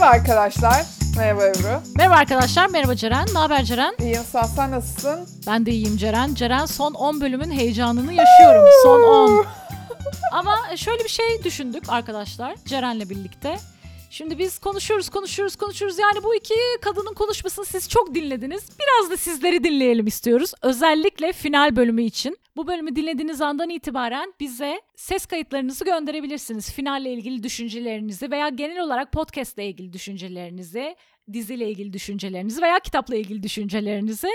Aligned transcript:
Merhaba 0.00 0.16
arkadaşlar. 0.16 0.86
Merhaba 1.16 1.46
Ebru. 1.46 1.82
Merhaba 1.96 2.14
arkadaşlar, 2.14 2.66
merhaba 2.66 2.94
Ceren. 2.96 3.26
Ne 3.34 3.38
haber 3.38 3.64
Ceren? 3.64 3.94
İyiyim 3.98 4.24
sağ 4.32 4.40
ol. 4.40 4.48
sen 4.56 4.70
nasılsın? 4.70 5.28
Ben 5.46 5.66
de 5.66 5.70
iyiyim 5.70 5.96
Ceren. 5.96 6.34
Ceren 6.34 6.66
son 6.66 6.94
10 6.94 7.20
bölümün 7.20 7.50
heyecanını 7.50 8.12
yaşıyorum. 8.12 8.68
Son 8.82 9.02
10. 9.02 9.46
Ama 10.32 10.76
şöyle 10.76 11.04
bir 11.04 11.08
şey 11.08 11.44
düşündük 11.44 11.82
arkadaşlar 11.88 12.54
Ceren'le 12.66 13.10
birlikte. 13.10 13.56
Şimdi 14.10 14.38
biz 14.38 14.58
konuşuyoruz, 14.58 15.08
konuşuyoruz, 15.08 15.56
konuşuyoruz. 15.56 15.98
Yani 15.98 16.22
bu 16.24 16.34
iki 16.34 16.54
kadının 16.82 17.14
konuşmasını 17.14 17.64
siz 17.64 17.88
çok 17.88 18.14
dinlediniz. 18.14 18.62
Biraz 18.80 19.10
da 19.10 19.16
sizleri 19.16 19.64
dinleyelim 19.64 20.06
istiyoruz. 20.06 20.52
Özellikle 20.62 21.32
final 21.32 21.76
bölümü 21.76 22.02
için. 22.02 22.38
Bu 22.56 22.66
bölümü 22.66 22.96
dinlediğiniz 22.96 23.40
andan 23.40 23.70
itibaren 23.70 24.34
bize 24.40 24.80
ses 24.96 25.26
kayıtlarınızı 25.26 25.84
gönderebilirsiniz. 25.84 26.72
Finalle 26.72 27.12
ilgili 27.12 27.42
düşüncelerinizi 27.42 28.30
veya 28.30 28.48
genel 28.48 28.80
olarak 28.80 29.12
podcast 29.12 29.58
ile 29.58 29.66
ilgili 29.66 29.92
düşüncelerinizi, 29.92 30.96
diziyle 31.32 31.68
ilgili 31.70 31.92
düşüncelerinizi 31.92 32.62
veya 32.62 32.78
kitapla 32.78 33.16
ilgili 33.16 33.42
düşüncelerinizi 33.42 34.28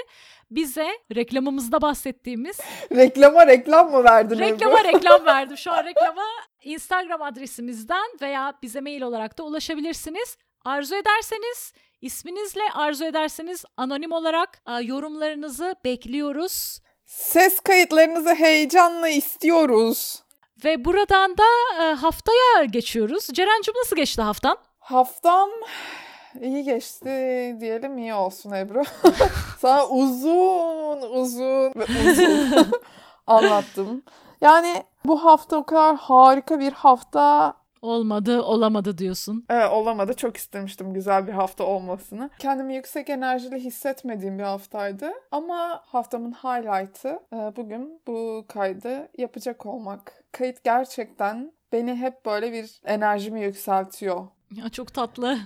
bize 0.52 0.88
reklamımızda 1.16 1.82
bahsettiğimiz 1.82 2.60
Reklama 2.92 3.48
reklam 3.48 3.92
mı 3.92 4.04
verdin 4.04 4.40
reklama 4.40 4.84
reklam 4.84 5.26
verdim. 5.26 5.58
Şu 5.58 5.72
an 5.72 5.86
reklama 5.86 6.24
Instagram 6.64 7.22
adresimizden 7.22 8.06
veya 8.22 8.54
bize 8.62 8.82
mail 8.82 9.02
olarak 9.02 9.38
da 9.38 9.44
ulaşabilirsiniz. 9.44 10.38
Arzu 10.66 10.96
ederseniz 10.96 11.74
isminizle 12.02 12.62
arzu 12.74 13.06
ederseniz 13.06 13.66
anonim 13.78 14.12
olarak 14.12 14.62
yorumlarınızı 14.82 15.76
bekliyoruz. 15.86 16.80
Ses 17.06 17.60
kayıtlarınızı 17.60 18.36
heyecanla 18.36 19.10
istiyoruz. 19.10 20.24
Ve 20.64 20.86
buradan 20.86 21.38
da 21.38 21.44
e, 21.84 21.94
haftaya 21.94 22.64
geçiyoruz. 22.70 23.28
Ceren'cim 23.34 23.74
nasıl 23.78 23.96
geçti 23.96 24.22
haftan? 24.22 24.58
Haftam 24.80 25.50
iyi 26.42 26.64
geçti 26.64 27.06
diyelim 27.60 27.98
iyi 27.98 28.14
olsun 28.14 28.52
Ebru. 28.52 28.84
Sana 29.60 29.88
uzun 29.88 31.02
uzun 31.02 31.74
ve 31.76 31.86
uzun 32.12 32.72
anlattım. 33.28 34.04
Yani 34.42 34.84
bu 35.06 35.26
hafta 35.26 35.58
o 35.58 35.64
kadar 35.66 35.96
harika 35.96 36.60
bir 36.60 36.72
hafta 36.72 37.54
Olmadı, 37.86 38.42
olamadı 38.42 38.98
diyorsun. 38.98 39.46
Evet, 39.50 39.72
olamadı. 39.72 40.14
Çok 40.14 40.38
istemiştim 40.38 40.94
güzel 40.94 41.28
bir 41.28 41.32
hafta 41.32 41.64
olmasını. 41.64 42.30
Kendimi 42.40 42.76
yüksek 42.76 43.10
enerjili 43.10 43.60
hissetmediğim 43.60 44.40
bir 44.40 44.44
haftaydı. 44.44 45.12
Ama 45.32 45.82
haftamın 45.86 46.32
highlight'ı 46.32 47.20
e, 47.34 47.38
bugün 47.56 48.02
bu 48.08 48.46
kaydı 48.48 49.10
yapacak 49.18 49.66
olmak. 49.66 50.24
Kayıt 50.32 50.64
gerçekten 50.64 51.52
beni 51.72 51.96
hep 51.96 52.26
böyle 52.26 52.54
bir 52.54 52.82
enerjimi 52.86 53.42
yükseltiyor. 53.42 54.28
Ya 54.56 54.70
çok 54.70 54.94
tatlı. 54.94 55.38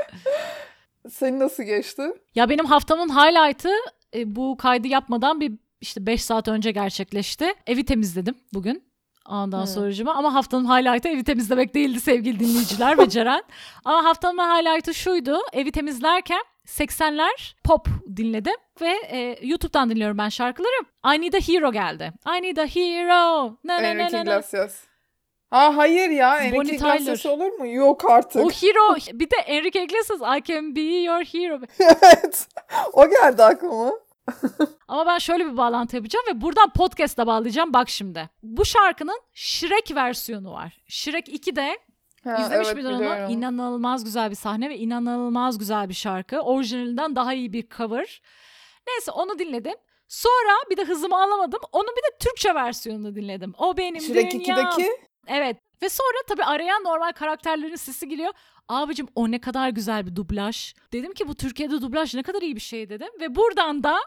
Senin 1.10 1.40
nasıl 1.40 1.62
geçti? 1.62 2.02
Ya 2.34 2.48
benim 2.48 2.64
haftamın 2.64 3.08
highlight'ı 3.08 3.72
e, 4.14 4.36
bu 4.36 4.56
kaydı 4.56 4.88
yapmadan 4.88 5.40
bir 5.40 5.52
işte 5.80 6.06
5 6.06 6.24
saat 6.24 6.48
önce 6.48 6.70
gerçekleşti. 6.70 7.54
Evi 7.66 7.84
temizledim 7.84 8.34
bugün. 8.54 8.91
Ondan 9.32 9.62
Hı. 9.62 9.66
sonracıma 9.66 10.14
ama 10.14 10.34
haftanın 10.34 10.64
highlight'ı 10.64 11.08
evi 11.08 11.24
temizlemek 11.24 11.74
değildi 11.74 12.00
sevgili 12.00 12.40
dinleyiciler 12.40 12.98
ve 12.98 13.08
Ceren. 13.08 13.42
Ama 13.84 14.04
haftanın 14.04 14.38
highlight'ı 14.38 14.94
şuydu. 14.94 15.38
Evi 15.52 15.72
temizlerken 15.72 16.42
80'ler 16.66 17.54
pop 17.64 17.86
dinledim 18.16 18.56
ve 18.80 18.92
e, 19.10 19.38
YouTube'dan 19.42 19.90
dinliyorum 19.90 20.18
ben 20.18 20.28
şarkıları. 20.28 20.82
I 21.14 21.20
Need 21.20 21.32
a 21.32 21.38
Hero 21.38 21.72
geldi. 21.72 22.12
I 22.26 22.42
Need 22.42 22.56
a 22.56 22.66
Hero. 22.66 23.56
Na, 23.64 23.76
na, 23.76 23.82
na, 23.82 23.86
Enrique 23.86 24.18
na, 24.18 24.24
na. 24.24 24.32
Iglesias. 24.32 24.74
Ha 25.50 25.76
hayır 25.76 26.10
ya. 26.10 26.38
Enrique. 26.38 26.76
Iglesias 26.76 27.26
olur 27.26 27.52
mu? 27.52 27.66
Yok 27.66 28.10
artık. 28.10 28.44
O 28.44 28.50
hero 28.50 28.96
bir 29.12 29.30
de 29.30 29.36
Enrique 29.46 29.84
Iglesias 29.84 30.20
I 30.38 30.42
Can 30.42 30.76
Be 30.76 30.80
Your 30.80 31.24
Hero. 31.24 31.60
evet. 31.78 32.48
O 32.92 33.10
geldi 33.10 33.42
aklıma. 33.44 33.92
Ama 34.88 35.06
ben 35.06 35.18
şöyle 35.18 35.46
bir 35.46 35.56
bağlantı 35.56 35.96
yapacağım 35.96 36.26
ve 36.30 36.40
buradan 36.40 36.70
podcast'a 36.72 37.26
bağlayacağım. 37.26 37.72
Bak 37.72 37.88
şimdi. 37.88 38.30
Bu 38.42 38.64
şarkının 38.64 39.20
Shrek 39.32 39.94
versiyonu 39.94 40.52
var. 40.52 40.78
Shrek 40.88 41.28
2'de 41.28 41.78
Ha, 42.24 42.36
izlemiş 42.42 42.66
evet, 42.66 42.76
miydin 42.76 42.90
onu? 42.90 43.32
İnanılmaz 43.32 44.04
güzel 44.04 44.30
bir 44.30 44.36
sahne 44.36 44.70
ve 44.70 44.78
inanılmaz 44.78 45.58
güzel 45.58 45.88
bir 45.88 45.94
şarkı. 45.94 46.40
Orijinalinden 46.40 47.16
daha 47.16 47.34
iyi 47.34 47.52
bir 47.52 47.68
cover. 47.68 48.22
Neyse 48.86 49.10
onu 49.10 49.38
dinledim. 49.38 49.74
Sonra 50.08 50.52
bir 50.70 50.76
de 50.76 50.84
hızımı 50.84 51.22
alamadım. 51.22 51.60
Onun 51.72 51.88
bir 51.96 52.02
de 52.02 52.18
Türkçe 52.20 52.54
versiyonunu 52.54 53.14
dinledim. 53.14 53.54
O 53.58 53.76
benim 53.76 54.00
Shrek 54.00 54.32
dünyam. 54.32 54.58
2'deki 54.58 54.90
Evet. 55.28 55.56
Ve 55.82 55.88
sonra 55.88 56.18
tabii 56.28 56.44
arayan 56.44 56.84
normal 56.84 57.12
karakterlerin 57.12 57.76
sesi 57.76 58.08
geliyor. 58.08 58.32
Abicim 58.68 59.08
o 59.14 59.30
ne 59.30 59.40
kadar 59.40 59.68
güzel 59.68 60.06
bir 60.06 60.16
dublaj. 60.16 60.74
Dedim 60.92 61.14
ki 61.14 61.28
bu 61.28 61.34
Türkiye'de 61.34 61.82
dublaj 61.82 62.14
ne 62.14 62.22
kadar 62.22 62.42
iyi 62.42 62.56
bir 62.56 62.60
şey 62.60 62.88
dedim. 62.88 63.08
Ve 63.20 63.34
buradan 63.34 63.82
da 63.82 63.98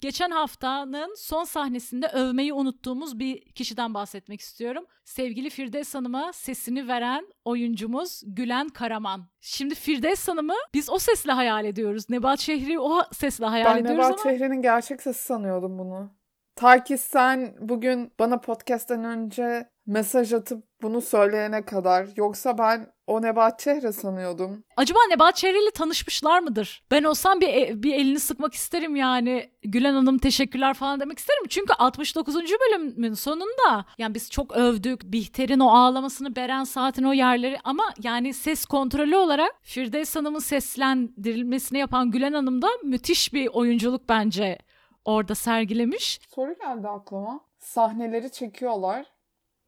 geçen 0.00 0.30
haftanın 0.30 1.14
son 1.14 1.44
sahnesinde 1.44 2.06
övmeyi 2.06 2.52
unuttuğumuz 2.52 3.18
bir 3.18 3.40
kişiden 3.40 3.94
bahsetmek 3.94 4.40
istiyorum. 4.40 4.84
Sevgili 5.04 5.50
Firdevs 5.50 5.94
Hanım'a 5.94 6.32
sesini 6.32 6.88
veren 6.88 7.26
oyuncumuz 7.44 8.22
Gülen 8.26 8.68
Karaman. 8.68 9.28
Şimdi 9.40 9.74
Firdevs 9.74 10.28
Hanım'ı 10.28 10.56
biz 10.74 10.90
o 10.90 10.98
sesle 10.98 11.32
hayal 11.32 11.64
ediyoruz. 11.64 12.10
Nebat 12.10 12.40
Şehri 12.40 12.80
o 12.80 13.02
sesle 13.12 13.46
hayal 13.46 13.74
Ben 13.74 13.80
ediyoruz 13.80 13.98
Nebahat 13.98 14.26
ama... 14.26 14.32
Şehri'nin 14.32 14.62
gerçek 14.62 15.02
sesi 15.02 15.24
sanıyordum 15.24 15.78
bunu. 15.78 16.10
Ta 16.56 16.84
ki 16.84 16.98
sen 16.98 17.56
bugün 17.60 18.12
bana 18.18 18.40
podcast'ten 18.40 19.04
önce 19.04 19.73
mesaj 19.86 20.32
atıp 20.32 20.64
bunu 20.82 21.00
söyleyene 21.00 21.64
kadar. 21.64 22.08
Yoksa 22.16 22.58
ben 22.58 22.86
o 23.06 23.22
Nebahat 23.22 23.64
Şehri 23.64 23.92
sanıyordum. 23.92 24.64
Acaba 24.76 24.98
Nebahat 25.10 25.36
Çehre 25.36 25.62
ile 25.62 25.70
tanışmışlar 25.70 26.38
mıdır? 26.40 26.82
Ben 26.90 27.04
olsam 27.04 27.40
bir, 27.40 27.48
e- 27.48 27.82
bir 27.82 27.94
elini 27.94 28.20
sıkmak 28.20 28.54
isterim 28.54 28.96
yani. 28.96 29.50
Gülen 29.62 29.94
Hanım 29.94 30.18
teşekkürler 30.18 30.74
falan 30.74 31.00
demek 31.00 31.18
isterim. 31.18 31.44
Çünkü 31.48 31.72
69. 31.72 32.34
bölümün 32.36 33.14
sonunda 33.14 33.84
yani 33.98 34.14
biz 34.14 34.30
çok 34.30 34.56
övdük. 34.56 35.02
Bihter'in 35.04 35.60
o 35.60 35.68
ağlamasını, 35.68 36.36
Beren 36.36 36.64
Saat'in 36.64 37.04
o 37.04 37.12
yerleri 37.12 37.58
ama 37.64 37.84
yani 38.02 38.34
ses 38.34 38.64
kontrolü 38.66 39.16
olarak 39.16 39.52
Firdevs 39.62 40.16
Hanım'ın 40.16 40.38
seslendirilmesini 40.38 41.78
yapan 41.78 42.10
Gülen 42.10 42.32
Hanım 42.32 42.62
da 42.62 42.68
müthiş 42.82 43.32
bir 43.32 43.46
oyunculuk 43.46 44.08
bence 44.08 44.58
orada 45.04 45.34
sergilemiş. 45.34 46.20
Soru 46.34 46.54
geldi 46.60 46.88
aklıma. 46.88 47.40
Sahneleri 47.58 48.32
çekiyorlar. 48.32 49.13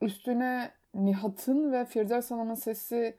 Üstüne 0.06 0.71
Nihat'ın 0.94 1.72
ve 1.72 1.84
Firdevs 1.84 2.31
Hanım'ın 2.31 2.55
sesi 2.55 3.17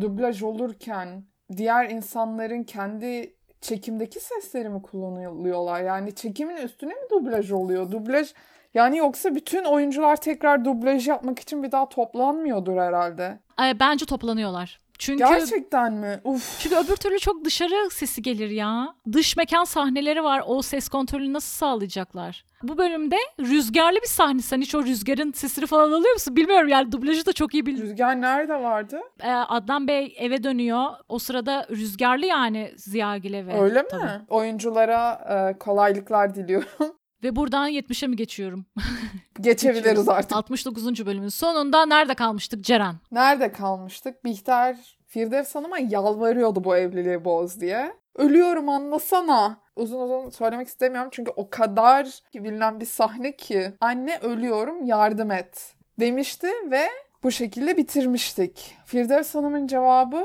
dublaj 0.00 0.42
olurken 0.42 1.24
diğer 1.56 1.90
insanların 1.90 2.62
kendi 2.62 3.36
çekimdeki 3.60 4.20
sesleri 4.20 4.68
mi 4.68 4.82
kullanıyorlar? 4.82 5.82
Yani 5.82 6.14
çekimin 6.14 6.56
üstüne 6.56 6.90
mi 6.90 7.10
dublaj 7.10 7.52
oluyor? 7.52 7.90
Dublaj 7.90 8.32
yani 8.74 8.96
yoksa 8.96 9.34
bütün 9.34 9.64
oyuncular 9.64 10.16
tekrar 10.16 10.64
dublaj 10.64 11.08
yapmak 11.08 11.38
için 11.38 11.62
bir 11.62 11.72
daha 11.72 11.88
toplanmıyordur 11.88 12.76
herhalde. 12.76 13.38
Bence 13.80 14.06
toplanıyorlar. 14.06 14.80
Çünkü 14.98 15.18
Gerçekten 15.18 15.92
mi? 15.92 16.20
Uf. 16.24 16.56
Çünkü 16.60 16.76
öbür 16.76 16.96
türlü 16.96 17.18
çok 17.18 17.44
dışarı 17.44 17.90
sesi 17.90 18.22
gelir 18.22 18.50
ya. 18.50 18.94
Dış 19.12 19.36
mekan 19.36 19.64
sahneleri 19.64 20.24
var. 20.24 20.42
O 20.46 20.62
ses 20.62 20.88
kontrolünü 20.88 21.32
nasıl 21.32 21.56
sağlayacaklar? 21.56 22.44
Bu 22.62 22.78
bölümde 22.78 23.16
rüzgarlı 23.40 23.96
bir 24.02 24.06
sahne. 24.06 24.42
Sen 24.42 24.60
hiç 24.60 24.74
o 24.74 24.82
rüzgarın 24.84 25.32
sesini 25.32 25.66
falan 25.66 25.92
alıyor 25.92 26.12
musun? 26.12 26.36
Bilmiyorum 26.36 26.68
yani 26.68 26.92
dublajı 26.92 27.26
da 27.26 27.32
çok 27.32 27.54
iyi 27.54 27.66
bil. 27.66 27.82
Rüzgar 27.82 28.20
nerede 28.20 28.54
vardı? 28.54 29.00
Ee, 29.22 29.30
Adnan 29.30 29.88
Bey 29.88 30.14
eve 30.18 30.42
dönüyor. 30.44 30.90
O 31.08 31.18
sırada 31.18 31.66
rüzgarlı 31.70 32.26
yani 32.26 32.72
Ziyagil 32.76 33.34
eve. 33.34 33.60
Öyle 33.60 33.82
mi? 33.82 33.88
Tabii. 33.90 34.24
Oyunculara 34.28 35.12
e, 35.54 35.58
kolaylıklar 35.58 36.34
diliyorum. 36.34 36.68
Ve 37.22 37.36
buradan 37.36 37.70
70'e 37.70 38.08
mi 38.08 38.16
geçiyorum? 38.16 38.66
Geçebiliriz 39.40 40.08
artık. 40.08 40.36
69. 40.36 41.06
bölümün 41.06 41.28
sonunda 41.28 41.86
nerede 41.86 42.14
kalmıştık 42.14 42.64
Ceren? 42.64 42.94
Nerede 43.12 43.52
kalmıştık? 43.52 44.24
Bihter 44.24 44.95
Firdevs 45.06 45.54
Hanım'a 45.54 45.78
yalvarıyordu 45.78 46.64
bu 46.64 46.76
evliliği 46.76 47.24
boz 47.24 47.60
diye. 47.60 47.92
Ölüyorum 48.16 48.68
anlasana. 48.68 49.60
Uzun 49.76 50.00
uzun 50.00 50.30
söylemek 50.30 50.68
istemiyorum 50.68 51.08
çünkü 51.12 51.32
o 51.36 51.50
kadar 51.50 52.20
bilinen 52.34 52.80
bir 52.80 52.86
sahne 52.86 53.36
ki. 53.36 53.72
Anne 53.80 54.18
ölüyorum 54.18 54.84
yardım 54.84 55.30
et 55.30 55.74
demişti 56.00 56.48
ve 56.70 56.88
bu 57.22 57.30
şekilde 57.30 57.76
bitirmiştik. 57.76 58.76
Firdevs 58.86 59.34
Hanım'ın 59.34 59.66
cevabı 59.66 60.24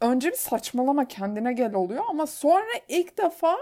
önce 0.00 0.30
bir 0.30 0.36
saçmalama 0.36 1.08
kendine 1.08 1.52
gel 1.52 1.74
oluyor 1.74 2.04
ama 2.08 2.26
sonra 2.26 2.72
ilk 2.88 3.18
defa 3.18 3.56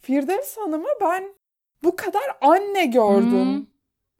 Firdevs 0.00 0.56
Hanım'ı 0.56 0.88
ben 1.00 1.34
bu 1.82 1.96
kadar 1.96 2.22
anne 2.40 2.86
gördüm. 2.86 3.56
Hmm. 3.56 3.66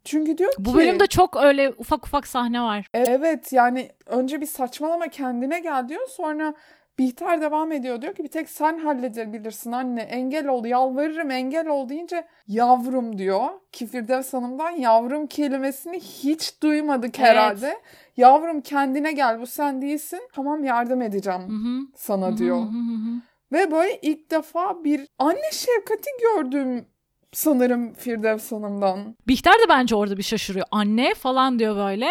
Çünkü 0.04 0.38
diyor 0.38 0.50
ki... 0.50 0.56
Bu 0.58 0.74
bölümde 0.74 1.06
çok 1.06 1.36
öyle 1.36 1.70
ufak 1.78 2.06
ufak 2.06 2.26
sahne 2.26 2.60
var. 2.60 2.86
Evet 2.94 3.52
yani 3.52 3.90
önce 4.06 4.40
bir 4.40 4.46
saçmalama 4.46 5.08
kendine 5.08 5.60
gel 5.60 5.88
diyor 5.88 6.08
sonra 6.08 6.54
Bihter 6.98 7.40
devam 7.40 7.72
ediyor 7.72 8.02
diyor 8.02 8.14
ki 8.14 8.24
bir 8.24 8.28
tek 8.28 8.48
sen 8.50 8.78
halledebilirsin 8.78 9.72
anne 9.72 10.00
engel 10.02 10.48
ol 10.48 10.64
yalvarırım 10.64 11.30
engel 11.30 11.68
ol 11.68 11.88
deyince 11.88 12.26
yavrum 12.48 13.18
diyor. 13.18 13.46
Ki 13.72 13.86
Firdevs 13.86 14.32
Hanım'dan 14.34 14.70
yavrum 14.70 15.26
kelimesini 15.26 16.00
hiç 16.00 16.62
duymadık 16.62 17.18
Evet. 17.18 17.28
herhalde. 17.28 17.78
Yavrum 18.16 18.60
kendine 18.60 19.12
gel 19.12 19.40
bu 19.40 19.46
sen 19.46 19.82
değilsin 19.82 20.20
tamam 20.32 20.64
yardım 20.64 21.02
edeceğim 21.02 21.40
Hı 21.40 21.68
hı. 21.68 21.86
sana 21.96 22.36
diyor. 22.36 22.56
hı 22.56 22.62
hı 22.62 22.94
hı. 22.94 23.20
Ve 23.52 23.70
böyle 23.70 24.00
ilk 24.00 24.30
defa 24.30 24.84
bir 24.84 25.08
anne 25.18 25.50
şefkati 25.52 26.10
gördüm 26.20 26.86
sanırım 27.32 27.94
Firdevs 27.94 28.52
Hanım'dan. 28.52 29.16
Bihter 29.28 29.52
de 29.54 29.68
bence 29.68 29.94
orada 29.96 30.16
bir 30.16 30.22
şaşırıyor. 30.22 30.66
Anne 30.70 31.14
falan 31.14 31.58
diyor 31.58 31.76
böyle. 31.76 32.08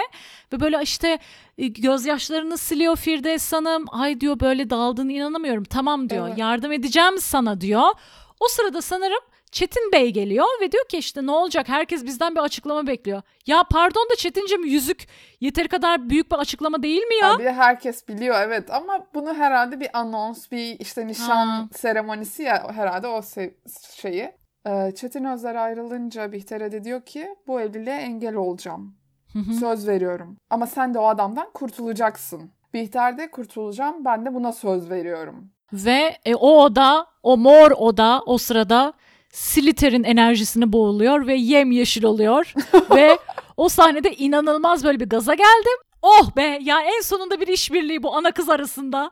Ve 0.54 0.60
böyle 0.60 0.80
işte 0.84 1.20
e, 1.58 1.68
gözyaşlarını 1.68 2.58
siliyor 2.58 2.96
Firdevs 2.96 3.54
Hanım. 3.54 3.86
Ay 3.92 4.22
diyor 4.22 4.40
böyle 4.40 4.70
daldığını 4.70 5.12
inanamıyorum. 5.12 5.64
Tamam 5.64 6.10
diyor 6.10 6.28
Evet. 6.28 6.38
yardım 6.38 6.72
edeceğim 6.72 7.18
sana 7.20 7.62
diyor. 7.62 7.90
O 8.40 8.48
sırada 8.48 8.82
sanırım 8.82 9.20
Çetin 9.52 9.92
Bey 9.92 10.10
geliyor 10.14 10.46
ve 10.62 10.72
diyor 10.72 10.88
ki 10.88 10.98
işte 10.98 11.26
ne 11.26 11.32
olacak 11.32 11.70
herkes 11.70 12.06
bizden 12.06 12.36
bir 12.36 12.40
açıklama 12.40 12.88
bekliyor. 12.88 13.22
Ya 13.48 13.64
pardon 13.72 14.08
da 14.12 14.16
Çetincim 14.16 14.66
yüzük 14.66 15.08
yeteri 15.42 15.68
kadar 15.68 16.10
büyük 16.10 16.32
bir 16.32 16.36
açıklama 16.36 16.84
değil 16.84 17.02
mi 17.02 17.16
ya? 17.22 17.40
De 17.40 17.54
herkes 17.54 18.08
biliyor 18.08 18.36
evet 18.42 18.72
ama 18.74 19.08
bunu 19.14 19.34
herhalde 19.34 19.80
bir 19.80 19.90
anons, 20.00 20.52
bir 20.52 20.80
işte 20.80 21.08
nişan 21.08 21.48
Ha. 21.48 21.68
seremonisi 21.76 22.44
ya 22.44 22.72
herhalde 22.76 23.08
o 23.08 23.18
se- 23.20 23.54
şeyi. 24.02 24.32
Ee, 24.68 24.92
Çetin 24.96 25.24
Özler 25.24 25.56
ayrılınca 25.56 26.32
Bihter'e 26.32 26.72
de 26.72 26.84
diyor 26.84 27.02
ki 27.02 27.28
bu 27.48 27.62
evliliğe 27.62 27.96
engel 27.96 28.36
olacağım. 28.36 28.96
Söz 29.60 29.88
veriyorum. 29.88 30.38
Ama 30.50 30.68
sen 30.68 30.94
de 30.94 31.00
o 31.00 31.06
adamdan 31.08 31.48
kurtulacaksın. 31.54 32.52
Bihter 32.74 33.18
de 33.18 33.32
kurtulacağım 33.32 34.06
ben 34.06 34.26
de 34.26 34.34
buna 34.34 34.52
söz 34.52 34.90
veriyorum. 34.90 35.50
Ve 35.74 36.18
e, 36.26 36.36
o 36.36 36.62
oda, 36.64 37.08
o 37.24 37.38
mor 37.38 37.72
oda 37.72 38.22
o 38.26 38.38
sırada 38.38 38.94
Slither'in 39.34 40.04
enerjisine 40.04 40.74
boğuluyor 40.74 41.28
ve 41.28 41.36
yemyeşil 41.36 42.04
oluyor. 42.04 42.54
ve 42.96 43.18
o 43.58 43.70
sahnede 43.70 44.16
inanılmaz 44.16 44.84
böyle 44.84 45.00
bir 45.00 45.10
gaza 45.10 45.34
geldim. 45.34 45.80
Oh 46.02 46.36
be 46.36 46.60
ya 46.62 46.82
en 46.82 47.02
sonunda 47.02 47.40
bir 47.42 47.48
işbirliği 47.48 48.04
bu 48.04 48.16
ana 48.16 48.32
kız 48.32 48.50
arasında. 48.50 49.12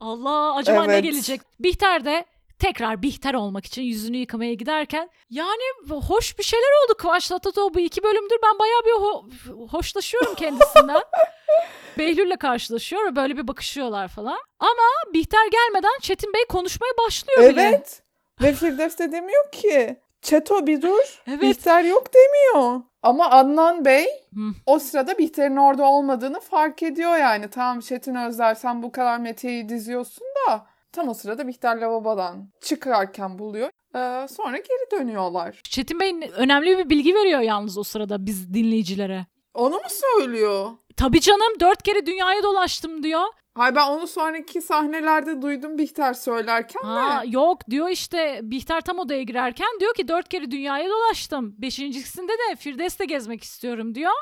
Allah 0.00 0.54
acaba 0.54 0.84
ne 0.84 0.92
Evet. 0.92 1.04
gelecek? 1.04 1.40
Bihter 1.60 2.04
de 2.04 2.24
tekrar 2.58 3.02
Bihter 3.02 3.34
olmak 3.34 3.66
için 3.66 3.82
yüzünü 3.82 4.16
yıkamaya 4.16 4.54
giderken 4.54 5.10
yani 5.30 5.62
hoş 6.08 6.38
bir 6.38 6.44
şeyler 6.44 6.84
oldu 6.84 6.94
Kıvanç 6.98 7.28
Tatlıtuğ 7.28 7.74
bu 7.74 7.80
iki 7.80 8.02
bölümdür 8.02 8.36
ben 8.42 8.58
bayağı 8.58 8.80
bir 8.84 8.90
ho- 8.90 9.68
hoşlaşıyorum 9.70 10.34
kendisinden. 10.34 11.02
Behlül'le 11.98 12.36
karşılaşıyor 12.36 13.04
ve 13.04 13.16
böyle 13.16 13.36
bir 13.36 13.48
bakışıyorlar 13.48 14.08
falan. 14.08 14.38
Ama 14.58 15.12
Bihter 15.14 15.46
gelmeden 15.52 15.98
Çetin 16.00 16.32
Bey 16.34 16.44
konuşmaya 16.48 16.92
başlıyor 17.06 17.50
bile. 17.50 17.62
Evet. 17.62 18.02
Ve 18.42 18.52
Firdevs 18.52 18.98
de 18.98 19.12
demiyor 19.12 19.52
ki 19.52 19.96
Çeto 20.22 20.66
bir 20.66 20.82
dur. 20.82 21.22
Evet. 21.28 21.42
Bihter 21.42 21.82
yok 21.84 22.04
demiyor. 22.14 22.80
Ama 23.02 23.30
Adnan 23.30 23.84
Bey 23.84 24.04
Hı. 24.34 24.40
o 24.66 24.78
sırada 24.78 25.18
Bihter'in 25.18 25.56
orada 25.56 25.84
olmadığını 25.84 26.40
fark 26.40 26.82
ediyor 26.82 27.16
yani. 27.16 27.50
Tamam 27.50 27.80
Çetin 27.80 28.14
Özler 28.14 28.54
sen 28.54 28.82
bu 28.82 28.92
kadar 28.92 29.18
Mete'yi 29.18 29.68
diziyorsun 29.68 30.26
da 30.48 30.66
tam 30.92 31.08
o 31.08 31.14
sırada 31.14 31.48
Bihter 31.48 31.76
lavabodan 31.76 32.48
çıkarken 32.60 33.38
buluyor. 33.38 33.70
Ee, 33.94 34.28
sonra 34.28 34.56
geri 34.56 35.00
dönüyorlar. 35.00 35.60
Çetin 35.64 36.00
Bey 36.00 36.14
önemli 36.36 36.78
bir 36.78 36.90
bilgi 36.90 37.14
veriyor 37.14 37.40
yalnız 37.40 37.78
o 37.78 37.82
sırada 37.82 38.26
biz 38.26 38.54
dinleyicilere. 38.54 39.26
Onu 39.54 39.74
mu 39.74 39.80
söylüyor? 39.88 40.70
Tabii 40.96 41.20
canım 41.20 41.60
dört 41.60 41.82
kere 41.82 42.06
dünyaya 42.06 42.42
dolaştım 42.42 43.02
diyor. 43.02 43.22
Hay 43.54 43.74
ben 43.74 43.88
onu 43.88 44.06
sonraki 44.06 44.60
sahnelerde 44.62 45.42
duydum 45.42 45.78
Bihter 45.78 46.14
söylerken 46.14 46.80
Ha, 46.82 47.22
de. 47.22 47.28
yok 47.30 47.70
diyor 47.70 47.88
işte 47.88 48.40
Bihter 48.42 48.80
tam 48.80 48.98
odaya 48.98 49.22
girerken 49.22 49.68
diyor 49.80 49.94
ki 49.94 50.08
dört 50.08 50.28
kere 50.28 50.50
dünyaya 50.50 50.88
dolaştım. 50.88 51.54
Beşincisinde 51.58 52.32
de 52.32 52.56
Firdevs'te 52.56 53.04
gezmek 53.04 53.44
istiyorum 53.44 53.94
diyor. 53.94 54.12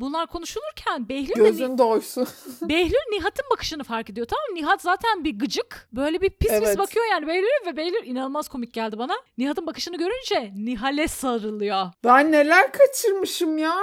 Bunlar 0.00 0.26
konuşulurken 0.26 1.08
Behlül 1.08 1.34
Gözün 1.34 1.78
doysun. 1.78 2.28
Behlül 2.62 3.10
Nihat'ın 3.12 3.44
bakışını 3.50 3.84
fark 3.84 4.10
ediyor 4.10 4.26
tamam 4.26 4.44
mı? 4.50 4.54
Nihat 4.54 4.82
zaten 4.82 5.24
bir 5.24 5.38
gıcık. 5.38 5.88
Böyle 5.92 6.20
bir 6.20 6.30
pis 6.30 6.48
pis 6.50 6.58
Evet. 6.58 6.78
bakıyor 6.78 7.04
yani 7.10 7.26
Behlül 7.26 7.66
ve 7.66 7.76
Behlül 7.76 8.06
inanılmaz 8.06 8.48
komik 8.48 8.74
geldi 8.74 8.98
bana. 8.98 9.14
Nihat'ın 9.38 9.66
bakışını 9.66 9.96
görünce 9.96 10.52
Nihal'e 10.56 11.08
sarılıyor. 11.08 11.86
Ben 12.04 12.32
neler 12.32 12.72
kaçırmışım 12.72 13.58
ya. 13.58 13.76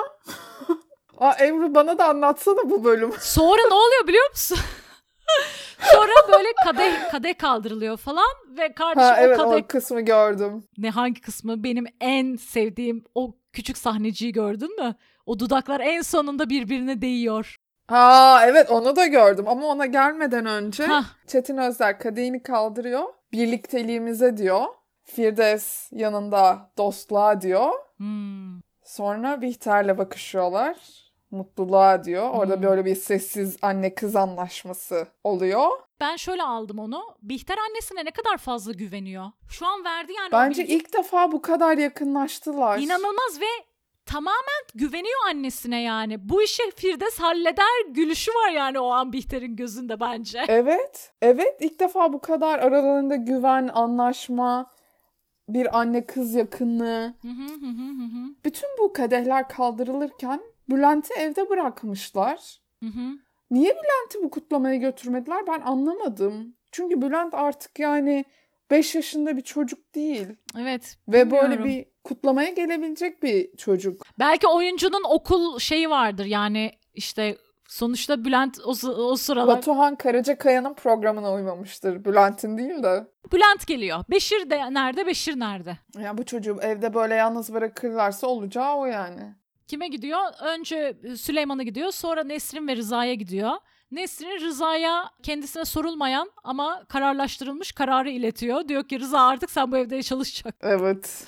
Aa, 1.18 1.34
Ebru 1.46 1.76
bana 1.76 1.98
da 1.98 2.06
anlatsana 2.10 2.70
bu 2.70 2.84
bölümü. 2.84 3.14
Sonra 3.20 3.62
ne 3.68 3.74
oluyor 3.74 4.08
biliyor 4.08 4.30
musun? 4.30 4.58
Sonra 5.92 6.12
böyle 6.32 6.54
kadeh 6.64 7.12
kadeh 7.12 7.38
kaldırılıyor 7.38 7.98
falan 7.98 8.28
ve 8.58 8.74
kardeşim 8.74 9.10
Ha 9.10 9.18
evet 9.20 9.40
o 9.40 9.44
kadeh 9.44 9.64
o 9.64 9.68
kısmı 9.68 10.02
gördüm. 10.02 10.64
ne 10.78 10.90
hangi 10.90 11.22
kısmı 11.22 11.64
benim 11.64 11.86
en 12.02 12.36
sevdiğim 12.36 13.04
o 13.16 13.36
küçük 13.54 13.78
sahneciyi 13.78 14.32
gördün 14.32 14.84
mü? 14.84 14.96
O 15.28 15.40
dudaklar 15.40 15.80
en 15.80 16.02
sonunda 16.02 16.50
birbirine 16.50 17.02
değiyor. 17.02 17.56
Ha 17.88 18.42
evet 18.46 18.72
onu 18.72 18.96
da 18.96 19.06
gördüm 19.06 19.48
ama 19.48 19.68
ona 19.68 19.86
gelmeden 19.86 20.46
önce 20.46 20.86
Hah. 20.86 21.06
Çetin 21.28 21.58
Özler 21.58 22.00
kadehini 22.00 22.44
kaldırıyor. 22.44 23.04
Birlikteliğimize 23.32 24.38
diyor. 24.38 24.66
Firdevs 25.04 25.92
yanında 25.92 26.72
dostluğa 26.78 27.42
diyor. 27.42 27.70
Hmm. 27.98 28.60
Sonra 28.84 29.42
Bihter'le 29.42 29.98
bakışıyorlar. 29.98 30.78
Mutluluğa 31.32 32.04
diyor. 32.04 32.30
Orada 32.34 32.56
Hmm. 32.56 32.64
böyle 32.64 32.86
bir 32.86 32.96
sessiz 32.96 33.58
anne 33.62 33.96
kız 33.96 34.16
anlaşması 34.16 35.08
oluyor. 35.24 35.68
Ben 36.00 36.16
şöyle 36.16 36.44
aldım 36.44 36.80
onu. 36.80 37.04
Bihter 37.22 37.58
annesine 37.70 38.06
ne 38.06 38.12
kadar 38.12 38.38
fazla 38.38 38.72
güveniyor. 38.72 39.26
Şu 39.50 39.66
an 39.68 39.84
verdi 39.84 40.14
yani. 40.14 40.32
Bence 40.32 40.64
bilgi. 40.64 40.74
ilk 40.76 40.94
defa 40.94 41.32
bu 41.32 41.42
kadar 41.42 41.78
yakınlaştılar. 41.78 42.80
İnanılmaz 42.80 43.42
ve 43.42 43.46
tamamen 44.08 44.64
güveniyor 44.76 45.20
annesine 45.30 45.82
yani. 45.82 46.30
Bu 46.30 46.42
işi 46.42 46.64
Firdevs 46.76 47.20
halleder 47.20 47.86
gülüşü 47.90 48.32
var 48.32 48.52
yani 48.52 48.80
o 48.80 48.88
an 48.88 49.14
Bihter'in 49.14 49.56
gözünde 49.56 50.00
bence. 50.00 50.46
Evet. 50.48 51.12
Evet 51.22 51.58
ilk 51.60 51.80
defa 51.80 52.14
bu 52.14 52.22
kadar 52.22 52.60
aralarında 52.60 53.16
güven, 53.16 53.70
anlaşma, 53.74 54.72
bir 55.50 55.80
anne 55.80 56.06
kız 56.06 56.36
yakınlığı. 56.36 57.14
Bütün 58.46 58.70
bu 58.80 58.94
kadehler 58.94 59.50
kaldırılırken 59.50 60.42
Bülent'i 60.70 61.14
evde 61.14 61.50
bırakmışlar. 61.50 62.62
Niye 63.52 63.70
Bülent'i 63.72 64.24
bu 64.24 64.30
kutlamaya 64.30 64.76
götürmediler 64.76 65.48
ben 65.48 65.62
anlamadım. 65.62 66.56
Çünkü 66.72 67.02
Bülent 67.02 67.34
artık 67.34 67.80
yani 67.80 68.26
5 68.72 68.96
yaşında 68.96 69.38
bir 69.38 69.42
çocuk 69.42 69.96
değil. 69.96 70.28
Evet. 70.60 70.98
Ve 71.08 71.32
böyle 71.32 71.64
bir 71.64 71.86
kutlamaya 72.04 72.50
gelebilecek 72.50 73.24
bir 73.24 73.58
çocuk. 73.58 74.02
Belki 74.20 74.48
oyuncunun 74.48 75.04
okul 75.10 75.60
şeyi 75.60 75.90
vardır 75.90 76.26
yani 76.26 76.72
işte 76.94 77.38
sonuçta 77.68 78.26
Bülent 78.26 78.60
o, 78.66 78.88
o 78.88 79.16
sıralar 79.16 79.58
Batuhan 79.58 79.96
Karacakaya'nın 79.96 80.74
programına 80.74 81.34
uymamıştır. 81.34 82.06
Bülent'in 82.06 82.58
değil 82.58 82.84
de. 82.84 83.08
Bülent 83.34 83.68
geliyor. 83.68 84.04
Beşir 84.10 84.50
de 84.50 84.74
nerede? 84.74 85.06
Beşir 85.06 85.40
nerede? 85.40 85.78
Ya 86.00 86.18
bu 86.18 86.26
çocuğu 86.26 86.58
evde 86.62 86.94
böyle 86.94 87.16
yalnız 87.16 87.54
bırakırlarsa 87.54 88.28
olacağı 88.28 88.76
o 88.76 88.86
yani. 88.86 89.36
Kime 89.68 89.88
gidiyor? 89.88 90.20
Önce 90.42 90.98
Süleyman'a 91.18 91.64
gidiyor. 91.64 91.92
Sonra 91.92 92.24
Nesrin 92.24 92.68
ve 92.68 92.76
Rıza'ya 92.76 93.14
gidiyor. 93.14 93.52
Nesrin 93.92 94.40
Rıza'ya 94.42 95.12
kendisine 95.24 95.66
sorulmayan 95.66 96.32
ama 96.44 96.84
kararlaştırılmış 96.90 97.72
kararı 97.72 98.10
iletiyor. 98.10 98.68
Diyor 98.68 98.84
ki 98.88 99.00
Rıza 99.00 99.20
artık 99.22 99.52
sen 99.52 99.72
bu 99.72 99.78
evde 99.78 100.04
çalışacak. 100.04 100.56
Evet. 100.62 101.26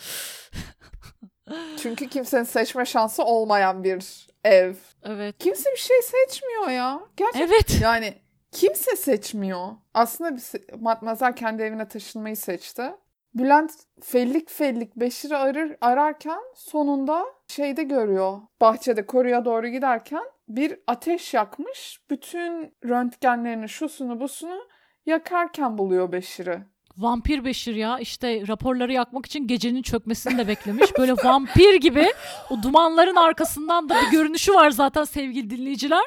Çünkü 1.81 2.09
kimsenin 2.09 2.43
seçme 2.43 2.85
şansı 2.85 3.23
olmayan 3.23 3.83
bir 3.83 4.27
ev. 4.43 4.75
Evet. 5.03 5.35
Kimse 5.39 5.71
bir 5.71 5.77
şey 5.79 5.97
seçmiyor 6.01 6.69
ya. 6.69 6.99
Gerçekten. 7.17 7.47
Evet. 7.47 7.77
Yani 7.81 8.13
kimse 8.51 8.95
seçmiyor. 8.95 9.67
Aslında 9.93 10.31
bir 10.35 10.41
se- 10.41 10.81
Matmazel 10.81 11.35
kendi 11.35 11.63
evine 11.63 11.87
taşınmayı 11.87 12.37
seçti. 12.37 12.91
Bülent 13.33 13.71
fellik 14.01 14.49
fellik 14.49 14.95
Beşir'i 14.95 15.37
arar, 15.37 15.75
ararken 15.81 16.39
sonunda 16.55 17.25
şeyde 17.47 17.83
görüyor. 17.83 18.39
Bahçede 18.61 19.05
koruya 19.05 19.45
doğru 19.45 19.67
giderken 19.67 20.23
bir 20.49 20.79
ateş 20.87 21.33
yakmış. 21.33 21.99
Bütün 22.09 22.73
röntgenlerini 22.85 23.69
şusunu 23.69 24.19
busunu 24.19 24.59
yakarken 25.05 25.77
buluyor 25.77 26.11
Beşir'i. 26.11 26.63
Vampir 26.97 27.45
Beşir 27.45 27.75
ya 27.75 27.99
işte 27.99 28.47
raporları 28.47 28.93
yakmak 28.93 29.25
için 29.25 29.47
gecenin 29.47 29.81
çökmesini 29.81 30.37
de 30.37 30.47
beklemiş. 30.47 30.97
Böyle 30.97 31.13
vampir 31.13 31.73
gibi 31.73 32.07
o 32.49 32.63
dumanların 32.63 33.15
arkasından 33.15 33.89
da 33.89 33.95
bir 34.01 34.11
görünüşü 34.11 34.53
var 34.53 34.69
zaten 34.69 35.03
sevgili 35.03 35.49
dinleyiciler. 35.49 36.03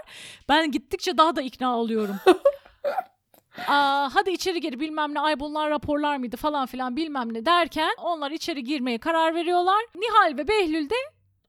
Ben 0.49 0.71
gittikçe 0.71 1.19
daha 1.19 1.37
da 1.37 1.43
ikna 1.43 1.79
oluyorum. 1.79 2.17
Aa, 3.69 4.09
hadi 4.15 4.31
içeri 4.31 4.61
gir 4.61 4.81
bilmem 4.81 5.15
ne 5.15 5.21
ay 5.21 5.41
bunlar 5.41 5.71
raporlar 5.71 6.17
mıydı 6.17 6.37
falan 6.37 6.67
filan 6.67 6.97
bilmem 6.97 7.35
ne 7.35 7.47
derken 7.47 7.91
onlar 8.03 8.31
içeri 8.31 8.65
girmeye 8.65 8.99
karar 8.99 9.35
veriyorlar. 9.35 9.85
Nihal 9.95 10.37
ve 10.37 10.49
Behlül 10.49 10.91
de 10.91 10.95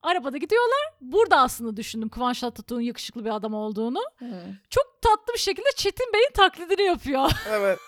Arabada 0.04 0.36
gidiyorlar. 0.36 0.92
Burada 1.00 1.36
aslında 1.36 1.76
düşündüm 1.76 2.08
Kıvanç 2.08 2.40
Tatlıtuğ'un 2.40 2.80
yakışıklı 2.80 3.24
bir 3.24 3.30
adam 3.30 3.54
olduğunu. 3.54 4.00
Hı. 4.18 4.26
Çok 4.70 5.02
tatlı 5.02 5.34
bir 5.34 5.38
şekilde 5.38 5.68
Çetin 5.76 6.12
Bey'in 6.14 6.32
taklidini 6.34 6.82
yapıyor. 6.82 7.30
Evet. 7.50 7.78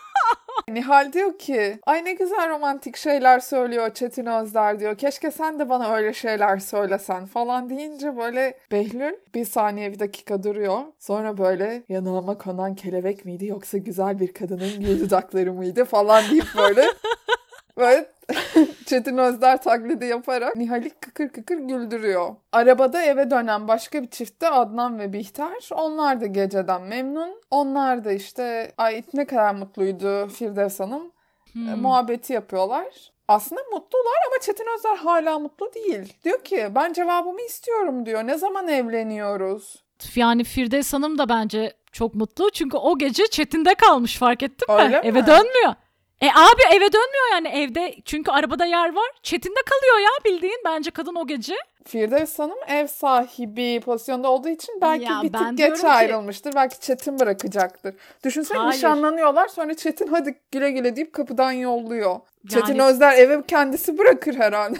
Nihal 0.69 1.13
diyor 1.13 1.39
ki 1.39 1.79
ay 1.87 2.05
ne 2.05 2.13
güzel 2.13 2.49
romantik 2.49 2.97
şeyler 2.97 3.41
söylüyor 3.41 3.95
Çetin 3.95 4.27
Özder 4.27 4.81
diyor. 4.81 4.99
Keşke 4.99 5.31
sen 5.31 5.59
de 5.59 5.69
bana 5.69 5.95
öyle 5.95 6.13
şeyler 6.15 6.59
söylesen 6.59 7.27
falan 7.27 7.71
deyince 7.71 8.17
böyle 8.17 8.59
Behlül 8.73 9.15
bir 9.35 9.45
saniye 9.45 9.93
bir 9.93 9.99
dakika 9.99 10.43
duruyor. 10.43 10.81
Sonra 10.99 11.39
böyle 11.39 11.83
yanağıma 11.89 12.39
konan 12.39 12.75
kelebek 12.75 13.25
miydi 13.25 13.47
yoksa 13.47 13.79
güzel 13.79 14.21
bir 14.21 14.33
kadının 14.33 14.81
gül 14.81 15.01
dudakları 15.01 15.53
mıydı 15.53 15.85
falan 15.85 16.25
deyip 16.31 16.47
böyle 16.59 16.87
böyle 17.77 18.11
Çetin 18.87 19.19
Özder 19.19 19.63
taklidi 19.63 20.05
yaparak 20.05 20.57
Nihal'i 20.57 20.91
kıkır 20.91 21.29
kıkır 21.29 21.57
güldürüyor. 21.57 22.35
Arabada 22.53 23.03
eve 23.03 23.31
dönen 23.31 23.69
başka 23.69 24.03
bir 24.03 24.11
çiftte 24.11 24.51
Adnan 24.51 24.99
ve 24.99 25.13
Bihter. 25.13 25.69
Onlar 25.73 26.21
da 26.21 26.27
geceden 26.27 26.83
memnun. 26.83 27.41
Onlar 27.51 28.05
da 28.05 28.13
işte 28.13 28.73
ay 28.79 29.03
ne 29.15 29.27
kadar 29.27 29.55
mutluydu 29.55 30.29
Firdevs 30.29 30.81
Hanım. 30.81 31.13
Hmm. 31.53 31.69
E, 31.69 31.75
muhabbeti 31.75 32.33
yapıyorlar. 32.33 33.13
Aslında 33.29 33.61
mutlular 33.73 34.17
ama 34.27 34.41
Çetin 34.41 34.67
Özder 34.77 34.97
hala 34.97 35.39
mutlu 35.39 35.75
değil. 35.75 36.15
Diyor 36.25 36.45
ki 36.45 36.69
ben 36.75 36.93
cevabımı 36.93 37.41
istiyorum 37.41 38.07
diyor. 38.07 38.27
Ne 38.27 38.39
zaman 38.39 38.69
evleniyoruz? 38.69 39.85
Yani 40.15 40.45
Firdevs 40.45 40.93
Hanım 40.93 41.19
da 41.19 41.29
bence 41.29 41.73
çok 41.93 42.15
mutlu. 42.15 42.51
Çünkü 42.51 42.77
o 42.77 42.99
gece 42.99 43.27
Çetin'de 43.27 43.75
kalmış 43.75 44.19
fark 44.19 44.43
ettin 44.43 44.75
mi? 44.75 44.83
Öyle 44.83 45.01
mi? 45.01 45.07
Eve 45.07 45.27
dönmüyor. 45.27 45.75
E 46.21 46.27
abi 46.27 46.63
eve 46.77 46.93
dönmüyor 46.93 47.33
yani 47.33 47.49
evde 47.49 47.95
çünkü 48.05 48.31
arabada 48.31 48.65
yer 48.65 48.95
var. 48.95 49.11
Çetin'de 49.23 49.61
kalıyor 49.67 50.05
ya 50.05 50.11
bildiğin 50.33 50.61
bence 50.65 50.91
kadın 50.91 51.15
o 51.15 51.27
gece. 51.27 51.55
Firdevs 51.87 52.39
Hanım 52.39 52.59
ev 52.69 52.87
sahibi 52.87 53.81
pozisyonda 53.81 54.29
olduğu 54.29 54.49
için 54.49 54.79
belki 54.83 55.05
Ya 55.05 55.21
bir 55.23 55.33
tık 55.33 55.59
geç 55.59 55.81
ki- 55.81 55.89
ayrılmıştır. 55.89 56.55
Belki 56.55 56.81
Çetin 56.81 57.19
bırakacaktır. 57.19 57.95
Düşünsene 58.25 58.59
Hayır. 58.59 58.73
nişanlanıyorlar 58.75 59.49
sonra 59.49 59.75
Çetin 59.75 60.07
hadi 60.07 60.41
güle 60.53 60.71
güle 60.71 60.97
deyip 60.97 61.13
kapıdan 61.13 61.53
yolluyor. 61.53 62.21
Çetin 62.49 62.75
Yani- 62.75 62.83
Özder 62.91 63.13
eve 63.19 63.43
kendisi 63.49 63.99
bırakır 63.99 64.35
herhalde. 64.35 64.79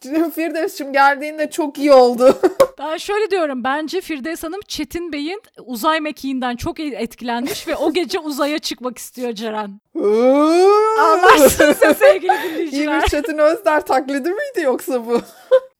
Firdevs'cim 0.34 0.92
geldiğinde 0.92 1.50
çok 1.50 1.78
iyi 1.78 1.92
oldu. 1.92 2.38
Ben 2.84 2.96
şöyle 2.96 3.30
diyorum 3.30 3.64
bence 3.64 4.00
Firdevs 4.00 4.42
Hanım 4.44 4.60
Çetin 4.68 5.12
Bey'in 5.12 5.42
uzay 5.64 6.00
mekiğinden 6.00 6.56
çok 6.56 6.80
etkilenmiş 6.80 7.68
ve 7.68 7.76
o 7.76 7.92
gece 7.92 8.18
uzaya 8.18 8.58
çıkmak 8.58 8.98
istiyor 8.98 9.32
Ceren. 9.32 9.80
Anlarsınız 10.98 11.82
ya 11.82 11.94
sevgili 11.98 12.32
İyi 12.32 12.42
dinleyiciler. 12.52 13.02
bir 13.02 13.08
Çetin 13.08 13.38
Özder 13.38 13.80
taklidi 13.86 14.28
miydi 14.28 14.60
yoksa 14.62 15.06
bu? 15.06 15.20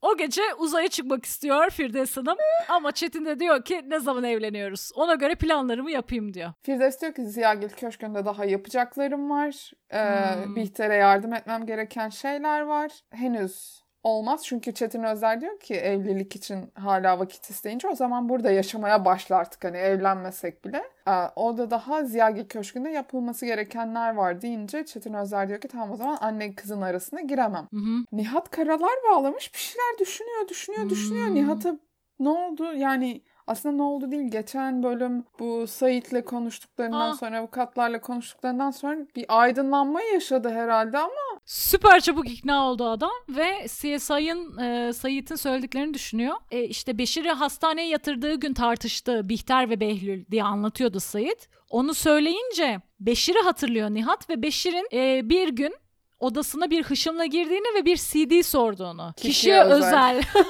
O 0.03 0.17
gece 0.17 0.43
uzaya 0.59 0.89
çıkmak 0.89 1.25
istiyor 1.27 1.71
Firdevs 1.71 2.17
Hanım 2.17 2.37
ama 2.69 2.93
Çetin 2.93 3.25
de 3.25 3.41
diyor 3.41 3.65
ki 3.65 3.83
ne 3.87 4.01
zaman 4.01 4.25
evleniyoruz? 4.25 4.91
Ona 4.95 5.15
göre 5.15 5.35
planlarımı 5.35 5.91
yapayım 5.91 6.35
diyor. 6.35 6.53
Firdevs 6.63 7.01
diyor 7.01 7.15
ki 7.15 7.27
Ziyagil 7.27 7.69
Köşkü'nde 7.69 8.25
daha 8.25 8.45
yapacaklarım 8.45 9.31
var. 9.31 9.71
Ee, 9.93 9.99
Hmm. 10.45 10.57
Bihter'e 10.57 10.95
yardım 10.95 11.35
etmem 11.35 11.67
gereken 11.67 12.09
şeyler 12.09 12.61
var. 12.61 12.91
Henüz 13.11 13.84
olmaz 14.05 14.45
çünkü 14.45 14.75
Çetin 14.75 15.03
Özler 15.03 15.41
diyor 15.41 15.61
ki 15.61 15.75
evlilik 15.75 16.37
için 16.37 16.73
hala 16.75 17.19
vakit 17.19 17.51
isteyince 17.51 17.89
o 17.89 17.95
zaman 17.95 18.29
burada 18.29 18.51
yaşamaya 18.51 19.05
başla 19.05 19.37
artık 19.37 19.65
hani 19.65 19.77
evlenmesek 19.77 20.65
bile. 20.65 20.83
Ee, 21.09 21.11
orada 21.37 21.71
daha 21.71 22.05
Ziyagil 22.05 22.49
Köşkü'nde 22.49 22.91
yapılması 22.91 23.47
gerekenler 23.47 24.15
var 24.15 24.43
deyince 24.43 24.87
Çetin 24.87 25.15
Özler 25.15 25.49
diyor 25.49 25.61
ki 25.61 25.69
tamam 25.69 25.91
o 25.91 25.97
zaman 25.97 26.19
anne 26.21 26.55
kızın 26.55 26.81
arasına 26.81 27.21
giremem. 27.21 27.69
Hı 27.71 27.77
hı. 27.77 28.05
Nihat 28.13 28.51
Karalar 28.51 28.95
bağlamış 29.11 29.55
bir 29.55 29.59
şeyler 29.59 29.99
düşünüyor 29.99 30.49
düşünüyor 30.49 30.91
düşünüyor. 30.91 31.27
Hmm. 31.27 31.35
Nihat'a 31.35 31.79
ne 32.21 32.29
oldu 32.29 32.73
yani 32.73 33.23
aslında 33.47 33.77
ne 33.77 33.83
oldu 33.83 34.11
değil. 34.11 34.31
Geçen 34.31 34.83
bölüm 34.83 35.25
bu 35.39 35.67
Sait'le 35.67 36.25
konuştuklarından 36.27 37.11
Aa. 37.11 37.15
sonra 37.15 37.39
avukatlarla 37.39 38.01
konuştuklarından 38.01 38.71
sonra 38.71 38.97
bir 39.17 39.25
aydınlanma 39.29 40.03
yaşadı 40.03 40.51
herhalde 40.51 40.99
ama 40.99 41.34
Süper 41.45 42.01
çabuk 42.01 42.31
ikna 42.31 42.69
oldu 42.71 42.85
adam 42.89 43.11
ve 43.29 43.67
CSI'ın 43.69 44.59
e, 44.59 44.93
Sayit'in 44.93 45.37
söylediklerini 45.37 45.95
düşünüyor. 45.95 46.37
E, 46.51 46.65
işte 46.65 46.99
Beşir'i 46.99 47.31
hastaneye 47.31 47.89
yatırdığı 47.89 48.35
gün 48.35 48.55
tartıştı 48.55 49.29
Bihter 49.29 49.71
ve 49.71 49.81
Behlül 49.81 50.25
diye 50.31 50.45
anlatıyordu 50.45 51.01
Sayit. 51.01 51.49
Onu 51.71 51.95
söyleyince 51.95 52.81
Beşir'i 53.01 53.39
hatırlıyor 53.39 53.91
Nihat 53.91 54.31
ve 54.31 54.43
Beşir'in 54.43 54.89
e, 54.93 55.29
bir 55.29 55.49
gün 55.49 55.75
odasına 56.21 56.71
bir 56.71 56.83
hışımla 56.85 57.25
girdiğini 57.25 57.79
ve 57.81 57.85
bir 57.85 57.97
CD 57.97 58.43
sorduğunu. 58.43 59.13
Kişiye 59.17 59.33
Kişiye, 59.33 59.65
özel. 59.65 60.17
özel. 60.17 60.23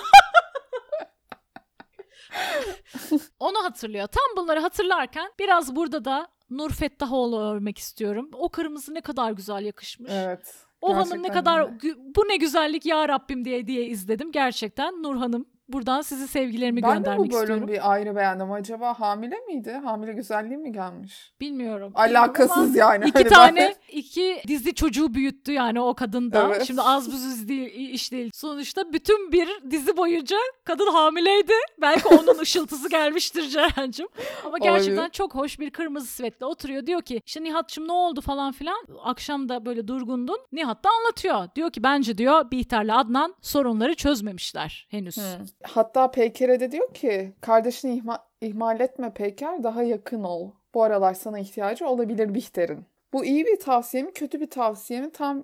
Onu 3.41 3.65
hatırlıyor. 3.65 4.07
Tam 4.07 4.37
bunları 4.45 4.61
hatırlarken 4.61 5.33
biraz 5.39 5.77
burada 5.77 6.05
da 6.05 6.29
Nur 6.51 6.71
Fettahoğlu 6.71 7.41
övmek 7.41 7.79
istiyorum. 7.79 8.31
O 8.33 8.49
kırmızı 8.49 8.95
ne 8.95 9.01
kadar 9.01 9.33
güzel 9.33 9.65
yakışmış. 9.65 10.11
evet. 10.13 10.55
O 10.85 10.97
hanım 10.97 11.23
ne 11.23 11.29
gerçekten 11.29 11.33
kadar 11.33 11.71
bu 12.17 12.21
ne 12.29 12.37
güzellik 12.37 12.87
ya 12.87 13.09
Rabbim 13.09 13.45
diye 13.45 13.67
diye 13.67 13.87
izledim 13.87 14.33
gerçekten. 14.33 15.03
Nur 15.03 15.17
Hanım 15.17 15.47
buradan 15.69 16.01
sizi 16.01 16.29
sevgilerimi 16.29 16.83
Ben 16.83 16.91
de 16.91 16.95
bu 16.95 16.95
göndermek 16.99 17.33
bölüm 17.33 17.41
istiyorum. 17.41 17.69
bir 17.69 17.93
ayrı 17.93 18.17
beğendim. 18.17 18.53
Acaba 18.53 18.95
hamile 19.01 19.37
miydi? 19.49 19.81
Hamile 19.85 20.13
güzelliği 20.13 20.57
mi 20.57 20.73
gelmiş? 20.73 21.33
Bilmiyorum. 21.41 21.93
Alakasız 21.95 22.57
Bilmiyorum 22.57 22.75
yani. 22.79 23.05
İki 23.09 23.13
Hani 23.19 23.25
ben- 23.25 23.31
tane 23.31 23.75
iki 23.93 24.43
dizi 24.49 24.75
çocuğu 24.75 25.15
büyüttü 25.15 25.53
yani 25.53 25.81
o 25.81 25.95
kadın 25.95 26.33
da. 26.33 26.47
Evet. 26.49 26.65
Şimdi 26.67 26.83
az 26.83 27.13
buz 27.13 27.49
değil, 27.49 27.91
iş 27.95 28.13
değil. 28.13 28.31
Sonuçta 28.35 28.93
bütün 28.93 29.33
bir 29.33 29.49
dizi 29.71 29.97
boyunca 29.97 30.37
kadın 30.65 30.87
hamileydi. 30.93 31.53
Belki 31.81 32.09
onun 32.09 32.39
ışıltısı 32.43 32.89
gelmiştir 32.89 33.49
Ceren'cim. 33.49 34.09
Ama 34.45 34.59
gerçekten 34.59 34.93
Olabilir. 34.97 35.13
çok 35.13 35.35
hoş 35.35 35.59
bir 35.61 35.71
kırmızı 35.71 36.07
svetle 36.07 36.47
oturuyor. 36.47 36.87
Diyor 36.87 37.03
ki 37.03 37.21
işte 37.27 37.43
Nihat'cığım 37.45 37.89
ne 37.89 37.93
oldu 37.93 38.21
falan 38.21 38.53
filan. 38.53 38.87
Akşam 39.05 39.49
da 39.49 39.67
böyle 39.67 39.89
durgundun. 39.89 40.39
Nihat 40.53 40.85
da 40.85 40.89
anlatıyor. 41.01 41.49
Diyor 41.57 41.71
ki 41.71 41.83
bence 41.83 42.19
diyor 42.19 42.51
Bihter'le 42.51 42.89
Adnan 42.95 43.35
sorunları 43.41 43.95
çözmemişler 43.95 44.87
henüz. 44.91 45.17
Hı. 45.17 45.21
Hatta 45.65 46.11
Peyker'e 46.11 46.61
de 46.61 46.73
diyor 46.73 46.95
ki 46.95 47.33
kardeşini 47.41 47.93
ihma- 48.01 48.25
ihmal 48.41 48.81
etme 48.81 49.13
Peyker 49.15 49.63
daha 49.63 49.83
yakın 49.83 50.25
ol. 50.25 50.51
Bu 50.75 50.83
aralar 50.83 51.15
sana 51.15 51.39
ihtiyacı 51.39 51.87
olabilir 51.89 52.35
Bihter'in. 52.35 52.85
Bu 53.13 53.25
iyi 53.25 53.47
bir 53.47 53.61
tavsiye 53.61 54.03
mi 54.03 54.13
kötü 54.13 54.41
bir 54.41 54.51
tavsiye 54.51 55.01
mi 55.01 55.11
tam 55.11 55.43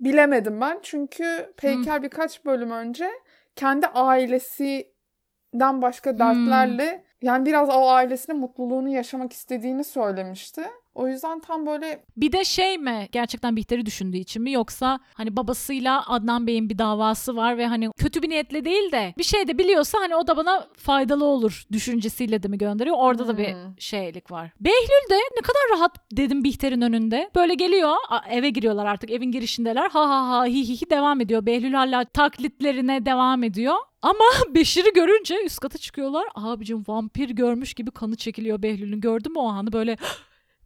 bilemedim 0.00 0.60
ben. 0.60 0.78
Çünkü 0.82 1.52
Peyker 1.56 2.02
birkaç 2.02 2.44
bölüm 2.44 2.70
önce 2.70 3.10
kendi 3.56 3.86
ailesinden 3.86 5.82
başka 5.82 6.18
dertlerle 6.18 7.04
yani 7.22 7.46
biraz 7.46 7.68
o 7.68 7.88
ailesinin 7.88 8.40
mutluluğunu 8.40 8.88
yaşamak 8.88 9.32
istediğini 9.32 9.84
söylemişti. 9.84 10.62
O 10.94 11.08
yüzden 11.08 11.40
tam 11.40 11.66
böyle 11.66 12.04
Bir 12.16 12.32
de 12.32 12.44
şey 12.44 12.78
mi 12.78 13.08
gerçekten 13.12 13.56
Bihter'i 13.56 13.86
düşündüğü 13.86 14.16
için 14.16 14.42
mi 14.42 14.52
yoksa 14.52 14.98
hani 15.14 15.36
babasıyla 15.36 16.04
Adnan 16.06 16.46
Bey'in 16.46 16.68
bir 16.68 16.78
davası 16.78 17.36
var 17.36 17.58
ve 17.58 17.66
hani 17.66 17.90
kötü 17.96 18.22
bir 18.22 18.28
niyetle 18.28 18.64
değil 18.64 18.92
de 18.92 19.14
bir 19.18 19.24
şey 19.24 19.48
de 19.48 19.58
biliyorsa 19.58 19.98
hani 20.00 20.16
o 20.16 20.26
da 20.26 20.36
bana 20.36 20.66
faydalı 20.76 21.24
olur 21.24 21.64
düşüncesiyle 21.72 22.42
de 22.42 22.48
mi 22.48 22.58
gönderiyor? 22.58 22.96
Orada 22.98 23.28
da 23.28 23.38
bir 23.38 23.52
Hmm. 23.52 23.74
şeylik 23.78 24.30
var. 24.30 24.50
Behlül 24.60 25.10
de 25.10 25.14
ne 25.36 25.40
kadar 25.42 25.78
rahat 25.78 26.16
dedim 26.16 26.44
Bihter'in 26.44 26.80
önünde. 26.80 27.30
Böyle 27.36 27.54
geliyor 27.54 27.94
eve 28.30 28.50
giriyorlar 28.50 28.86
artık 28.86 29.10
evin 29.10 29.32
girişindeler 29.32 29.90
ha 29.90 30.08
ha 30.08 30.28
ha 30.28 30.44
hi 30.46 30.68
hi 30.68 30.80
hi 30.82 30.90
devam 30.90 31.20
ediyor. 31.20 31.46
Behlül 31.46 31.72
hala 31.72 32.04
taklitlerine 32.04 33.06
devam 33.06 33.42
ediyor. 33.42 33.74
Ama 34.02 34.24
Beşir'i 34.54 34.92
görünce 34.92 35.44
üst 35.44 35.58
kata 35.60 35.78
çıkıyorlar. 35.78 36.24
Abicim 36.34 36.84
vampir 36.88 37.30
görmüş 37.30 37.74
gibi 37.74 37.90
kanı 37.90 38.16
çekiliyor 38.16 38.62
Behlül'ün. 38.62 39.00
Gördün 39.00 39.32
mü 39.32 39.38
o 39.38 39.46
anı 39.48 39.72
böyle 39.72 39.96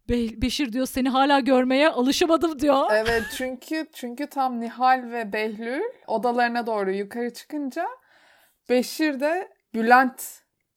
Be- 0.09 0.41
Beşir 0.41 0.73
diyor 0.73 0.85
seni 0.85 1.09
hala 1.09 1.39
görmeye 1.39 1.89
alışamadım 1.89 2.59
diyor. 2.59 2.85
Evet 2.91 3.23
çünkü 3.37 3.87
çünkü 3.93 4.27
tam 4.27 4.59
Nihal 4.61 5.03
ve 5.11 5.33
Behlül 5.33 5.81
odalarına 6.07 6.67
doğru 6.67 6.91
yukarı 6.91 7.33
çıkınca 7.33 7.87
Beşir 8.69 9.19
de 9.19 9.49
Bülent 9.73 10.23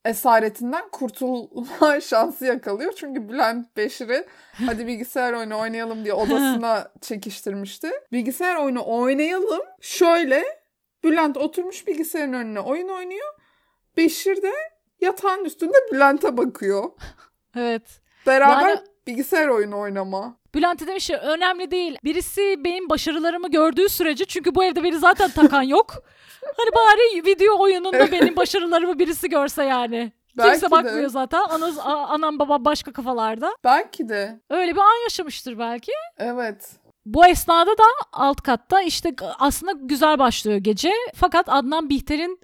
esaretinden 0.05 0.89
kurtulma 0.91 2.01
şansı 2.01 2.45
yakalıyor. 2.45 2.93
Çünkü 2.95 3.29
Bülent 3.29 3.77
Beşir'i 3.77 4.25
hadi 4.65 4.87
bilgisayar 4.87 5.33
oyunu 5.33 5.59
oynayalım 5.59 6.03
diye 6.03 6.13
odasına 6.13 6.91
çekiştirmişti. 7.01 7.91
Bilgisayar 8.11 8.55
oyunu 8.55 8.83
oynayalım. 8.85 9.61
Şöyle 9.81 10.43
Bülent 11.03 11.37
oturmuş 11.37 11.87
bilgisayarın 11.87 12.33
önüne 12.33 12.59
oyun 12.59 12.89
oynuyor. 12.89 13.27
Beşir 13.97 14.41
de 14.41 14.51
yatağın 15.01 15.45
üstünde 15.45 15.77
Bülent'e 15.91 16.37
bakıyor. 16.37 16.83
Evet. 17.55 18.01
Beraber 18.27 18.69
Yani- 18.69 18.79
bilgisayar 19.09 19.47
oyunu 19.47 19.79
oynama. 19.79 20.35
Bülent 20.55 20.79
de 20.81 20.87
demiş 20.87 21.07
ki 21.07 21.15
önemli 21.15 21.71
değil. 21.71 21.97
Birisi 22.03 22.55
benim 22.63 22.89
başarılarımı 22.89 23.51
gördüğü 23.51 23.89
sürece 23.89 24.25
çünkü 24.25 24.55
bu 24.55 24.63
evde 24.63 24.83
beni 24.83 24.99
zaten 24.99 25.29
takan 25.31 25.61
yok. 25.61 25.93
Hani 26.57 26.71
bari 26.75 27.25
video 27.25 27.59
oyununda 27.61 28.11
benim 28.11 28.35
başarılarımı 28.35 28.99
birisi 28.99 29.29
görse 29.29 29.63
yani. 29.63 30.11
Belki 30.37 30.51
Kimse 30.51 30.67
de. 30.67 30.71
bakmıyor 30.71 31.09
zaten. 31.09 31.41
Anaz, 31.49 31.79
a- 31.79 32.07
anam 32.07 32.39
babam 32.39 32.65
başka 32.65 32.93
kafalarda. 32.93 33.51
Belki 33.63 34.09
de. 34.09 34.39
Öyle 34.49 34.71
bir 34.75 34.79
an 34.81 35.03
yaşamıştır 35.03 35.59
belki. 35.59 35.91
Evet. 36.17 36.71
Bu 37.05 37.25
esnada 37.25 37.71
da 37.71 37.83
alt 38.13 38.41
katta 38.41 38.81
işte 38.81 39.15
aslında 39.39 39.71
güzel 39.71 40.19
başlıyor 40.19 40.57
gece. 40.57 40.91
Fakat 41.15 41.45
Adnan 41.49 41.89
Bihter'in 41.89 42.39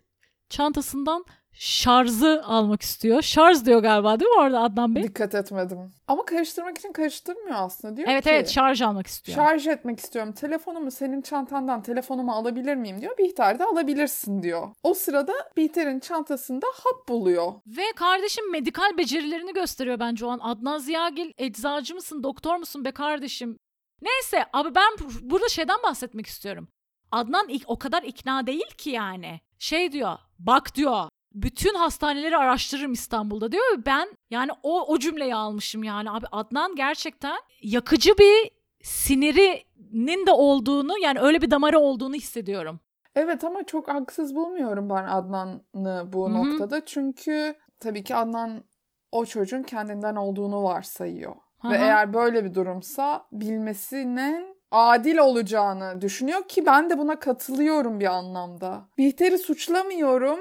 çantasından 0.49 1.25
şarjı 1.59 2.41
almak 2.45 2.81
istiyor. 2.81 3.21
Şarj 3.21 3.65
diyor 3.65 3.79
galiba 3.81 4.19
değil 4.19 4.31
mi 4.31 4.37
orada 4.39 4.59
Adnan 4.61 4.95
Bey? 4.95 5.03
Dikkat 5.03 5.35
etmedim. 5.35 5.91
Ama 6.07 6.25
karıştırmak 6.25 6.77
için 6.77 6.91
karıştırmıyor 6.91 7.55
aslında. 7.59 7.97
Diyor 7.97 8.07
Evet 8.11 8.23
ki, 8.23 8.29
evet 8.29 8.49
şarj 8.49 8.81
almak 8.81 9.07
istiyor. 9.07 9.35
şarj 9.35 9.67
etmek 9.67 9.99
istiyorum. 9.99 10.33
Telefonumu 10.33 10.91
senin 10.91 11.21
çantandan 11.21 11.81
telefonumu 11.81 12.31
alabilir 12.31 12.75
miyim 12.75 13.01
diyor. 13.01 13.17
Bihter 13.17 13.59
de 13.59 13.63
alabilirsin 13.65 14.43
diyor. 14.43 14.67
O 14.83 14.93
sırada 14.93 15.33
Bihter'in 15.57 15.99
çantasında 15.99 16.65
hap 16.73 17.09
buluyor. 17.09 17.53
Ve 17.67 17.83
kardeşim 17.95 18.51
medikal 18.51 18.97
becerilerini 18.97 19.53
gösteriyor 19.53 19.99
bence 19.99 20.25
o 20.25 20.29
an. 20.29 20.39
Adnan 20.41 20.77
Ziyagil 20.77 21.31
eczacı 21.37 21.95
mısın 21.95 22.23
doktor 22.23 22.55
musun 22.55 22.85
be 22.85 22.91
kardeşim? 22.91 23.57
Neyse 24.01 24.45
abi 24.53 24.75
ben 24.75 24.91
bu- 24.99 25.29
burada 25.29 25.49
şeyden 25.49 25.77
bahsetmek 25.83 26.25
istiyorum. 26.25 26.67
Adnan 27.11 27.47
o 27.67 27.79
kadar 27.79 28.03
ikna 28.03 28.47
değil 28.47 28.75
ki 28.77 28.89
yani. 28.89 29.39
Şey 29.59 29.91
diyor 29.91 30.17
bak 30.39 30.75
diyor 30.75 31.09
bütün 31.35 31.73
hastaneleri 31.75 32.37
araştırırım 32.37 32.93
İstanbul'da 32.93 33.51
diyor 33.51 33.63
ve 33.77 33.85
ben 33.85 34.09
yani 34.29 34.51
o, 34.63 34.81
o 34.81 34.99
cümleyi 34.99 35.35
almışım 35.35 35.83
yani 35.83 36.11
abi 36.11 36.25
Adnan 36.31 36.75
gerçekten 36.75 37.37
yakıcı 37.61 38.17
bir 38.17 38.51
sinirinin 38.83 40.25
de 40.25 40.31
olduğunu 40.31 40.99
yani 41.01 41.19
öyle 41.19 41.41
bir 41.41 41.51
damarı 41.51 41.79
olduğunu 41.79 42.15
hissediyorum. 42.15 42.79
Evet 43.15 43.43
ama 43.43 43.63
çok 43.63 43.87
haksız 43.87 44.35
bulmuyorum 44.35 44.89
ben 44.89 45.03
Adnan'ı 45.03 46.03
bu 46.13 46.29
Hı 46.29 46.33
hı. 46.33 46.33
noktada. 46.33 46.85
Çünkü 46.85 47.55
tabii 47.79 48.03
ki 48.03 48.15
Adnan 48.15 48.63
o 49.11 49.25
çocuğun 49.25 49.63
kendinden 49.63 50.15
olduğunu 50.15 50.63
varsayıyor. 50.63 51.35
Hı 51.61 51.69
Ve 51.69 51.75
eğer 51.75 52.13
böyle 52.13 52.45
bir 52.45 52.53
durumsa 52.53 53.25
bilmesinin 53.31 54.55
adil 54.71 55.17
olacağını 55.17 56.01
düşünüyor 56.01 56.47
ki 56.47 56.65
ben 56.65 56.89
de 56.89 56.97
buna 56.97 57.19
katılıyorum 57.19 57.99
bir 57.99 58.05
anlamda. 58.05 58.85
Bihter'i 58.97 59.37
suçlamıyorum 59.37 60.39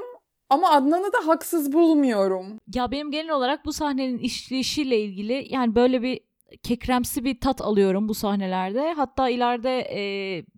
ama 0.50 0.70
Adnan'ı 0.70 1.12
da 1.12 1.26
haksız 1.26 1.72
bulmuyorum. 1.72 2.46
Ya 2.74 2.90
benim 2.90 3.10
genel 3.10 3.30
olarak 3.30 3.64
bu 3.64 3.72
sahnenin 3.72 4.18
işleyişiyle 4.18 5.00
ilgili 5.00 5.46
yani 5.50 5.74
böyle 5.74 6.02
bir 6.02 6.20
kekremsi 6.62 7.24
bir 7.24 7.40
tat 7.40 7.60
alıyorum 7.60 8.08
bu 8.08 8.14
sahnelerde. 8.14 8.92
Hatta 8.92 9.28
ileride 9.28 9.78
e, 9.78 10.02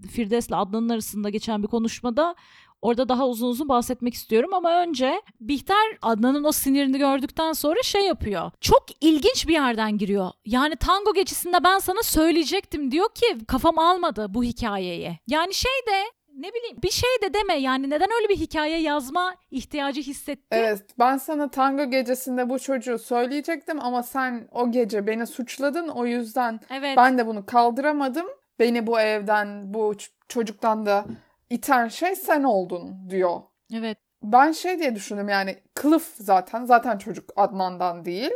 Firdevs'le 0.09 0.53
Adnan'ın 0.53 0.89
arasında 0.89 1.31
geçen 1.31 1.63
bir 1.63 1.69
konuşmada 1.69 2.35
orada 2.83 3.09
daha 3.09 3.29
uzun 3.29 3.49
uzun 3.49 3.69
bahsetmek 3.69 4.15
istiyorum 4.15 4.55
ama 4.55 4.81
önce 4.81 5.23
Bihter 5.41 5.99
Adnan'ın 6.03 6.45
o 6.45 6.53
sinirini 6.53 6.99
gördükten 6.99 7.53
sonra 7.53 7.83
şey 7.83 8.07
yapıyor. 8.07 8.51
Çok 8.61 8.85
ilginç 9.01 9.49
bir 9.49 9.53
yerden 9.53 9.99
giriyor. 9.99 10.31
Yani 10.45 10.77
tango 10.77 11.15
gecesinde 11.15 11.65
ben 11.65 11.79
sana 11.79 12.03
söyleyecektim 12.03 12.91
diyor 12.91 13.09
ki 13.15 13.47
kafam 13.49 13.79
almadı 13.79 14.27
bu 14.29 14.45
hikayeyi. 14.45 15.19
Yani 15.27 15.55
şey 15.55 15.73
de 15.89 16.05
ne 16.37 16.55
bileyim 16.55 16.77
bir 16.83 16.91
şey 16.91 17.11
de 17.23 17.35
deme 17.35 17.55
yani 17.55 17.91
neden 17.91 18.09
öyle 18.21 18.29
bir 18.29 18.37
hikaye 18.37 18.81
yazma 18.81 19.35
ihtiyacı 19.51 20.01
hissetti? 20.01 20.47
Evet 20.51 20.83
ben 20.99 21.17
sana 21.17 21.51
tango 21.51 21.91
gecesinde 21.91 22.51
bu 22.51 22.59
çocuğu 22.59 22.99
söyleyecektim 22.99 23.81
ama 23.81 24.03
sen 24.03 24.49
o 24.53 24.71
gece 24.71 25.07
beni 25.07 25.27
suçladın 25.27 25.89
o 25.89 26.07
yüzden 26.07 26.61
Evet. 26.71 26.97
Ben 26.97 27.19
de 27.19 27.27
bunu 27.27 27.47
kaldıramadım. 27.47 28.27
Beni 28.59 28.87
bu 28.87 29.01
evden, 29.01 29.75
bu 29.75 29.95
çocuktan 30.29 30.87
da 30.87 31.05
iten 31.51 31.89
şey 31.89 32.17
sen 32.17 32.43
oldun 32.43 33.11
diyor. 33.11 33.41
Evet. 33.75 33.99
Ben 34.23 34.53
şey 34.53 34.79
diye 34.79 34.95
düşündüm 34.95 35.29
yani 35.29 35.57
kılıf 35.75 36.15
zaten. 36.17 36.65
Zaten 36.65 36.99
çocuk 36.99 37.31
Adnan'dan 37.37 38.05
değil. 38.05 38.31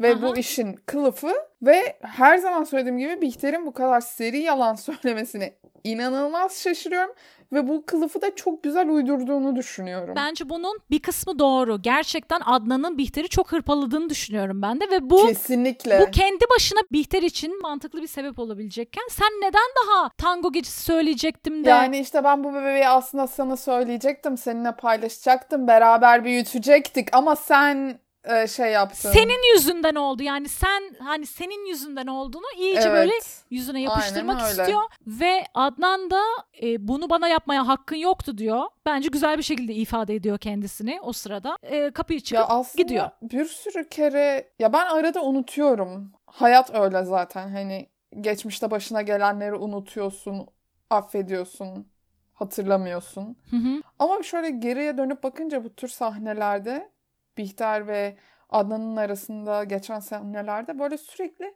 Ve 0.00 0.14
Aha. 0.14 0.22
bu 0.22 0.36
işin 0.36 0.72
kılıfı 0.86 1.32
ve 1.62 1.96
her 2.02 2.38
zaman 2.38 2.64
söylediğim 2.64 2.98
gibi 2.98 3.22
Bihter'in 3.22 3.66
bu 3.66 3.72
kadar 3.72 4.00
seri 4.00 4.38
yalan 4.38 4.74
söylemesine 4.74 5.54
inanılmaz 5.84 6.62
şaşırıyorum. 6.62 7.14
Ve 7.54 7.68
bu 7.68 7.86
kılıfı 7.86 8.22
da 8.22 8.34
çok 8.34 8.62
güzel 8.62 8.88
uydurduğunu 8.88 9.56
düşünüyorum. 9.56 10.14
Bence 10.16 10.48
bunun 10.48 10.78
bir 10.90 11.02
kısmı 11.02 11.38
doğru. 11.38 11.82
Gerçekten 11.82 12.40
Adnan'ın 12.44 12.98
Bihter'i 12.98 13.28
çok 13.28 13.52
hırpaladığını 13.52 14.10
düşünüyorum 14.10 14.62
ben 14.62 14.80
de 14.80 14.90
ve 14.90 15.10
bu 15.10 15.26
Kesinlikle. 15.26 16.00
bu 16.00 16.10
kendi 16.10 16.44
başına 16.54 16.80
Bihter 16.92 17.22
için 17.22 17.62
mantıklı 17.62 18.02
bir 18.02 18.06
sebep 18.06 18.38
olabilecekken 18.38 19.04
sen 19.10 19.28
neden 19.40 19.70
daha 19.84 20.10
tango 20.18 20.52
gecesi 20.52 20.82
söyleyecektim 20.82 21.64
de 21.64 21.68
Yani 21.68 21.98
işte 21.98 22.24
ben 22.24 22.44
bu 22.44 22.54
bebeği 22.54 22.88
aslında 22.88 23.26
sana 23.26 23.56
söyleyecektim, 23.56 24.36
seninle 24.36 24.72
paylaşacaktım, 24.72 25.66
beraber 25.66 26.24
büyütecektik 26.24 27.16
ama 27.16 27.36
sen 27.36 27.98
e, 28.24 28.46
şey 28.46 28.72
yaptın. 28.72 29.10
senin 29.10 29.54
yüzünden 29.54 29.94
oldu. 29.94 30.22
Yani 30.22 30.48
sen 30.48 30.96
hani 30.98 31.26
senin 31.26 31.66
yüzünden 31.66 32.06
olduğunu 32.06 32.46
iyice 32.58 32.80
Evet. 32.80 32.92
böyle 32.92 33.12
yüzüne 33.50 33.82
yapıştırmak 33.82 34.40
istiyor 34.50 34.82
ve 35.06 35.44
Adnan 35.54 36.10
da 36.10 36.22
e, 36.62 36.88
bunu 36.88 37.10
bana 37.10 37.28
yapmaya 37.28 37.68
hakkın 37.68 37.96
yoktu 37.96 38.38
diyor. 38.38 38.62
Bence 38.86 39.08
güzel 39.08 39.38
bir 39.38 39.42
şekilde 39.42 39.74
ifade 39.74 40.14
ediyor 40.14 40.38
kendisini 40.38 41.00
o 41.02 41.12
sırada. 41.12 41.58
E, 41.62 41.90
kapıyı 41.90 42.20
çıkıp 42.20 42.50
Ya 42.50 42.62
gidiyor. 42.76 43.10
bir 43.22 43.44
sürü 43.44 43.88
kere 43.88 44.50
ya 44.58 44.72
ben 44.72 44.86
arada 44.86 45.22
unutuyorum. 45.22 46.12
Hayat 46.26 46.74
öyle 46.74 47.04
zaten 47.04 47.48
hani 47.48 47.88
geçmişte 48.20 48.70
başına 48.70 49.02
gelenleri 49.02 49.54
unutuyorsun, 49.54 50.46
affediyorsun, 50.90 51.86
hatırlamıyorsun. 52.32 53.36
Hı 53.50 53.56
hı. 53.56 53.82
Ama 53.98 54.22
şöyle 54.22 54.50
geriye 54.50 54.98
dönüp 54.98 55.22
bakınca 55.22 55.64
bu 55.64 55.74
tür 55.74 55.88
sahnelerde 55.88 56.90
Bihter 57.38 57.86
ve 57.86 58.16
Adnan'ın 58.50 58.96
arasında 58.96 59.64
geçen 59.64 60.00
sahnelerde 60.00 60.78
böyle 60.78 60.98
sürekli 60.98 61.54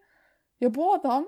ya 0.60 0.74
bu 0.74 0.94
adam 0.94 1.26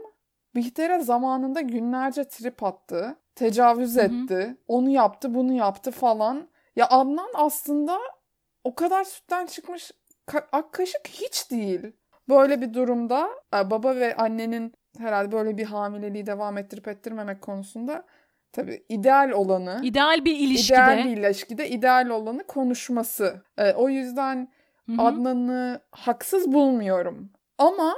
Bihter'e 0.55 1.01
zamanında 1.01 1.61
günlerce 1.61 2.25
trip 2.29 2.63
attı, 2.63 3.17
tecavüz 3.35 3.97
Hı 3.97 4.01
hı. 4.01 4.05
etti, 4.05 4.57
onu 4.69 4.91
yaptı, 4.91 5.35
bunu 5.35 5.53
yaptı 5.53 5.91
falan. 5.91 6.49
Ya 6.77 6.89
Adnan 6.89 7.31
aslında 7.35 7.99
o 8.65 8.75
kadar 8.75 9.05
sütten 9.05 9.47
çıkmış 9.47 9.91
ka- 10.29 10.47
ak 10.53 10.73
kaşık 10.73 11.09
hiç 11.09 11.51
değil. 11.51 11.93
Böyle 12.29 12.61
bir 12.61 12.75
durumda 12.75 13.29
e, 13.55 13.71
baba 13.71 13.97
ve 13.97 14.17
annenin 14.17 14.75
herhalde 14.99 15.33
böyle 15.33 15.59
bir 15.59 15.65
hamileliği 15.65 16.27
devam 16.27 16.59
ettirip 16.59 16.89
ettirmemek 16.89 17.43
konusunda 17.43 18.05
tabii 18.53 18.85
ideal 18.89 19.31
olanı 19.31 19.81
İdeal 19.85 20.25
bir 20.25 20.37
ilişkide. 20.37 20.75
ideal 20.75 21.05
bir 21.05 21.17
ilişkide 21.17 21.69
ideal 21.69 22.09
olanı 22.09 22.47
konuşması. 22.47 23.43
E, 23.59 23.73
o 23.73 23.89
yüzden 23.89 24.53
Hı 24.87 24.93
hı. 24.93 25.03
Adnan'ı 25.03 25.81
haksız 25.93 26.53
bulmuyorum. 26.53 27.31
Ama 27.59 27.95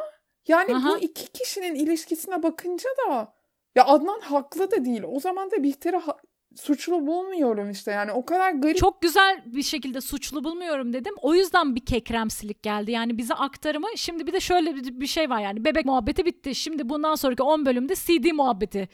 yani 0.49 0.77
Aha. 0.77 0.89
bu 0.89 0.99
iki 0.99 1.33
kişinin 1.33 1.75
ilişkisine 1.75 2.43
bakınca 2.43 2.89
da 3.09 3.35
ya 3.75 3.85
Adnan 3.87 4.21
haklı 4.21 4.71
da 4.71 4.85
değil. 4.85 5.03
O 5.07 5.21
zaman 5.21 5.51
da 5.51 5.63
Bihter'i 5.63 5.97
ha- 5.97 6.17
suçlu 6.57 7.07
bulmuyorum 7.07 7.71
işte. 7.71 7.91
Yani 7.91 8.13
o 8.13 8.25
kadar 8.25 8.53
garip. 8.53 8.77
Çok 8.77 9.03
güzel 9.03 9.43
bir 9.47 9.63
şekilde 9.63 10.01
suçlu 10.01 10.45
bulmuyorum 10.45 10.93
dedim. 10.93 11.15
O 11.23 11.35
yüzden 11.35 11.75
bir 11.75 11.85
kekremsilik 11.85 12.63
geldi. 12.63 12.91
Yani 12.91 13.19
bize 13.19 13.35
aktarımı 13.35 13.87
şimdi 13.97 14.27
bir 14.27 14.33
de 14.33 14.41
şöyle 14.41 14.75
bir 14.77 15.07
şey 15.07 15.31
var 15.31 15.41
yani 15.41 15.65
bebek 15.65 15.85
muhabbeti 15.85 16.25
bitti. 16.27 16.55
Şimdi 16.55 16.89
bundan 16.89 17.15
sonraki 17.15 17.43
10 17.43 17.67
bölümde 17.67 17.95
CD 17.95 18.33
muhabbeti 18.33 18.89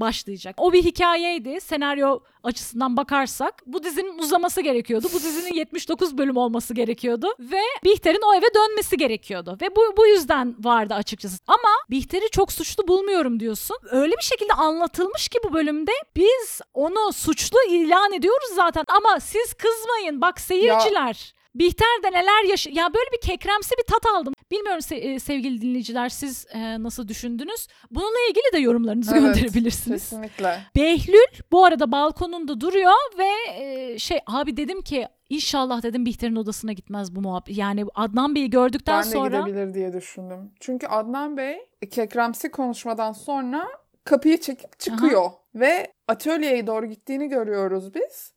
başlayacak. 0.00 0.54
O 0.58 0.72
bir 0.72 0.84
hikayeydi. 0.84 1.60
Senaryo 1.60 2.20
açısından 2.42 2.96
bakarsak 2.96 3.62
bu 3.66 3.82
dizinin 3.82 4.18
uzaması 4.18 4.60
gerekiyordu. 4.60 5.06
Bu 5.14 5.18
dizinin 5.18 5.54
79 5.54 6.18
bölüm 6.18 6.36
olması 6.36 6.74
gerekiyordu 6.74 7.34
ve 7.40 7.60
Bihter'in 7.84 8.22
o 8.26 8.34
eve 8.34 8.54
dönmesi 8.54 8.96
gerekiyordu. 8.96 9.58
Ve 9.62 9.76
bu 9.76 9.94
bu 9.96 10.06
yüzden 10.06 10.56
vardı 10.64 10.94
açıkçası. 10.94 11.38
Ama 11.46 11.70
Bihter'i 11.90 12.30
çok 12.30 12.52
suçlu 12.52 12.88
bulmuyorum 12.88 13.40
diyorsun. 13.40 13.76
Öyle 13.90 14.16
bir 14.16 14.22
şekilde 14.22 14.52
anlatılmış 14.52 15.28
ki 15.28 15.38
bu 15.44 15.52
bölümde 15.52 15.92
biz 16.16 16.60
onu 16.74 17.12
suçlu 17.12 17.58
ilan 17.68 18.12
ediyoruz 18.12 18.48
zaten 18.54 18.84
ama 18.88 19.20
siz 19.20 19.54
kızmayın 19.54 20.20
bak 20.20 20.40
seyirciler. 20.40 21.34
Bihter 21.54 22.02
de 22.04 22.10
neler 22.12 22.44
yaş 22.50 22.66
ya 22.66 22.94
böyle 22.94 23.10
bir 23.12 23.20
kekremsi 23.28 23.74
bir 23.78 23.82
tat 23.82 24.06
aldım. 24.14 24.34
Bilmiyorum 24.50 24.80
se- 24.80 24.94
e, 25.14 25.18
sevgili 25.18 25.60
dinleyiciler 25.60 26.08
siz 26.08 26.46
e, 26.54 26.82
nasıl 26.82 27.08
düşündünüz? 27.08 27.66
Bununla 27.90 28.18
ilgili 28.30 28.52
de 28.52 28.58
yorumlarınızı 28.58 29.16
Evet, 29.16 29.22
gönderebilirsiniz. 29.34 30.02
Kesinlikle. 30.10 30.58
Behlül 30.76 31.42
bu 31.52 31.64
arada 31.64 31.92
balkonunda 31.92 32.60
duruyor 32.60 32.92
ve 33.18 33.28
e, 33.64 33.98
şey 33.98 34.18
abi 34.26 34.56
dedim 34.56 34.82
ki 34.82 35.06
inşallah 35.28 35.82
dedim 35.82 36.06
Bihter'in 36.06 36.36
odasına 36.36 36.72
gitmez 36.72 37.16
bu 37.16 37.20
muhabbet. 37.20 37.56
Yani 37.58 37.84
Adnan 37.94 38.34
Bey'i 38.34 38.50
gördükten 38.50 38.98
Ben 39.02 39.06
de 39.06 39.10
sonra 39.10 39.40
gidebilir 39.40 39.74
diye 39.74 39.92
düşündüm. 39.92 40.52
Çünkü 40.60 40.86
Adnan 40.86 41.36
Bey 41.36 41.58
kekremsi 41.90 42.50
konuşmadan 42.50 43.12
sonra 43.12 43.68
kapıyı 44.04 44.40
çekip 44.40 44.78
çıkıyor. 44.80 45.30
Ve 45.54 45.92
atölyeye 46.08 46.66
doğru 46.66 46.86
gittiğini 46.86 47.28
görüyoruz 47.28 47.94
biz. 47.94 48.32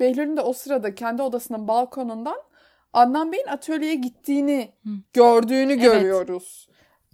Behlül'ün 0.00 0.36
de 0.36 0.40
o 0.40 0.52
sırada 0.52 0.94
kendi 0.94 1.22
odasının 1.22 1.68
balkonundan 1.68 2.36
Adnan 2.92 3.32
Bey'in 3.32 3.46
atölyeye 3.46 3.94
gittiğini 3.94 4.72
Hı. 4.84 4.90
gördüğünü 5.12 5.72
Evet. 5.72 5.82
görüyoruz. 5.82 6.68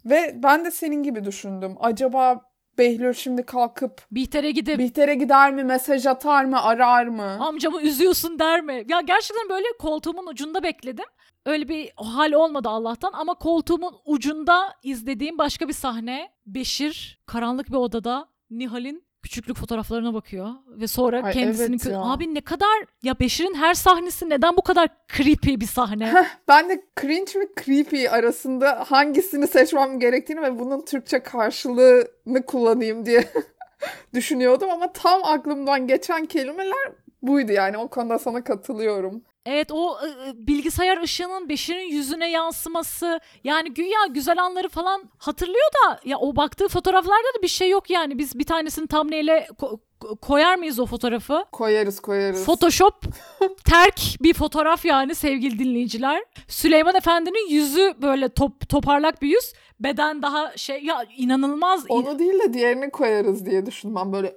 Ve 0.04 0.34
ben 0.42 0.64
de 0.64 0.70
senin 0.70 1.02
gibi 1.02 1.24
düşündüm. 1.24 1.74
Acaba 1.80 2.40
Behlül 2.78 3.12
şimdi 3.12 3.42
kalkıp 3.42 4.02
Bihter'e 4.10 4.50
gidip 4.50 4.78
Bihter'e 4.78 5.14
gider 5.14 5.52
mi, 5.52 5.64
mesaj 5.64 6.06
atar 6.06 6.44
mı, 6.44 6.62
arar 6.62 7.06
mı? 7.06 7.36
amcamı 7.46 7.82
üzüyorsun 7.82 8.38
der 8.38 8.60
mi? 8.62 8.84
Ya 8.88 9.00
gerçekten 9.00 9.48
böyle 9.48 9.66
koltuğumun 9.78 10.26
ucunda 10.26 10.62
bekledim. 10.62 11.04
Öyle 11.46 11.68
bir 11.68 11.92
hal 11.96 12.32
olmadı 12.32 12.68
Allah'tan 12.68 13.12
ama 13.12 13.34
koltuğumun 13.34 13.94
ucunda 14.04 14.74
izlediğim 14.82 15.38
başka 15.38 15.68
bir 15.68 15.72
sahne. 15.72 16.28
Beşir 16.46 17.22
karanlık 17.26 17.68
bir 17.68 17.76
odada 17.76 18.28
Nihal'in 18.50 19.04
küçüklük 19.24 19.56
fotoğraflarına 19.56 20.14
bakıyor 20.14 20.50
ve 20.68 20.86
sonra 20.86 21.22
Ay, 21.22 21.32
kendisinin 21.32 21.80
evet 21.86 21.96
abi 22.00 22.34
ne 22.34 22.40
kadar 22.40 22.84
ya 23.02 23.20
Beşir'in 23.20 23.54
her 23.54 23.74
sahnesi 23.74 24.30
neden 24.30 24.56
bu 24.56 24.62
kadar 24.62 24.88
creepy 25.16 25.54
bir 25.54 25.66
sahne? 25.66 26.26
Ben 26.48 26.68
de 26.68 26.84
cringe 27.00 27.40
ve 27.40 27.48
creepy 27.64 28.08
arasında 28.08 28.84
hangisini 28.88 29.46
seçmem 29.46 30.00
gerektiğini 30.00 30.42
ve 30.42 30.58
bunun 30.58 30.84
Türkçe 30.84 31.18
karşılığını 31.18 32.46
kullanayım 32.46 33.06
diye 33.06 33.24
düşünüyordum 34.14 34.70
ama 34.70 34.92
tam 34.92 35.24
aklımdan 35.24 35.86
geçen 35.86 36.26
kelimeler 36.26 36.92
buydu 37.22 37.52
yani 37.52 37.78
o 37.78 37.88
konuda 37.88 38.18
sana 38.18 38.44
katılıyorum. 38.44 39.22
Evet 39.46 39.72
o 39.72 39.94
ı, 39.96 40.32
bilgisayar 40.34 41.02
ışığının 41.02 41.48
Beşir'in 41.48 41.88
yüzüne 41.90 42.30
yansıması 42.30 43.20
yani 43.44 43.74
güya 43.74 44.06
güzel 44.10 44.42
anları 44.42 44.68
falan 44.68 45.02
hatırlıyor 45.18 45.68
da 45.86 46.00
ya 46.04 46.18
o 46.18 46.36
baktığı 46.36 46.68
fotoğraflarda 46.68 47.38
da 47.38 47.42
bir 47.42 47.48
şey 47.48 47.70
yok 47.70 47.90
yani 47.90 48.18
biz 48.18 48.38
bir 48.38 48.44
tanesini 48.44 48.86
thumbnail'e 48.86 49.46
ko- 49.60 49.78
ko- 50.00 50.16
koyar 50.20 50.56
mıyız 50.56 50.78
o 50.80 50.86
fotoğrafı? 50.86 51.44
Koyarız 51.52 52.00
koyarız. 52.00 52.44
Photoshop 52.44 52.94
terk 53.64 54.00
bir 54.20 54.34
fotoğraf 54.34 54.84
yani 54.84 55.14
sevgili 55.14 55.58
dinleyiciler. 55.58 56.24
Süleyman 56.48 56.94
Efendi'nin 56.94 57.48
yüzü 57.50 57.94
böyle 58.02 58.28
top, 58.28 58.68
toparlak 58.68 59.22
bir 59.22 59.28
yüz. 59.28 59.52
Beden 59.80 60.22
daha 60.22 60.56
şey 60.56 60.82
ya 60.84 61.04
inanılmaz. 61.16 61.84
Onu 61.88 62.18
değil 62.18 62.38
de 62.38 62.54
diğerini 62.54 62.90
koyarız 62.90 63.46
diye 63.46 63.66
düşündüm 63.66 63.96
ben 63.96 64.12
böyle 64.12 64.36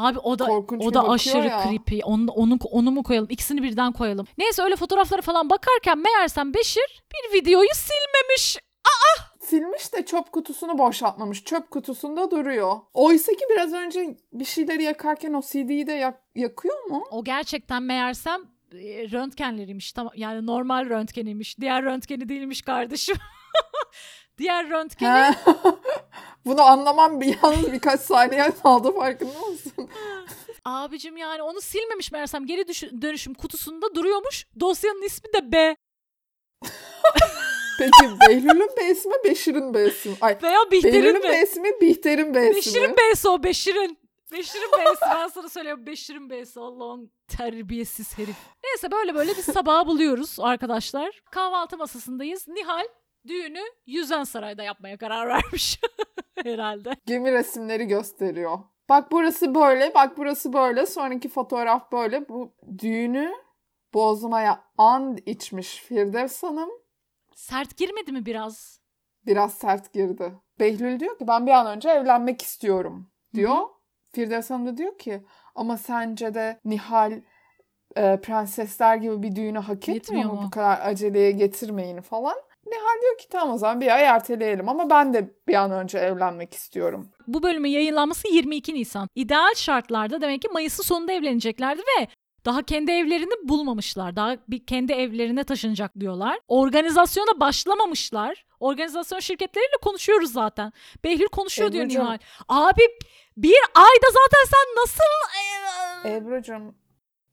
Abi 0.00 0.18
o 0.18 0.38
da 0.38 0.46
korkunç 0.46 0.82
o 0.84 0.94
da 0.94 1.08
aşırı 1.08 1.46
ya. 1.46 1.62
creepy. 1.68 2.00
Onu, 2.04 2.30
onu, 2.30 2.58
onu 2.70 2.90
mu 2.90 3.02
koyalım? 3.02 3.28
İkisini 3.30 3.62
birden 3.62 3.92
koyalım. 3.92 4.26
Neyse 4.38 4.62
öyle 4.62 4.76
fotoğraflara 4.76 5.22
falan 5.22 5.50
bakarken 5.50 5.98
meğersem 5.98 6.54
Beşir 6.54 7.02
bir 7.14 7.38
videoyu 7.40 7.68
silmemiş. 7.74 8.58
Silmiş 9.40 9.92
de 9.92 10.04
çöp 10.06 10.32
kutusunu 10.32 10.78
boşaltmamış. 10.78 11.44
Çöp 11.44 11.70
kutusunda 11.70 12.30
duruyor. 12.30 12.76
Oysa 12.94 13.32
ki 13.32 13.44
biraz 13.50 13.72
önce 13.72 14.16
bir 14.32 14.44
şeyleri 14.44 14.82
yakarken 14.82 15.32
o 15.32 15.40
CD'yi 15.42 15.86
de 15.86 15.92
yak- 15.92 16.22
yakıyor 16.34 16.84
mu? 16.84 17.04
O 17.10 17.24
gerçekten 17.24 17.82
meğersem 17.82 18.40
e, 18.72 19.10
röntgenleriymiş. 19.10 19.92
Tamam 19.92 20.12
yani 20.16 20.46
normal 20.46 20.88
röntgeniymiş. 20.88 21.58
Diğer 21.60 21.84
röntgeni 21.84 22.28
değilmiş 22.28 22.62
kardeşim. 22.62 23.16
Diğer 24.40 24.70
röntgeni. 24.70 25.34
Bunu 26.46 26.62
anlamam 26.62 27.20
bir 27.20 27.38
yalnız 27.42 27.72
birkaç 27.72 28.00
saniye 28.00 28.52
aldı 28.64 28.92
farkında 28.94 29.40
mısın? 29.50 29.88
abicim 30.64 31.16
yani 31.16 31.42
onu 31.42 31.60
silmemiş 31.60 32.12
meğersem 32.12 32.46
geri 32.46 32.68
düş- 32.68 32.92
dönüşüm 33.02 33.34
kutusunda 33.34 33.94
duruyormuş. 33.94 34.46
Dosyanın 34.60 35.02
ismi 35.02 35.32
de 35.32 35.52
B. 35.52 35.76
Peki 37.78 38.18
Behlül'ün 38.28 38.70
B'si 38.76 39.08
mi 39.08 39.14
Beşir'in 39.24 39.74
B'si 39.74 40.08
mi? 40.08 40.16
Ay 40.20 40.38
Veya 40.42 40.58
Bihter'in 40.70 40.94
Behlül'ün 40.94 41.22
B. 41.22 41.28
B'si 41.28 41.60
mi 41.60 41.70
Bihter'in 41.80 42.34
B'si 42.34 42.48
mi? 42.50 42.56
Beşir'in 42.56 42.96
B'si 42.96 43.28
o 43.28 43.42
Beşir'in. 43.42 43.98
Beşir'in 44.32 44.70
B'si 44.72 45.00
ben 45.10 45.28
sana 45.28 45.48
söylüyorum 45.48 45.86
Beşir'in 45.86 46.30
B'si 46.30 46.60
Allah'ın 46.60 47.12
terbiyesiz 47.28 48.18
herif. 48.18 48.36
Neyse 48.64 48.90
böyle 48.90 49.14
böyle 49.14 49.36
biz 49.36 49.44
sabahı 49.44 49.86
buluyoruz 49.86 50.36
arkadaşlar. 50.40 51.22
Kahvaltı 51.30 51.76
masasındayız. 51.76 52.48
Nihal 52.48 52.84
düğünü 53.28 53.60
Yüzen 53.86 54.24
Saray'da 54.24 54.62
yapmaya 54.62 54.96
karar 54.96 55.28
vermiş. 55.44 55.80
Herhalde. 56.44 56.90
Gemi 57.06 57.32
resimleri 57.32 57.84
gösteriyor. 57.86 58.58
Bak 58.88 59.12
burası 59.12 59.54
böyle, 59.54 59.94
bak 59.94 60.18
burası 60.18 60.52
böyle. 60.52 60.86
Sonraki 60.86 61.28
fotoğraf 61.28 61.92
böyle. 61.92 62.28
Bu 62.28 62.52
düğünü 62.78 63.32
bozmaya 63.94 64.64
and 64.78 65.18
içmiş 65.26 65.76
Firdevs 65.82 66.42
Hanım. 66.42 66.70
Sert 67.34 67.76
girmedi 67.76 68.12
mi 68.12 68.26
biraz? 68.26 68.80
Biraz 69.26 69.54
sert 69.54 69.92
girdi. 69.92 70.32
Behlül 70.60 71.00
diyor 71.00 71.18
ki 71.18 71.28
ben 71.28 71.46
bir 71.46 71.50
an 71.52 71.66
önce 71.66 71.88
evlenmek 71.90 72.42
istiyorum 72.42 73.10
diyor. 73.34 73.56
Firdevs 74.12 74.50
Hanım 74.50 74.66
da 74.66 74.76
diyor 74.76 74.98
ki 74.98 75.24
ama 75.54 75.76
sence 75.76 76.34
de 76.34 76.60
Nihal 76.64 77.12
e, 77.96 78.20
prensesler 78.20 78.96
gibi 78.96 79.22
bir 79.22 79.36
düğünü 79.36 79.58
hak 79.58 79.88
etmiyor 79.88 80.30
mu? 80.30 80.34
mu? 80.34 80.42
Bu 80.46 80.50
kadar 80.50 80.78
aceleye 80.82 81.30
getirmeyin 81.30 82.00
falan. 82.00 82.36
Nihal 82.70 83.02
diyor 83.02 83.18
ki 83.18 83.28
tamam 83.28 83.54
o 83.54 83.58
zaman 83.58 83.80
bir 83.80 83.94
ay 83.94 84.04
erteleyelim 84.04 84.68
ama 84.68 84.90
ben 84.90 85.14
de 85.14 85.34
bir 85.48 85.54
an 85.54 85.70
önce 85.70 85.98
evlenmek 85.98 86.54
istiyorum. 86.54 87.08
Bu 87.26 87.42
bölümün 87.42 87.68
yayınlanması 87.70 88.28
22 88.28 88.74
Nisan. 88.74 89.08
İdeal 89.14 89.54
şartlarda 89.56 90.20
demek 90.20 90.42
ki 90.42 90.48
Mayıs'ın 90.52 90.82
sonunda 90.82 91.12
evleneceklerdi 91.12 91.80
ve 91.80 92.08
daha 92.44 92.62
kendi 92.62 92.90
evlerini 92.90 93.48
bulmamışlar. 93.48 94.16
Daha 94.16 94.36
bir 94.48 94.66
kendi 94.66 94.92
evlerine 94.92 95.44
taşınacak 95.44 96.00
diyorlar. 96.00 96.38
Organizasyona 96.48 97.40
başlamamışlar. 97.40 98.44
Organizasyon 98.60 99.20
şirketleriyle 99.20 99.76
konuşuyoruz 99.82 100.32
zaten. 100.32 100.72
Behlül 101.04 101.28
konuşuyor 101.28 101.72
diyor 101.72 101.84
Ebru'cum. 101.84 102.04
Nihal. 102.04 102.18
Abi 102.48 102.82
bir 103.36 103.56
ayda 103.74 104.06
zaten 104.12 104.44
sen 104.50 104.82
nasıl 104.82 106.16
Ebru'cum 106.16 106.74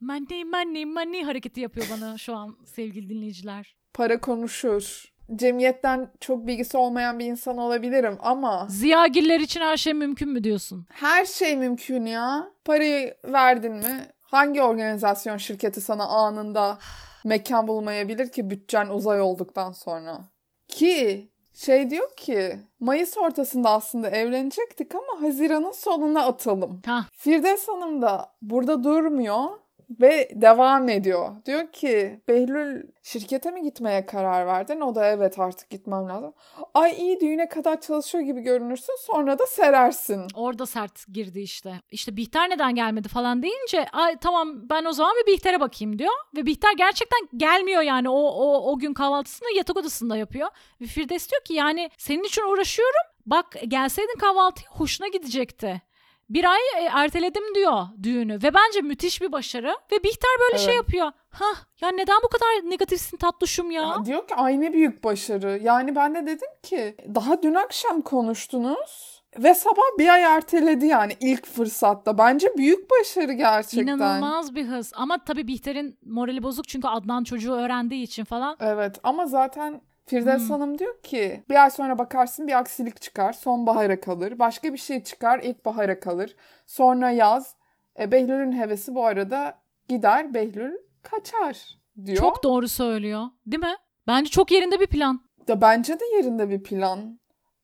money 0.02 0.44
money 0.44 0.86
money 0.86 1.24
hareketi 1.24 1.60
yapıyor 1.62 1.88
bana 1.92 2.18
şu 2.18 2.36
an 2.36 2.58
sevgili 2.66 3.10
dinleyiciler. 3.10 3.76
para 3.94 4.22
konuşur. 4.22 5.06
Cemiyetten 5.36 6.10
çok 6.20 6.48
bilgisi 6.48 6.78
olmayan 6.78 7.20
bir 7.20 7.26
insan 7.26 7.58
olabilirim 7.58 8.18
ama 8.22 8.68
Ziyagiller 8.70 9.40
için 9.40 9.62
her 9.62 9.78
şey 9.78 9.94
mümkün 9.94 10.30
mü 10.30 10.44
diyorsun? 10.44 10.86
her 10.92 11.26
şey 11.26 11.58
mümkün 11.58 12.06
ya. 12.06 12.48
Parayı 12.66 13.16
verdin 13.26 13.74
mi? 13.74 14.08
Hangi 14.22 14.62
organizasyon 14.62 15.38
şirketi 15.38 15.82
sana 15.82 16.06
anında 16.08 16.78
mekan 17.26 17.68
bulmayabilir 17.68 18.32
ki 18.32 18.50
bütçen 18.50 18.88
uzay 18.88 19.22
olduktan 19.22 19.72
sonra? 19.72 20.20
Ki 20.68 21.30
şey 21.54 21.90
diyor 21.90 22.16
ki 22.16 22.60
Mayıs 22.80 23.18
ortasında 23.18 23.70
aslında 23.70 24.10
evlenecektik 24.10 24.96
ama 24.96 25.28
Haziran'ın 25.28 25.72
sonuna 25.72 26.26
atalım. 26.26 26.82
Ha 26.86 27.06
Firdevs 27.12 27.68
Hanım 27.68 28.02
da 28.02 28.32
burada 28.42 28.84
durmuyor 28.84 29.46
ve 29.90 30.30
devam 30.36 30.90
ediyor. 30.90 31.36
Diyor 31.46 31.72
ki 31.72 32.22
Behlül 32.28 32.84
şirkete 33.04 33.52
mi 33.52 33.64
gitmeye 33.64 34.06
karar 34.06 34.48
verdin? 34.48 34.82
O 34.82 34.96
da 34.96 35.08
evet 35.08 35.40
artık 35.40 35.70
gitmem 35.70 36.10
lazım. 36.10 36.34
Ay 36.74 36.96
iyi 37.00 37.20
düğüne 37.20 37.50
kadar 37.50 37.82
çalışıyor 37.82 38.24
gibi 38.24 38.42
görünürsün 38.42 38.96
sonra 39.00 39.40
da 39.40 39.48
serersin. 39.48 40.28
Orada 40.36 40.66
sert 40.66 41.08
girdi 41.14 41.40
işte. 41.40 41.74
İşte 41.92 42.18
Bihter 42.18 42.50
neden 42.50 42.76
gelmedi 42.76 43.08
falan 43.08 43.44
deyince 43.44 43.88
ay 43.94 44.18
tamam 44.18 44.70
ben 44.70 44.86
o 44.86 44.92
zaman 44.92 45.16
bir 45.22 45.34
Bihter'e 45.34 45.60
bakayım 45.60 46.00
diyor. 46.00 46.14
Ve 46.38 46.46
Bihter 46.46 46.74
gerçekten 46.78 47.20
gelmiyor 47.38 47.82
yani 47.82 48.10
o, 48.10 48.20
o, 48.20 48.72
o 48.72 48.80
gün 48.80 48.94
kahvaltısını 48.94 49.58
yatak 49.58 49.78
odasında 49.78 50.18
yapıyor. 50.18 50.50
Ve 50.82 50.86
Firdevs 50.86 51.32
diyor 51.32 51.42
ki 51.44 51.54
yani 51.54 51.90
senin 51.98 52.24
için 52.24 52.42
uğraşıyorum. 52.52 53.02
Bak 53.26 53.56
gelseydin 53.68 54.20
kahvaltıya 54.20 54.72
hoşuna 54.72 55.08
gidecekti. 55.08 55.82
Bir 56.30 56.44
ay 56.52 56.60
e, 56.78 56.84
erteledim 56.94 57.44
diyor 57.56 57.86
düğünü 58.04 58.34
ve 58.44 58.54
bence 58.54 58.82
müthiş 58.82 59.22
bir 59.22 59.32
başarı 59.32 59.76
ve 59.92 60.04
Bihter 60.04 60.32
böyle 60.48 60.58
şey 60.58 60.74
Evet. 60.74 60.76
yapıyor. 60.78 61.12
Hah 61.30 61.56
ya 61.82 61.90
neden 61.90 62.18
bu 62.24 62.28
kadar 62.28 62.70
negatifsin 62.72 63.18
tatlışım 63.18 63.72
ya? 63.72 63.82
Ya 63.82 64.06
diyor 64.06 64.28
ki 64.28 64.36
ay 64.36 64.62
ne 64.62 64.74
büyük 64.74 65.04
başarı. 65.04 65.60
Yani 65.64 65.96
ben 65.96 66.16
de 66.16 66.26
dedim 66.26 66.50
ki 66.64 66.96
daha 67.16 67.42
dün 67.44 67.54
akşam 67.54 68.02
konuştunuz 68.02 69.18
ve 69.38 69.54
sabah 69.56 69.98
bir 70.00 70.08
ay 70.10 70.22
erteledi 70.24 70.86
yani 70.86 71.14
ilk 71.20 71.46
fırsatta. 71.46 72.18
Bence 72.18 72.58
büyük 72.58 72.92
başarı 72.92 73.34
gerçekten. 73.34 73.94
İnanılmaz 73.98 74.56
bir 74.56 74.66
hız 74.66 74.92
ama 74.96 75.24
tabii 75.24 75.48
Bihter'in 75.48 76.00
morali 76.06 76.44
bozuk 76.44 76.68
çünkü 76.68 76.88
Adnan 76.88 77.24
çocuğu 77.24 77.54
öğrendiği 77.54 78.04
için 78.04 78.24
falan. 78.24 78.58
Evet 78.60 79.00
ama 79.04 79.26
zaten 79.26 79.82
Firdevs 80.08 80.42
Hmm. 80.42 80.50
Hanım 80.50 80.80
diyor 80.80 81.02
ki 81.02 81.44
bir 81.50 81.64
ay 81.64 81.70
sonra 81.70 81.98
bakarsın 82.00 82.48
bir 82.48 82.58
aksilik 82.60 83.02
çıkar 83.02 83.34
sonbahara 83.34 84.02
kalır. 84.02 84.40
Başka 84.40 84.74
bir 84.74 84.78
şey 84.78 85.04
çıkar 85.04 85.40
ilkbahara 85.40 86.00
kalır. 86.00 86.36
Sonra 86.68 87.12
yaz. 87.12 87.56
E, 88.00 88.12
Behlül'ün 88.12 88.52
hevesi 88.52 88.96
bu 88.96 89.06
arada 89.06 89.60
gider 89.88 90.34
Behlül 90.34 90.74
kaçar 91.04 91.78
diyor. 92.06 92.18
Çok 92.18 92.44
doğru 92.44 92.68
söylüyor. 92.68 93.24
Değil 93.46 93.64
mi? 93.64 93.76
Bence 94.08 94.30
çok 94.30 94.52
yerinde 94.52 94.80
bir 94.80 94.88
plan. 94.88 95.22
Da 95.48 95.62
bence 95.62 96.00
de 96.00 96.06
yerinde 96.16 96.50
bir 96.50 96.64
plan. 96.64 97.20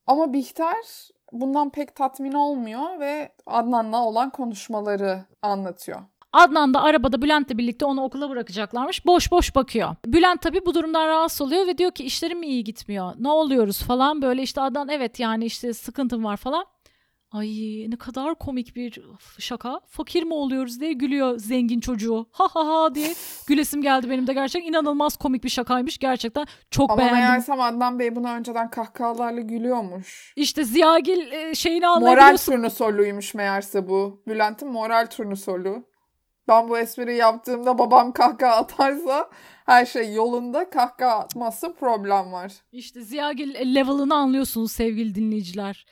Ama 0.07 0.33
Bihter 0.33 1.09
bundan 1.31 1.69
pek 1.69 1.95
tatmin 1.95 2.31
olmuyor 2.31 2.99
ve 2.99 3.31
Adnan'la 3.45 4.05
olan 4.05 4.29
konuşmaları 4.29 5.25
anlatıyor. 5.41 5.99
Adnan 6.33 6.73
da 6.73 6.81
arabada 6.83 7.21
Bülent'le 7.21 7.57
birlikte 7.57 7.85
onu 7.85 8.03
okula 8.03 8.29
bırakacaklarmış. 8.29 9.05
Boş 9.05 9.31
boş 9.31 9.55
bakıyor. 9.55 9.95
Bülent 10.05 10.41
tabii 10.41 10.65
bu 10.65 10.73
durumdan 10.73 11.07
rahatsız 11.07 11.41
oluyor 11.41 11.67
ve 11.67 11.77
diyor 11.77 11.91
ki 11.91 12.03
işlerim 12.03 12.43
iyi 12.43 12.63
gitmiyor? 12.63 13.13
Ne 13.19 13.29
oluyoruz 13.29 13.79
falan 13.83 14.21
böyle 14.21 14.41
işte 14.41 14.61
Adnan 14.61 14.89
evet 14.89 15.19
yani 15.19 15.45
işte 15.45 15.73
sıkıntım 15.73 16.23
var 16.23 16.37
falan. 16.37 16.65
Ay 17.31 17.49
ne 17.87 17.95
kadar 17.95 18.35
komik 18.35 18.75
bir 18.75 18.99
şaka. 19.39 19.79
Fakir 19.87 20.23
mi 20.23 20.33
oluyoruz 20.33 20.79
diye 20.79 20.93
gülüyor 20.93 21.37
zengin 21.37 21.79
çocuğu. 21.79 22.25
Ha 22.31 22.47
ha 22.53 22.67
ha 22.67 22.95
diye 22.95 23.13
gülesim 23.47 23.81
geldi 23.81 24.09
benim 24.09 24.27
de 24.27 24.33
gerçekten. 24.33 24.69
inanılmaz 24.69 25.17
komik 25.17 25.43
bir 25.43 25.49
şakaymış 25.49 25.97
gerçekten. 25.97 26.45
Çok 26.71 26.91
Ama 26.91 27.01
beğendim. 27.01 27.19
meğersem 27.19 27.61
Adnan 27.61 27.99
Bey 27.99 28.15
buna 28.15 28.33
önceden 28.35 28.69
kahkahalarla 28.69 29.41
gülüyormuş. 29.41 30.33
İşte 30.35 30.63
Ziyagil 30.63 31.31
e, 31.31 31.55
şeyini 31.55 31.79
Moral 31.85 31.95
anlayabiliyorsun. 31.95 32.51
turnusoluymuş 32.53 33.33
meğerse 33.33 33.89
bu. 33.89 34.21
Bülent'in 34.27 34.67
moral 34.71 35.05
turnusolu. 35.05 35.92
Ben 36.47 36.69
bu 36.69 36.77
espriyi 36.77 37.17
yaptığımda 37.17 37.77
babam 37.77 38.11
kahkaha 38.11 38.55
atarsa 38.55 39.29
her 39.65 39.85
şey 39.85 40.13
yolunda. 40.13 40.69
Kahkaha 40.69 41.19
atmazsa 41.19 41.73
problem 41.73 42.31
var. 42.33 42.51
İşte 42.71 43.01
Ziyagil 43.01 43.75
level'ını 43.75 44.15
anlıyorsunuz 44.15 44.71
sevgili 44.71 45.15
dinleyiciler. 45.15 45.85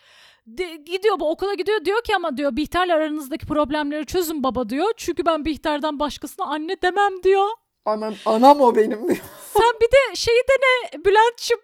De, 0.47 0.75
gidiyor 0.75 1.19
bu 1.19 1.29
okula 1.29 1.53
gidiyor 1.53 1.85
diyor 1.85 2.03
ki 2.03 2.15
ama 2.15 2.37
diyor 2.37 2.55
Bihter'le 2.55 2.89
aranızdaki 2.89 3.45
problemleri 3.45 4.05
çözün 4.05 4.43
baba 4.43 4.69
diyor. 4.69 4.93
Çünkü 4.97 5.25
ben 5.25 5.45
Bihter'den 5.45 5.99
başkasına 5.99 6.45
anne 6.45 6.81
demem 6.81 7.23
diyor. 7.23 7.47
Anam, 7.85 8.13
anam 8.25 8.61
o 8.61 8.75
benim 8.75 9.07
diyor. 9.07 9.21
Sen 9.53 9.73
bir 9.81 9.87
de 9.87 10.15
şeyi 10.15 10.41
dene 10.49 11.03
Bülent'ciğim. 11.05 11.61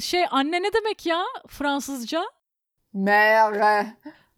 Şey 0.00 0.24
anne 0.30 0.62
ne 0.62 0.72
demek 0.72 1.06
ya 1.06 1.24
Fransızca? 1.48 2.24
Mere. 2.92 3.86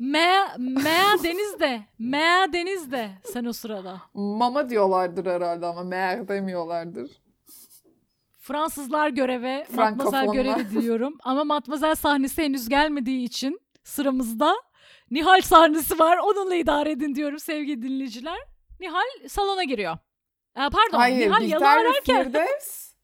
Me, 0.02 0.56
me 0.58 1.22
denizde. 1.24 1.82
Me 1.98 2.46
denizde 2.52 3.10
sen 3.24 3.44
o 3.44 3.52
sırada. 3.52 4.02
Mama 4.14 4.70
diyorlardır 4.70 5.26
herhalde 5.26 5.66
ama 5.66 5.82
mer 5.82 6.28
demiyorlardır. 6.28 7.10
Fransızlar 8.38 9.08
göreve. 9.08 9.66
Matmazel 9.74 10.26
görevi 10.26 10.80
diyorum. 10.80 11.18
Ama 11.22 11.44
Matmazel 11.44 11.94
sahnesi 11.94 12.42
henüz 12.42 12.68
gelmediği 12.68 13.24
için 13.24 13.60
sıramızda 13.84 14.54
Nihal 15.10 15.40
sahnesi 15.40 15.98
var. 15.98 16.18
Onunla 16.18 16.54
idare 16.54 16.90
edin 16.90 17.14
diyorum 17.14 17.38
sevgili 17.38 17.82
dinleyiciler. 17.82 18.38
Nihal 18.80 19.28
salona 19.28 19.64
giriyor. 19.64 19.98
Ee, 20.56 20.60
pardon 20.72 20.98
Hayır, 20.98 21.26
Nihal 21.26 21.60
ve 21.60 21.66
ararken. 21.66 22.24
Firdevs. 22.24 22.94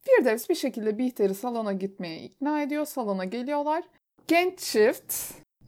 Firdevs 0.00 0.48
bir 0.48 0.54
şekilde 0.54 0.98
Bihter'i 0.98 1.34
salona 1.34 1.72
gitmeye 1.72 2.22
ikna 2.22 2.62
ediyor. 2.62 2.84
Salona 2.84 3.24
geliyorlar. 3.24 3.84
Genç 4.28 4.58
çift 4.58 5.14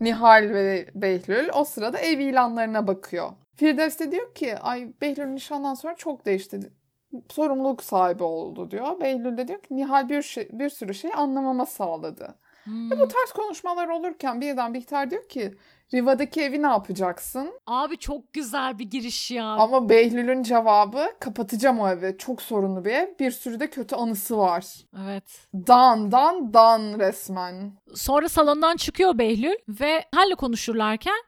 Nihal 0.00 0.42
ve 0.42 0.88
Behlül 0.94 1.48
o 1.54 1.64
sırada 1.64 1.98
ev 1.98 2.18
ilanlarına 2.18 2.86
bakıyor. 2.86 3.30
Firdevs 3.56 3.98
de 3.98 4.12
diyor 4.12 4.34
ki 4.34 4.58
ay 4.58 4.92
Behlül 5.00 5.26
nişandan 5.26 5.74
sonra 5.74 5.94
çok 5.94 6.26
değişti. 6.26 6.60
Sorumluluk 7.30 7.82
sahibi 7.82 8.22
oldu 8.22 8.70
diyor. 8.70 9.00
Behlül 9.00 9.36
de 9.36 9.48
diyor 9.48 9.62
ki 9.62 9.76
Nihal 9.76 10.08
bir, 10.08 10.22
şey, 10.22 10.48
bir 10.52 10.68
sürü 10.68 10.94
şey 10.94 11.10
anlamama 11.14 11.66
sağladı. 11.66 12.34
Hmm. 12.64 12.90
Ve 12.90 13.00
bu 13.00 13.08
tarz 13.08 13.32
konuşmalar 13.32 13.88
olurken 13.88 14.40
birden 14.40 14.74
Bihter 14.74 15.10
diyor 15.10 15.28
ki 15.28 15.54
Riva'daki 15.94 16.40
evi 16.40 16.62
ne 16.62 16.66
yapacaksın? 16.66 17.52
Abi 17.66 17.98
çok 17.98 18.32
güzel 18.32 18.78
bir 18.78 18.84
giriş 18.84 19.30
ya. 19.30 19.44
Ama 19.46 19.88
Behlül'ün 19.88 20.42
cevabı 20.42 21.06
kapatacağım 21.20 21.80
o 21.80 21.88
evi. 21.88 22.16
Çok 22.18 22.42
sorunlu 22.42 22.84
bir 22.84 22.90
ev. 22.90 23.08
Bir 23.20 23.30
sürü 23.30 23.60
de 23.60 23.70
kötü 23.70 23.96
anısı 23.96 24.38
var. 24.38 24.64
Evet. 25.04 25.48
Dan 25.54 26.12
dan 26.12 26.54
dan 26.54 26.98
resmen. 26.98 27.72
Sonra 27.94 28.28
salondan 28.28 28.76
çıkıyor 28.76 29.18
Behlül 29.18 29.56
ve 29.68 30.04
Nihal'le 30.12 30.34
konuşurlarken 30.34 31.22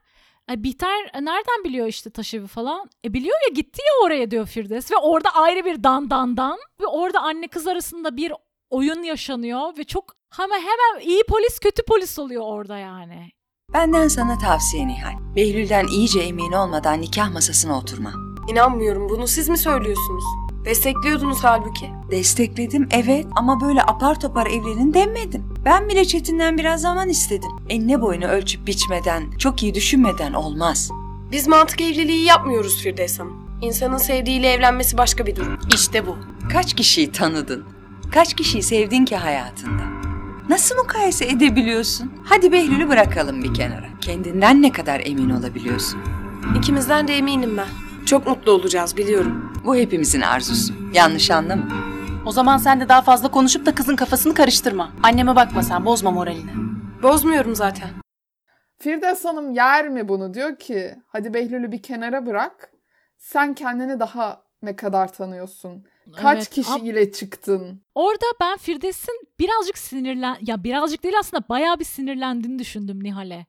e, 0.50 0.62
Bihter 0.62 1.10
nereden 1.14 1.64
biliyor 1.64 1.86
işte 1.86 2.10
taşevi 2.10 2.46
falan? 2.46 2.90
E 3.04 3.12
biliyor 3.14 3.36
ya 3.48 3.54
gitti 3.54 3.82
ya 3.86 4.06
oraya 4.06 4.30
diyor 4.30 4.46
Firdevs 4.46 4.90
ve 4.92 4.96
orada 4.96 5.28
ayrı 5.34 5.64
bir 5.64 5.84
dan 5.84 6.10
dan 6.10 6.36
dan 6.36 6.58
ve 6.80 6.86
orada 6.86 7.20
anne 7.20 7.48
kız 7.48 7.66
arasında 7.66 8.16
bir 8.16 8.32
oyun 8.70 9.02
yaşanıyor 9.02 9.78
ve 9.78 9.84
çok 9.84 10.14
hemen 10.36 10.60
hemen 10.60 11.08
iyi 11.08 11.22
polis 11.28 11.58
kötü 11.58 11.82
polis 11.82 12.18
oluyor 12.18 12.42
orada 12.44 12.78
yani. 12.78 13.30
Benden 13.74 14.08
sana 14.08 14.38
tavsiye 14.38 14.88
Nihal. 14.88 15.12
Behlül'den 15.36 15.86
iyice 15.86 16.20
emin 16.20 16.52
olmadan 16.52 17.00
nikah 17.00 17.32
masasına 17.32 17.78
oturma. 17.78 18.12
İnanmıyorum 18.48 19.08
bunu 19.08 19.26
siz 19.26 19.48
mi 19.48 19.58
söylüyorsunuz? 19.58 20.24
Destekliyordunuz 20.64 21.38
halbuki. 21.42 21.90
Destekledim 22.10 22.88
evet 22.90 23.26
ama 23.36 23.60
böyle 23.60 23.82
apar 23.82 24.20
topar 24.20 24.46
evlenin 24.46 24.94
demedim. 24.94 25.44
Ben 25.64 25.88
bile 25.88 26.04
Çetin'den 26.04 26.58
biraz 26.58 26.80
zaman 26.80 27.08
istedim. 27.08 27.50
Enine 27.68 28.00
boyunu 28.00 28.24
ölçüp 28.24 28.66
biçmeden, 28.66 29.30
çok 29.38 29.62
iyi 29.62 29.74
düşünmeden 29.74 30.32
olmaz. 30.32 30.90
Biz 31.32 31.48
mantık 31.48 31.80
evliliği 31.80 32.24
yapmıyoruz 32.24 32.82
Firdevs 32.82 33.18
Hanım. 33.18 33.36
İnsanın 33.62 33.98
sevdiğiyle 33.98 34.52
evlenmesi 34.52 34.98
başka 34.98 35.26
bir 35.26 35.36
durum. 35.36 35.58
İşte 35.74 36.06
bu. 36.06 36.16
Kaç 36.52 36.74
kişiyi 36.74 37.12
tanıdın? 37.12 37.64
Kaç 38.12 38.34
kişiyi 38.34 38.62
sevdin 38.62 39.04
ki 39.04 39.16
hayatında? 39.16 40.09
Nasıl 40.50 40.76
mukayese 40.76 41.26
edebiliyorsun? 41.26 42.12
Hadi 42.24 42.52
Behlül'ü 42.52 42.88
bırakalım 42.88 43.42
bir 43.42 43.54
kenara. 43.54 43.86
Kendinden 44.00 44.62
ne 44.62 44.72
kadar 44.72 45.00
emin 45.04 45.30
olabiliyorsun? 45.30 46.00
İkimizden 46.58 47.08
de 47.08 47.14
eminim 47.14 47.56
ben. 47.56 47.66
Çok 48.06 48.26
mutlu 48.26 48.52
olacağız 48.52 48.96
biliyorum. 48.96 49.52
Bu 49.64 49.76
hepimizin 49.76 50.20
arzusu. 50.20 50.74
Yanlış 50.92 51.30
anlama. 51.30 51.62
O 52.26 52.32
zaman 52.32 52.58
sen 52.58 52.80
de 52.80 52.88
daha 52.88 53.02
fazla 53.02 53.30
konuşup 53.30 53.66
da 53.66 53.74
kızın 53.74 53.96
kafasını 53.96 54.34
karıştırma. 54.34 54.92
Anneme 55.02 55.36
bakma 55.36 55.62
sen, 55.62 55.84
bozma 55.84 56.10
moralini. 56.10 56.50
Bozmuyorum 57.02 57.54
zaten. 57.54 57.88
Firdevs 58.78 59.24
Hanım 59.24 59.50
yer 59.50 59.88
mi 59.88 60.08
bunu? 60.08 60.34
Diyor 60.34 60.58
ki 60.58 60.94
hadi 61.08 61.34
Behlül'ü 61.34 61.72
bir 61.72 61.82
kenara 61.82 62.26
bırak. 62.26 62.72
Sen 63.18 63.54
kendini 63.54 64.00
daha 64.00 64.42
ne 64.62 64.76
kadar 64.76 65.12
tanıyorsun? 65.12 65.84
Kaç 66.16 66.38
Evet, 66.38 66.50
kişiyle 66.50 67.12
çıktın? 67.12 67.82
Orada 67.94 68.26
ben 68.40 68.56
Firdevs'in 68.56 69.28
birazcık 69.38 69.78
sinirlen 69.78 70.36
ya 70.46 70.64
birazcık 70.64 71.02
değil 71.02 71.18
aslında 71.18 71.48
bayağı 71.48 71.78
bir 71.78 71.84
sinirlendiğini 71.84 72.58
düşündüm 72.58 73.04
Nihal'e. 73.04 73.46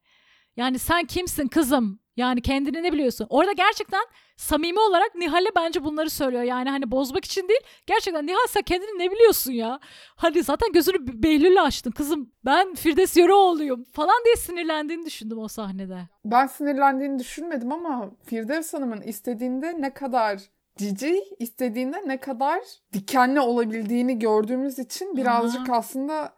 Yani 0.57 0.79
sen 0.79 1.05
kimsin 1.05 1.47
kızım? 1.47 1.99
Yani 2.15 2.41
kendini 2.41 2.83
ne 2.83 2.93
biliyorsun? 2.93 3.27
Orada 3.29 3.51
gerçekten 3.51 4.01
samimi 4.37 4.79
olarak 4.79 5.15
Nihal'e 5.15 5.49
bence 5.55 5.83
bunları 5.83 6.09
söylüyor. 6.09 6.43
Yani 6.43 6.69
hani 6.69 6.91
bozmak 6.91 7.25
için 7.25 7.47
değil. 7.49 7.59
Gerçekten 7.87 8.27
Nihal 8.27 8.47
sen 8.49 8.61
kendini 8.61 8.99
ne 8.99 9.11
biliyorsun 9.11 9.51
ya? 9.51 9.79
Hani 10.15 10.43
zaten 10.43 10.71
gözünü 10.71 11.07
Be- 11.07 11.23
Behlül'le 11.23 11.61
açtın 11.61 11.91
kızım. 11.91 12.31
Ben 12.45 12.75
Firdevs 12.75 13.17
Yöreoğlu'yum 13.17 13.83
falan 13.83 14.15
diye 14.25 14.35
sinirlendiğini 14.35 15.05
düşündüm 15.05 15.37
o 15.37 15.47
sahnede. 15.47 15.99
Ben 16.25 16.47
sinirlendiğini 16.47 17.19
düşünmedim 17.19 17.71
ama 17.71 18.11
Firdevs 18.25 18.73
Hanım'ın 18.73 19.01
istediğinde 19.01 19.81
ne 19.81 19.93
kadar 19.93 20.41
cici, 20.77 21.23
istediğinde 21.39 21.97
ne 22.05 22.17
kadar 22.17 22.59
dikenli 22.93 23.39
olabildiğini 23.39 24.19
gördüğümüz 24.19 24.79
için 24.79 25.17
birazcık 25.17 25.69
aslında 25.69 26.33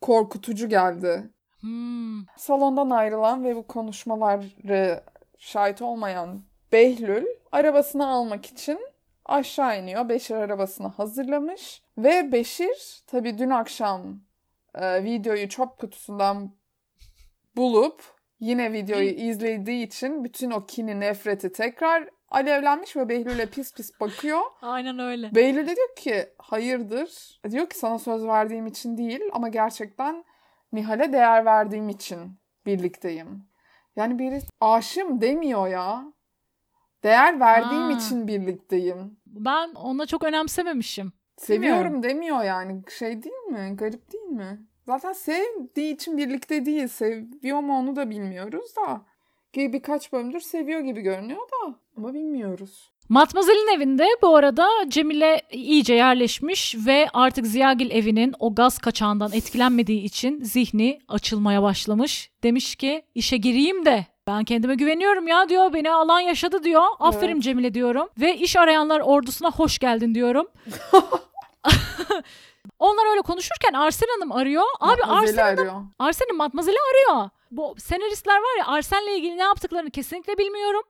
korkutucu 0.00 0.68
geldi. 0.68 1.30
Hmm. 1.60 2.26
Salondan 2.36 2.90
ayrılan 2.90 3.44
ve 3.44 3.56
bu 3.56 3.66
konuşmaları 3.66 5.04
şahit 5.38 5.82
olmayan 5.82 6.42
Behlül 6.72 7.26
arabasını 7.52 8.08
almak 8.08 8.46
için 8.46 8.78
aşağı 9.24 9.82
iniyor. 9.82 10.08
Beşir 10.08 10.34
arabasını 10.34 10.88
hazırlamış 10.88 11.82
ve 11.98 12.32
Beşir 12.32 13.02
tabii 13.06 13.38
dün 13.38 13.50
akşam 13.50 14.20
e, 14.74 15.04
videoyu 15.04 15.48
çöp 15.48 15.78
kutusundan 15.78 16.56
bulup 17.56 18.02
yine 18.40 18.72
videoyu 18.72 19.10
izlediği 19.10 19.86
için 19.86 20.24
bütün 20.24 20.50
o 20.50 20.66
kini 20.66 21.00
nefreti 21.00 21.52
tekrar 21.52 22.08
alevlenmiş 22.30 22.96
ve 22.96 23.08
Behlül'e 23.08 23.46
pis 23.46 23.74
pis 23.74 24.00
bakıyor. 24.00 24.40
Aynen 24.62 24.98
öyle. 24.98 25.34
Behlül 25.34 25.66
de 25.66 25.76
diyor 25.76 25.96
ki 25.96 26.28
hayırdır? 26.38 27.40
Diyor 27.50 27.68
ki 27.70 27.78
sana 27.78 27.98
söz 27.98 28.26
verdiğim 28.26 28.66
için 28.66 28.96
değil 28.98 29.20
ama 29.32 29.48
gerçekten 29.48 30.24
Nihal'e 30.72 31.12
değer 31.12 31.44
verdiğim 31.44 31.88
için 31.88 32.38
birlikteyim. 32.66 33.42
Yani 33.96 34.18
biri 34.18 34.40
aşığım 34.60 35.20
demiyor 35.20 35.68
ya. 35.68 36.12
Değer 37.04 37.40
verdiğim 37.40 37.82
Ha. 37.82 37.92
için 37.92 38.28
birlikteyim. 38.28 39.16
Ben 39.26 39.68
ona 39.74 40.06
çok 40.06 40.24
önemsememişim. 40.24 41.12
Seviyorum 41.36 41.78
Bilmiyorum. 41.84 42.02
demiyor 42.02 42.42
yani. 42.44 42.82
Şey 42.98 43.22
değil 43.22 43.36
mi? 43.50 43.76
Garip 43.76 44.12
değil 44.12 44.24
mi? 44.24 44.66
Zaten 44.86 45.12
sevdiği 45.12 45.94
için 45.94 46.16
birlikte 46.16 46.66
değil. 46.66 46.88
Seviyor 46.88 47.60
mu 47.60 47.78
onu 47.78 47.96
da 47.96 48.10
bilmiyoruz 48.10 48.76
da. 48.76 49.02
Birkaç 49.56 50.12
bölümdür 50.12 50.40
seviyor 50.40 50.80
gibi 50.80 51.00
görünüyor 51.00 51.40
da. 51.40 51.74
Ama 51.98 52.14
bilmiyoruz. 52.14 52.90
Matmazel'in 53.08 53.76
evinde 53.76 54.06
bu 54.22 54.36
arada 54.36 54.68
Cemile 54.88 55.42
iyice 55.50 55.94
yerleşmiş 55.94 56.76
ve 56.86 57.08
artık 57.12 57.46
Ziyagil 57.46 57.90
evinin 57.90 58.34
o 58.38 58.54
gaz 58.54 58.78
kaçağından 58.78 59.32
etkilenmediği 59.32 60.02
için 60.02 60.44
zihni 60.44 61.00
açılmaya 61.08 61.62
başlamış. 61.62 62.30
Demiş 62.42 62.76
ki 62.76 63.02
işe 63.14 63.36
gireyim 63.36 63.84
de 63.84 64.06
ben 64.26 64.44
kendime 64.44 64.74
güveniyorum 64.74 65.28
ya 65.28 65.48
diyor. 65.48 65.72
Beni 65.72 65.90
alan 65.90 66.20
yaşadı 66.20 66.64
diyor. 66.64 66.82
Aferin 66.98 67.32
Evet. 67.32 67.42
Cemile 67.42 67.74
diyorum. 67.74 68.08
Ve 68.20 68.36
iş 68.36 68.56
arayanlar 68.56 69.00
ordusuna 69.00 69.50
hoş 69.50 69.78
geldin 69.78 70.14
diyorum. 70.14 70.46
Onlar 72.78 73.10
öyle 73.10 73.20
konuşurken 73.20 73.72
Arsen 73.72 74.08
Hanım 74.18 74.32
arıyor. 74.32 74.64
Abi 74.80 75.02
Arsen 75.02 75.56
arıyor. 75.56 75.72
Arsen'in 75.98 76.36
Matmazel'i 76.36 76.76
arıyor. 76.90 77.30
Bu 77.50 77.74
senaristler 77.78 78.36
var 78.36 78.58
ya 78.58 78.66
Arsen'le 78.66 79.16
ilgili 79.16 79.38
ne 79.38 79.42
yaptıklarını 79.42 79.90
kesinlikle 79.90 80.38
bilmiyorum. 80.38 80.82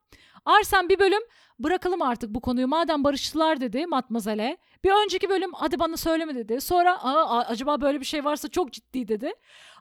Arsen 0.49 0.89
bir 0.89 0.99
bölüm 0.99 1.23
bırakalım 1.59 2.03
artık 2.03 2.31
bu 2.31 2.41
konuyu 2.41 2.69
madem 2.69 3.05
barıştılar 3.05 3.61
dedi 3.61 3.87
Matmazel'e. 3.87 4.57
Bir 4.85 5.05
önceki 5.05 5.29
bölüm 5.31 5.53
hadi 5.53 5.79
bana 5.79 5.97
söyleme 5.97 6.35
dedi. 6.35 6.61
Sonra 6.61 7.05
Aa, 7.05 7.45
acaba 7.47 7.81
böyle 7.81 8.01
bir 8.01 8.05
şey 8.05 8.25
varsa 8.25 8.49
çok 8.49 8.73
ciddi 8.73 9.09
dedi. 9.09 9.27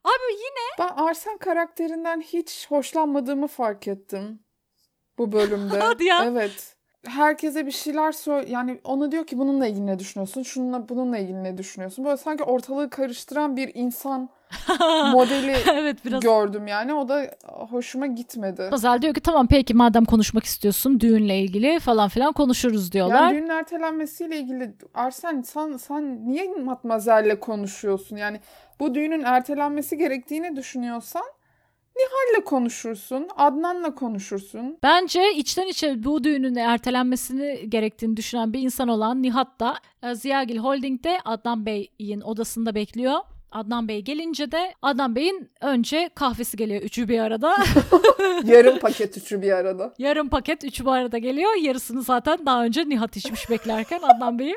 Abi 0.04 0.34
yine 0.34 0.90
Ben 0.90 1.04
Arsen 1.04 1.38
karakterinden 1.38 2.22
hiç 2.22 2.66
hoşlanmadığımı 2.70 3.48
fark 3.48 3.88
ettim. 3.88 4.40
Bu 5.18 5.32
bölümde. 5.32 5.80
Hadi 5.80 6.04
ya. 6.06 6.26
Evet. 6.26 6.76
Herkese 7.06 7.66
bir 7.66 7.72
şeyler 7.72 8.12
söyle 8.12 8.52
yani 8.52 8.82
ona 8.84 9.12
diyor 9.12 9.28
ki 9.28 9.38
bununla 9.38 9.68
ilgili 9.68 9.86
ne 9.86 10.00
düşünüyorsun? 10.00 10.44
Şununla 10.44 10.90
bununla 10.90 11.18
ilgili 11.18 11.44
ne 11.44 11.58
düşünüyorsun? 11.58 12.06
Böyle 12.06 12.18
sanki 12.18 12.44
ortalığı 12.44 12.90
karıştıran 12.90 13.58
bir 13.58 13.72
insan 13.74 14.30
modeli 15.12 15.56
evet 15.74 16.06
biraz 16.06 16.20
gördüm 16.20 16.68
yani. 16.68 16.94
O 16.94 17.10
da 17.10 17.32
hoşuma 17.44 18.08
gitmedi. 18.08 18.62
Matmazel 18.62 19.02
diyor 19.02 19.14
ki 19.14 19.22
tamam 19.22 19.48
peki 19.48 19.74
madem 19.74 20.06
konuşmak 20.06 20.44
istiyorsun 20.44 21.00
düğünle 21.00 21.40
ilgili 21.40 21.80
falan 21.80 22.10
filan 22.10 22.34
konuşuruz 22.34 22.92
diyorlar. 22.92 23.22
Yani 23.22 23.36
düğünün 23.36 23.50
ertelenmesiyle 23.50 24.38
ilgili 24.38 24.76
Arsen 24.94 25.42
sen, 25.42 25.78
sen 25.78 26.28
niye 26.28 26.54
Matmazel'le 26.54 27.40
konuşuyorsun? 27.40 28.18
Yani 28.18 28.40
bu 28.80 28.96
düğünün 28.96 29.24
ertelenmesi 29.24 29.98
gerektiğini 29.98 30.56
düşünüyorsan 30.56 31.24
Nihal'le 31.98 32.44
konuşursun, 32.46 33.28
Adnan'la 33.38 33.96
konuşursun. 33.96 34.78
Bence 34.84 35.34
içten 35.34 35.68
içe 35.68 36.04
bu 36.04 36.24
düğünün 36.24 36.56
ertelenmesini 36.56 37.70
gerektiğini 37.70 38.18
düşünen 38.18 38.54
bir 38.54 38.60
insan 38.60 38.88
olan 38.88 39.22
Nihat 39.22 39.60
da 39.60 39.76
e, 40.04 40.16
Ziyagil 40.16 40.58
Holding'de 40.58 41.20
Adnan 41.26 41.66
Bey'in 41.66 42.22
odasında 42.22 42.76
bekliyor. 42.76 43.20
Adnan 43.52 43.88
Bey 43.88 44.02
gelince 44.02 44.52
de 44.52 44.74
Adnan 44.82 45.16
Bey'in 45.16 45.50
önce 45.62 46.10
kahvesi 46.16 46.58
geliyor 46.58 46.82
üçü 46.82 47.10
bir 47.10 47.20
arada. 47.20 47.56
Yarım 48.46 48.80
paket 48.80 49.18
üçü 49.18 49.42
bir 49.42 49.52
arada. 49.52 49.94
Yarım 49.98 50.30
paket 50.30 50.64
üçü 50.64 50.86
bir 50.86 50.90
arada 50.92 51.18
geliyor. 51.18 51.52
Yarısını 51.62 52.02
zaten 52.02 52.46
daha 52.46 52.64
önce 52.64 52.90
Nihat 52.90 53.18
içmiş 53.18 53.50
beklerken 53.50 54.00
Adnan 54.02 54.40
Bey'i. 54.40 54.56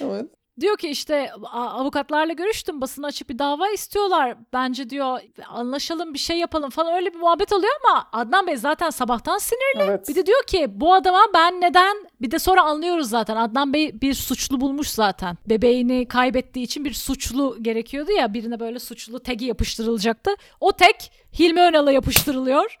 Evet. 0.00 0.26
Diyor 0.60 0.76
ki 0.76 0.88
işte 0.88 1.32
"A- 1.52 1.68
avukatlarla 1.70 2.32
görüştüm 2.32 2.80
basın 2.80 3.02
açık 3.02 3.30
bir 3.30 3.38
dava 3.38 3.68
istiyorlar. 3.68 4.36
Bence 4.52 4.90
diyor 4.90 5.20
anlaşalım 5.48 6.14
bir 6.14 6.18
şey 6.18 6.38
yapalım 6.38 6.70
falan 6.70 6.94
öyle 6.94 7.14
bir 7.14 7.18
muhabbet 7.18 7.52
oluyor 7.52 7.72
ama 7.84 8.08
Adnan 8.12 8.46
Bey 8.46 8.56
zaten 8.56 8.90
sabahtan 8.90 9.38
sinirli. 9.38 9.82
Evet. 9.90 10.08
Bir 10.08 10.14
de 10.14 10.26
diyor 10.26 10.42
ki 10.46 10.66
bu 10.70 10.94
adama 10.94 11.20
ben 11.34 11.60
neden 11.60 11.96
bir 12.20 12.30
de 12.30 12.38
sonra 12.38 12.62
anlıyoruz 12.62 13.08
zaten 13.10 13.36
Adnan 13.36 13.72
Bey 13.72 14.00
bir 14.00 14.14
suçlu 14.14 14.60
bulmuş 14.60 14.88
zaten. 14.88 15.38
Bebeğini 15.46 16.08
kaybettiği 16.08 16.64
için 16.64 16.84
bir 16.84 16.92
suçlu 16.94 17.56
gerekiyordu 17.62 18.12
ya 18.12 18.34
birine 18.34 18.60
böyle 18.60 18.78
suçlu 18.78 19.20
tagi 19.20 19.44
yapıştırılacaktı. 19.44 20.30
O 20.60 20.72
tek 20.72 21.12
Hilmi 21.38 21.60
Önal'a 21.60 21.92
yapıştırılıyor. 21.92 22.78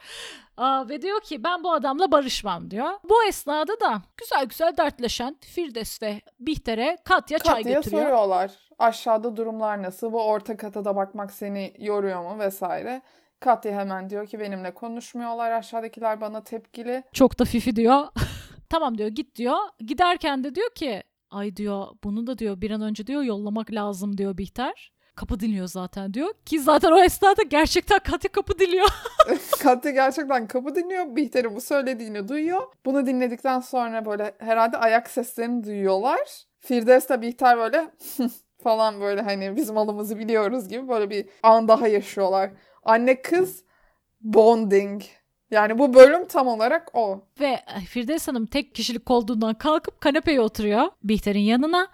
Aa, 0.58 0.88
ve 0.88 1.02
diyor 1.02 1.20
ki 1.20 1.44
ben 1.44 1.64
bu 1.64 1.72
adamla 1.72 2.12
barışmam 2.12 2.70
diyor. 2.70 2.90
Bu 3.08 3.24
esnada 3.24 3.80
da 3.80 4.02
güzel 4.16 4.44
güzel 4.46 4.76
dertleşen 4.76 5.36
Firdevs 5.40 6.02
ve 6.02 6.20
Bihter'e 6.40 6.98
Katya 7.04 7.38
çay 7.38 7.54
Katya'ya 7.56 7.78
getiriyor. 7.80 8.02
soruyorlar. 8.02 8.50
Aşağıda 8.78 9.36
durumlar 9.36 9.82
nasıl? 9.82 10.12
Bu 10.12 10.22
orta 10.24 10.56
kata 10.56 10.84
da 10.84 10.96
bakmak 10.96 11.32
seni 11.32 11.74
yoruyor 11.78 12.22
mu 12.22 12.38
vesaire. 12.38 13.02
Katya 13.40 13.72
hemen 13.72 14.10
diyor 14.10 14.26
ki 14.26 14.40
benimle 14.40 14.74
konuşmuyorlar. 14.74 15.50
Aşağıdakiler 15.50 16.20
bana 16.20 16.44
tepkili. 16.44 17.02
Çok 17.12 17.38
da 17.38 17.44
fifi 17.44 17.76
diyor. 17.76 18.06
tamam 18.68 18.98
diyor 18.98 19.08
git 19.08 19.36
diyor. 19.36 19.58
Giderken 19.80 20.44
de 20.44 20.54
diyor 20.54 20.70
ki 20.74 21.02
ay 21.30 21.56
diyor 21.56 21.86
bunu 22.04 22.26
da 22.26 22.38
diyor 22.38 22.60
bir 22.60 22.70
an 22.70 22.80
önce 22.82 23.06
diyor 23.06 23.22
yollamak 23.22 23.72
lazım 23.72 24.18
diyor 24.18 24.38
Bihter. 24.38 24.92
Kapı 25.18 25.40
dinliyor 25.40 25.66
zaten 25.66 26.14
diyor. 26.14 26.28
Ki 26.46 26.60
zaten 26.60 26.92
o 26.92 26.98
esnada 26.98 27.42
gerçekten 27.42 27.98
Katya 27.98 28.32
kapı 28.32 28.58
diliyor. 28.58 28.88
Katya 29.62 29.90
gerçekten 29.90 30.46
kapı 30.46 30.74
dinliyor. 30.74 31.16
Bihter'in 31.16 31.56
bu 31.56 31.60
söylediğini 31.60 32.28
duyuyor. 32.28 32.62
Bunu 32.84 33.06
dinledikten 33.06 33.60
sonra 33.60 34.04
böyle 34.04 34.34
herhalde 34.38 34.76
ayak 34.76 35.10
seslerini 35.10 35.64
duyuyorlar. 35.64 36.20
Firdevs 36.58 37.08
de 37.08 37.22
Bihter 37.22 37.58
böyle 37.58 37.90
falan 38.62 39.00
böyle 39.00 39.22
hani 39.22 39.56
bizim 39.56 39.74
malımızı 39.74 40.18
biliyoruz 40.18 40.68
gibi 40.68 40.88
böyle 40.88 41.10
bir 41.10 41.26
an 41.42 41.68
daha 41.68 41.88
yaşıyorlar. 41.88 42.50
Anne 42.82 43.22
kız 43.22 43.64
bonding. 44.20 45.02
Yani 45.50 45.78
bu 45.78 45.94
bölüm 45.94 46.26
tam 46.28 46.48
olarak 46.48 46.90
o. 46.94 47.20
Ve 47.40 47.60
Firdevs 47.88 48.28
Hanım 48.28 48.46
tek 48.46 48.74
kişilik 48.74 49.06
koltuğundan 49.06 49.54
kalkıp 49.54 50.00
kanepeye 50.00 50.40
oturuyor 50.40 50.88
Bihter'in 51.04 51.40
yanına 51.40 51.88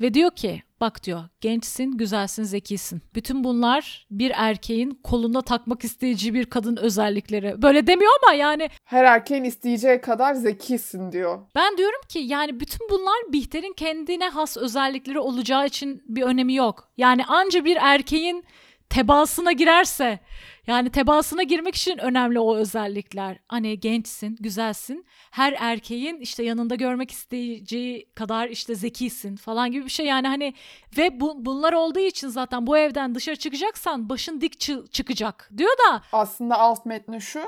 ve 0.00 0.14
diyor 0.14 0.30
ki 0.30 0.62
bak 0.84 1.04
diyor 1.04 1.22
gençsin, 1.40 1.92
güzelsin, 1.92 2.42
zekisin. 2.42 3.02
Bütün 3.14 3.44
bunlar 3.44 4.06
bir 4.10 4.32
erkeğin 4.34 5.00
koluna 5.04 5.42
takmak 5.42 5.84
isteyeceği 5.84 6.34
bir 6.34 6.44
kadın 6.44 6.76
özellikleri. 6.76 7.62
Böyle 7.62 7.86
demiyor 7.86 8.12
ama 8.22 8.34
yani 8.34 8.68
Her 8.84 9.04
erkeğin 9.04 9.44
isteyeceği 9.44 10.00
kadar 10.00 10.34
zekisin 10.34 11.12
diyor. 11.12 11.38
ben 11.54 11.76
diyorum 11.78 12.00
ki 12.08 12.18
yani 12.18 12.60
bütün 12.60 12.88
bunlar 12.90 13.32
Bihter'in 13.32 13.72
kendine 13.72 14.28
has 14.28 14.56
özellikleri 14.56 15.18
olacağı 15.18 15.66
için 15.66 16.02
bir 16.06 16.22
önemi 16.22 16.54
yok. 16.54 16.88
Yani 16.96 17.24
anca 17.24 17.64
bir 17.64 17.76
erkeğin 17.80 18.44
tebaasına 18.90 19.52
girerse 19.52 20.18
yani 20.66 20.90
tebaasına 20.90 21.42
girmek 21.42 21.74
için 21.74 21.98
önemli 21.98 22.40
o 22.40 22.56
özellikler. 22.56 23.38
Hani 23.48 23.80
gençsin, 23.80 24.36
güzelsin. 24.40 25.06
Her 25.30 25.54
erkeğin 25.58 26.20
işte 26.20 26.42
yanında 26.44 26.74
görmek 26.74 27.10
isteyeceği 27.10 28.12
kadar 28.14 28.48
işte 28.48 28.74
zekisin 28.74 29.36
falan 29.36 29.70
gibi 29.70 29.84
bir 29.84 29.90
şey. 29.90 30.06
Yani 30.06 30.28
hani 30.28 30.54
ve 30.98 31.20
bu, 31.20 31.44
bunlar 31.44 31.72
olduğu 31.72 31.98
için 31.98 32.28
zaten 32.28 32.66
bu 32.66 32.78
evden 32.78 33.14
dışarı 33.14 33.36
çıkacaksan 33.36 34.08
başın 34.08 34.40
dik 34.40 34.54
çı- 34.54 34.90
çıkacak 34.90 35.50
diyor 35.56 35.70
da 35.90 36.02
Aslında 36.12 36.58
alt 36.58 36.86
metni 36.86 37.20
şu. 37.20 37.40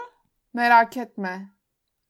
Merak 0.55 0.96
etme. 0.96 1.51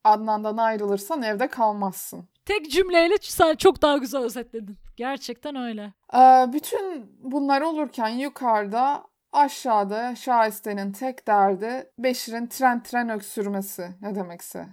Adnan'dan 0.05 0.57
ayrılırsan 0.57 1.23
evde 1.23 1.49
kalmazsın. 1.49 2.29
tek 2.45 2.71
cümleyle 2.71 3.15
sen 3.21 3.57
çok 3.57 3.83
daha 3.83 3.97
güzel 3.97 4.23
özetledin. 4.23 4.79
Gerçekten 4.97 5.57
öyle. 5.57 5.93
Ee, 6.15 6.53
bütün 6.53 7.11
bunlar 7.19 7.61
olurken 7.61 8.09
yukarıda 8.09 9.05
aşağıda 9.33 10.17
Şahiste'nin 10.17 10.93
tek 10.93 11.27
derdi 11.27 11.91
Beşir'in 11.99 12.47
tren 12.47 12.83
tren 12.83 13.09
öksürmesi 13.09 13.89
ne 14.01 14.15
demekse. 14.15 14.67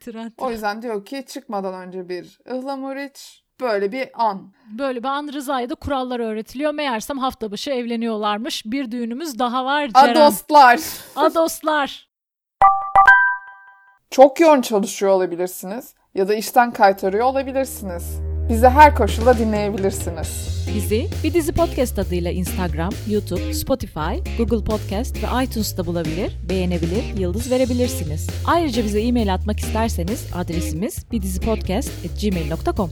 Trend. 0.00 0.32
O 0.38 0.50
yüzden 0.50 0.82
diyor 0.82 1.04
ki 1.04 1.24
çıkmadan 1.28 1.74
önce 1.74 2.08
bir 2.08 2.38
ıhlamur 2.50 2.96
iç. 2.96 3.44
Böyle 3.60 3.92
bir 3.92 4.08
an. 4.14 4.52
Böyle 4.78 5.02
bir 5.02 5.08
an 5.08 5.30
Rıza'ya 5.32 5.70
da 5.70 5.74
kurallar 5.74 6.20
öğretiliyor. 6.20 6.72
Meğersem 6.72 7.18
hafta 7.18 7.50
başı 7.50 7.70
evleniyorlarmış. 7.70 8.62
Bir 8.66 8.90
düğünümüz 8.90 9.38
daha 9.38 9.64
var 9.64 9.88
Ceren. 9.88 10.14
Adostlar. 10.14 10.80
Adoslar. 11.16 12.10
Çok 14.10 14.40
yoğun 14.40 14.60
çalışıyor 14.60 15.12
olabilirsiniz 15.12 15.94
ya 16.14 16.28
da 16.28 16.34
işten 16.34 16.72
kaytarıyor 16.72 17.26
olabilirsiniz. 17.26 18.29
Bizi 18.50 18.68
her 18.68 18.94
koşulda 18.94 19.38
dinleyebilirsiniz. 19.38 20.60
Bizi 20.74 21.06
bir 21.24 21.34
dizi 21.34 21.52
podcast 21.52 21.98
adıyla 21.98 22.30
Instagram, 22.30 22.90
YouTube, 23.10 23.54
Spotify, 23.54 24.38
Google 24.38 24.64
Podcast 24.64 25.16
ve 25.16 25.44
iTunes'ta 25.44 25.86
bulabilir, 25.86 26.36
beğenebilir, 26.48 27.18
yıldız 27.18 27.50
verebilirsiniz. 27.50 28.30
Ayrıca 28.46 28.84
bize 28.84 29.02
e-mail 29.02 29.34
atmak 29.34 29.60
isterseniz 29.60 30.30
adresimiz 30.34 31.10
bidizipodcast.gmail.com 31.12 32.90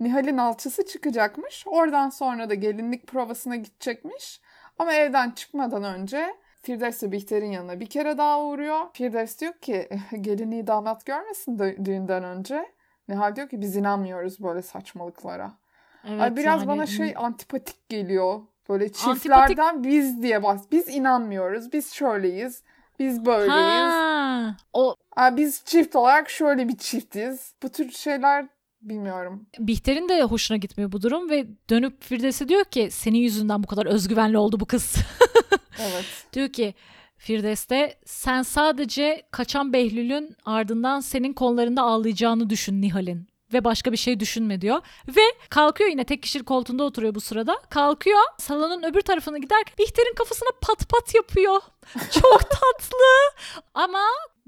Nihal'in 0.00 0.38
alçısı 0.38 0.86
çıkacakmış. 0.86 1.64
Oradan 1.66 2.10
sonra 2.10 2.50
da 2.50 2.54
gelinlik 2.54 3.06
provasına 3.06 3.56
gidecekmiş. 3.56 4.40
Ama 4.78 4.94
evden 4.94 5.30
çıkmadan 5.30 5.84
önce 5.84 6.34
Firdevs 6.62 7.02
ve 7.02 7.12
Bihter'in 7.12 7.50
yanına 7.50 7.80
bir 7.80 7.86
kere 7.86 8.18
daha 8.18 8.40
uğruyor. 8.40 8.80
Firdevs 8.92 9.40
diyor 9.40 9.52
ki 9.52 9.88
gelinliği 10.20 10.66
damat 10.66 11.06
görmesin 11.06 11.58
dü- 11.58 11.84
düğünden 11.84 12.24
önce. 12.24 12.66
Nihal 13.08 13.36
diyor 13.36 13.48
ki 13.48 13.60
biz 13.60 13.76
inanmıyoruz 13.76 14.40
böyle 14.42 14.62
saçmalıklara. 14.62 15.52
Evet, 16.08 16.20
Ay 16.20 16.36
biraz 16.36 16.60
yani- 16.60 16.68
bana 16.68 16.86
şey 16.86 17.14
antipatik 17.16 17.88
geliyor. 17.88 18.40
Böyle 18.68 18.92
çiftlerden 18.92 19.84
biz 19.84 20.22
diye 20.22 20.42
bas. 20.42 20.64
Biz 20.72 20.88
inanmıyoruz. 20.88 21.72
Biz 21.72 21.92
şöyleyiz. 21.92 22.62
Biz 22.98 23.26
böyleyiz. 23.26 23.92
Ha, 23.92 24.56
o 24.72 24.94
Ay, 25.16 25.36
biz 25.36 25.62
çift 25.64 25.96
olarak 25.96 26.30
şöyle 26.30 26.68
bir 26.68 26.76
çiftiz. 26.78 27.54
Bu 27.62 27.68
tür 27.68 27.90
şeyler 27.90 28.46
bilmiyorum. 28.82 29.46
Bihter'in 29.58 30.08
de 30.08 30.22
hoşuna 30.22 30.58
gitmiyor 30.58 30.92
bu 30.92 31.02
durum 31.02 31.30
ve 31.30 31.46
dönüp 31.70 32.02
Firdevs'e 32.02 32.48
diyor 32.48 32.64
ki 32.64 32.88
senin 32.90 33.18
yüzünden 33.18 33.62
bu 33.62 33.66
kadar 33.66 33.86
özgüvenli 33.86 34.38
oldu 34.38 34.60
bu 34.60 34.66
kız. 34.66 34.94
Evet. 35.80 36.04
Diyor 36.32 36.48
ki 36.48 36.74
Firdevs 37.16 37.68
de 37.68 37.98
sen 38.04 38.42
sadece 38.42 39.22
kaçan 39.30 39.72
Behlül'ün 39.72 40.36
ardından 40.44 41.00
senin 41.00 41.32
kollarında 41.32 41.82
ağlayacağını 41.82 42.50
düşün 42.50 42.82
Nihal'in 42.82 43.30
ve 43.52 43.64
başka 43.64 43.92
bir 43.92 43.96
şey 43.96 44.20
düşünme 44.20 44.60
diyor. 44.60 44.80
Ve 45.08 45.20
kalkıyor 45.50 45.90
yine 45.90 46.04
tek 46.04 46.22
kişilik 46.22 46.46
koltuğunda 46.46 46.84
oturuyor 46.84 47.14
bu 47.14 47.20
sırada. 47.20 47.60
Kalkıyor 47.70 48.20
salonun 48.38 48.82
öbür 48.82 49.00
tarafına 49.00 49.38
giderken 49.38 49.74
Bihter'in 49.78 50.14
kafasına 50.14 50.48
pat 50.60 50.88
pat 50.88 51.14
yapıyor. 51.14 51.60
Çok 52.10 52.40
tatlı. 52.40 53.40
Ama 53.74 54.02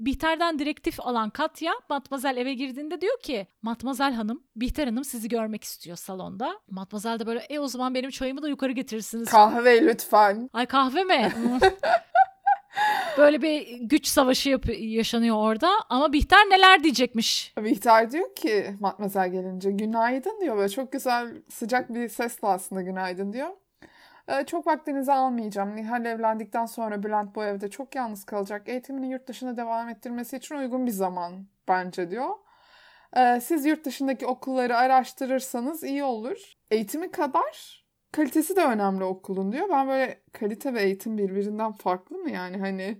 Bihter'den 0.05 0.59
direktif 0.59 0.99
alan 0.99 1.29
Katya 1.29 1.73
Matmazel 1.89 2.37
eve 2.37 2.53
girdiğinde 2.53 3.01
diyor 3.01 3.19
ki 3.19 3.47
Matmazel 3.61 4.13
Hanım, 4.13 4.43
Bihter 4.55 4.87
Hanım 4.87 5.03
sizi 5.03 5.29
görmek 5.29 5.63
istiyor 5.63 5.97
salonda. 5.97 6.59
Matmazel 6.69 7.19
de 7.19 7.25
böyle 7.27 7.39
e 7.39 7.59
o 7.59 7.67
zaman 7.67 7.95
benim 7.95 8.09
çayımı 8.09 8.41
da 8.41 8.49
yukarı 8.49 8.71
getirirsiniz. 8.71 9.29
Kahve 9.29 9.85
lütfen. 9.85 10.49
Ay 10.53 10.65
kahve 10.65 11.03
mi? 11.03 11.31
Böyle 13.17 13.41
bir 13.41 13.77
güç 13.81 14.07
savaşı 14.07 14.49
yap- 14.49 14.79
yaşanıyor 14.79 15.35
orada 15.35 15.69
ama 15.89 16.13
Bihter 16.13 16.39
neler 16.49 16.83
diyecekmiş. 16.83 17.53
Bihter 17.57 18.11
diyor 18.11 18.35
ki 18.35 18.75
Matmazel 18.79 19.29
gelince 19.31 19.71
günaydın 19.71 20.41
diyor. 20.41 20.57
Böyle 20.57 20.69
çok 20.69 20.91
güzel 20.91 21.27
sıcak 21.49 21.93
bir 21.93 22.09
sesle 22.09 22.47
aslında 22.47 22.81
günaydın 22.81 23.33
diyor. 23.33 23.49
"Ee, 24.27 24.45
çok 24.45 24.67
vaktinizi 24.67 25.13
almayacağım. 25.13 25.75
Nihal 25.75 26.05
evlendikten 26.05 26.65
sonra 26.65 27.03
Bülent 27.03 27.35
bu 27.35 27.43
evde 27.43 27.69
çok 27.69 27.95
yalnız 27.95 28.25
kalacak. 28.25 28.69
Eğitimini 28.69 29.11
yurt 29.11 29.27
dışında 29.27 29.57
devam 29.57 29.89
ettirmesi 29.89 30.37
için 30.37 30.55
uygun 30.55 30.85
bir 30.85 30.91
zaman 30.91 31.47
bence 31.67 32.11
diyor. 32.11 32.29
Ee, 33.17 33.41
siz 33.43 33.65
yurt 33.65 33.85
dışındaki 33.85 34.25
okulları 34.25 34.77
araştırırsanız 34.77 35.83
iyi 35.83 36.03
olur. 36.03 36.37
Eğitimi 36.71 37.11
kadar 37.11 37.83
kalitesi 38.11 38.55
de 38.55 38.63
önemli 38.63 39.03
okulun 39.03 39.51
diyor. 39.51 39.69
Ben 39.69 39.87
böyle 39.87 40.21
kalite 40.33 40.73
ve 40.73 40.81
eğitim 40.81 41.17
birbirinden 41.17 41.71
farklı 41.71 42.17
mı 42.17 42.31
yani 42.31 42.57
hani 42.57 42.97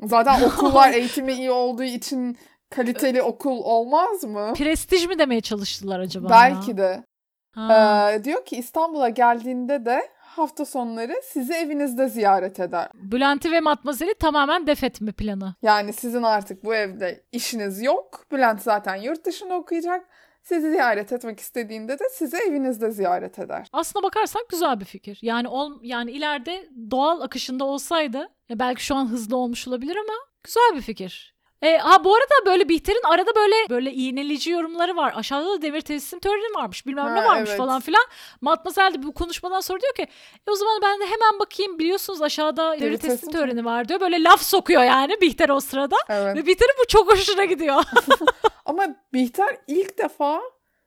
zaten 0.00 0.42
okullar 0.48 0.92
eğitimi 0.92 1.32
iyi 1.32 1.50
olduğu 1.50 1.82
için 1.82 2.38
kaliteli 2.70 3.22
okul 3.22 3.58
olmaz 3.64 4.24
mı? 4.24 4.52
Prestij 4.56 5.06
mi 5.06 5.18
demeye 5.18 5.40
çalıştılar 5.40 6.00
acaba? 6.00 6.28
Belki 6.30 6.76
de. 6.76 7.04
Ha. 7.50 8.10
Ee, 8.12 8.24
diyor 8.24 8.44
ki 8.44 8.56
İstanbul'a 8.56 9.08
geldiğinde 9.08 9.84
de 9.84 10.08
hafta 10.38 10.64
sonları 10.64 11.14
sizi 11.24 11.52
evinizde 11.52 12.08
ziyaret 12.08 12.60
eder. 12.60 12.88
Bülent'i 12.94 13.52
ve 13.52 13.60
Matmazel'i 13.60 14.14
tamamen 14.14 14.66
def 14.66 14.84
etme 14.84 15.12
planı. 15.12 15.54
Yani 15.62 15.92
sizin 15.92 16.22
artık 16.22 16.64
bu 16.64 16.74
evde 16.74 17.24
işiniz 17.32 17.82
yok. 17.82 18.26
Bülent 18.32 18.62
zaten 18.62 18.96
yurt 18.96 19.24
dışında 19.24 19.54
okuyacak. 19.54 20.06
Sizi 20.42 20.70
ziyaret 20.70 21.12
etmek 21.12 21.40
istediğinde 21.40 21.98
de 21.98 22.04
sizi 22.12 22.36
evinizde 22.36 22.90
ziyaret 22.90 23.38
eder. 23.38 23.68
Aslına 23.72 24.02
bakarsak 24.02 24.48
güzel 24.48 24.80
bir 24.80 24.84
fikir. 24.84 25.18
Yani 25.22 25.48
ol, 25.48 25.72
yani 25.82 26.10
ileride 26.10 26.68
doğal 26.90 27.20
akışında 27.20 27.64
olsaydı 27.64 28.28
ya 28.48 28.58
belki 28.58 28.84
şu 28.84 28.94
an 28.94 29.06
hızlı 29.06 29.36
olmuş 29.36 29.68
olabilir 29.68 29.96
ama 29.96 30.14
güzel 30.44 30.72
bir 30.74 30.82
fikir. 30.82 31.35
E, 31.62 31.78
ha 31.78 32.04
bu 32.04 32.14
arada 32.14 32.46
böyle 32.46 32.68
Bihter'in 32.68 33.02
arada 33.04 33.34
böyle 33.36 33.54
böyle 33.70 33.92
iğneleyici 33.92 34.50
yorumları 34.50 34.96
var. 34.96 35.12
Aşağıda 35.16 35.46
da 35.48 35.62
demir 35.62 35.80
teslim 35.80 36.20
töreni 36.20 36.54
varmış. 36.56 36.86
Bilmem 36.86 37.14
ne 37.14 37.20
Ha, 37.20 37.24
varmış 37.26 37.48
evet. 37.50 37.58
falan 37.58 37.80
filan. 37.80 38.04
Matmazel 38.40 38.94
de 38.94 39.02
bu 39.02 39.14
konuşmadan 39.14 39.60
sonra 39.60 39.80
diyor 39.80 39.94
ki 39.94 40.02
e, 40.48 40.50
o 40.50 40.54
zaman 40.54 40.78
ben 40.82 41.00
de 41.00 41.04
hemen 41.04 41.38
bakayım 41.40 41.78
biliyorsunuz 41.78 42.22
aşağıda 42.22 42.72
demir 42.72 42.80
Demir 42.82 42.96
teslim 42.98 43.16
teslim 43.16 43.32
töreni 43.32 43.64
var 43.64 43.88
diyor. 43.88 44.00
Böyle 44.00 44.22
laf 44.22 44.42
sokuyor 44.42 44.82
yani 44.82 45.20
Bihter 45.20 45.48
o 45.48 45.60
sırada. 45.60 45.96
Evet. 46.08 46.36
Ve 46.36 46.46
Bihter'in 46.46 46.74
bu 46.82 46.86
çok 46.88 47.12
hoşuna 47.12 47.44
gidiyor. 47.44 47.84
Ama 48.66 48.86
Bihter 49.12 49.56
ilk 49.66 49.98
defa 49.98 50.40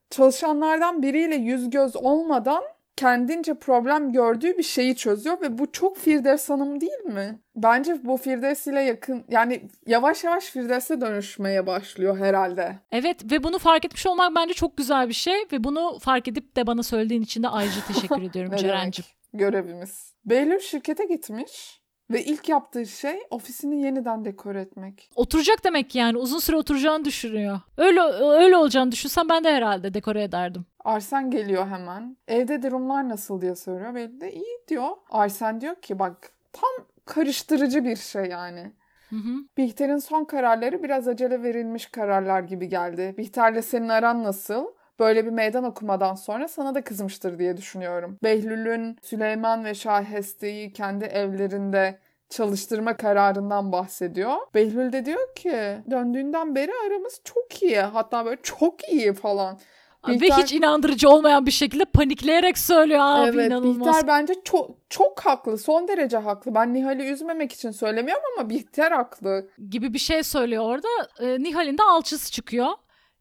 çalışanlardan 0.09 1.01
biriyle 1.03 1.35
yüz 1.35 1.69
göz 1.69 1.95
olmadan 1.95 2.63
kendince 2.99 3.53
problem 3.53 4.11
gördüğü 4.11 4.57
bir 4.57 4.63
şeyi 4.63 4.95
çözüyor 4.95 5.41
ve 5.41 5.57
bu 5.57 5.71
çok 5.71 5.97
Firdevs 5.97 6.49
Hanım 6.49 6.81
değil 6.81 7.05
mi? 7.05 7.39
Bence 7.55 7.99
bu 8.03 8.17
Firdevs 8.17 8.67
ile 8.67 8.81
yakın 8.81 9.23
yani 9.29 9.61
yavaş 9.87 10.23
yavaş 10.23 10.45
Firdevs'e 10.45 11.01
dönüşmeye 11.01 11.67
başlıyor 11.67 12.17
herhalde. 12.19 12.79
Evet 12.91 13.31
ve 13.31 13.43
bunu 13.43 13.59
fark 13.59 13.85
etmiş 13.85 14.05
olmak 14.05 14.35
bence 14.35 14.53
çok 14.53 14.77
güzel 14.77 15.07
bir 15.09 15.13
şey 15.13 15.35
ve 15.51 15.63
bunu 15.63 15.99
fark 15.99 16.27
edip 16.27 16.55
de 16.55 16.67
bana 16.67 16.83
söylediğin 16.83 17.21
için 17.21 17.43
de 17.43 17.47
ayrıca 17.47 17.81
teşekkür 17.87 18.21
ediyorum 18.29 18.55
Ceren'cim. 18.55 19.05
Görevimiz. 19.33 20.13
Behlül 20.25 20.59
şirkete 20.59 21.05
gitmiş 21.05 21.81
ve 22.11 22.23
ilk 22.23 22.49
yaptığı 22.49 22.85
şey 22.85 23.19
ofisini 23.29 23.81
yeniden 23.81 24.25
dekor 24.25 24.55
etmek. 24.55 25.09
Oturacak 25.15 25.63
demek 25.63 25.95
yani 25.95 26.17
uzun 26.17 26.39
süre 26.39 26.55
oturacağını 26.55 27.05
düşünüyor. 27.05 27.59
Öyle 27.77 28.01
öyle 28.21 28.57
olacağını 28.57 28.91
düşünsem 28.91 29.29
ben 29.29 29.43
de 29.43 29.51
herhalde 29.51 29.93
dekore 29.93 30.23
ederdim. 30.23 30.65
Arsen 30.85 31.31
geliyor 31.31 31.67
hemen. 31.67 32.17
Evde 32.27 32.61
durumlar 32.61 33.09
nasıl 33.09 33.41
diye 33.41 33.55
soruyor. 33.55 33.95
Belli 33.95 34.21
de 34.21 34.33
iyi 34.33 34.59
diyor. 34.67 34.89
Arsen 35.09 35.61
diyor 35.61 35.75
ki 35.75 35.99
bak 35.99 36.31
tam 36.53 36.85
karıştırıcı 37.05 37.83
bir 37.83 37.95
şey 37.95 38.25
yani. 38.25 38.71
Hı 39.09 39.15
hı. 39.15 39.33
Bihter'in 39.57 39.97
son 39.97 40.23
kararları 40.25 40.83
biraz 40.83 41.07
acele 41.07 41.43
verilmiş 41.43 41.85
kararlar 41.85 42.41
gibi 42.41 42.69
geldi. 42.69 43.15
Bihter'le 43.17 43.61
senin 43.61 43.89
aran 43.89 44.23
nasıl? 44.23 44.65
Böyle 44.99 45.25
bir 45.25 45.31
meydan 45.31 45.63
okumadan 45.63 46.15
sonra 46.15 46.47
sana 46.47 46.75
da 46.75 46.83
kızmıştır 46.83 47.39
diye 47.39 47.57
düşünüyorum. 47.57 48.17
Behlül'ün 48.23 48.97
Süleyman 49.01 49.65
ve 49.65 49.73
Şaheste'yi 49.73 50.73
kendi 50.73 51.05
evlerinde 51.05 51.99
çalıştırma 52.29 52.97
kararından 52.97 53.71
bahsediyor. 53.71 54.35
Behlül 54.55 54.93
de 54.93 55.05
diyor 55.05 55.35
ki 55.35 55.77
döndüğünden 55.91 56.55
beri 56.55 56.71
aramız 56.87 57.21
çok 57.23 57.63
iyi. 57.63 57.79
Hatta 57.79 58.25
böyle 58.25 58.41
çok 58.43 58.89
iyi 58.89 59.13
falan. 59.13 59.59
Ve 60.07 60.13
Bihter- 60.13 60.43
hiç 60.43 60.53
inandırıcı 60.53 61.09
olmayan 61.09 61.45
bir 61.45 61.51
şekilde 61.51 61.85
panikleyerek 61.85 62.57
söylüyor 62.57 62.99
abi 63.03 63.29
evet, 63.35 63.47
inanılmaz. 63.47 63.87
Bihter 63.87 64.07
bence 64.07 64.33
çok 64.43 64.71
çok 64.89 65.19
haklı. 65.19 65.57
Son 65.57 65.87
derece 65.87 66.17
haklı. 66.17 66.55
Ben 66.55 66.73
Nihal'i 66.73 67.03
üzmemek 67.03 67.51
için 67.51 67.71
söylemiyorum 67.71 68.23
ama 68.37 68.49
Bihter 68.49 68.91
haklı. 68.91 69.49
gibi 69.69 69.93
bir 69.93 69.99
şey 69.99 70.23
söylüyor 70.23 70.63
orada. 70.63 70.87
Ee, 71.19 71.43
Nihal'in 71.43 71.77
de 71.77 71.83
alçısı 71.83 72.31
çıkıyor. 72.31 72.67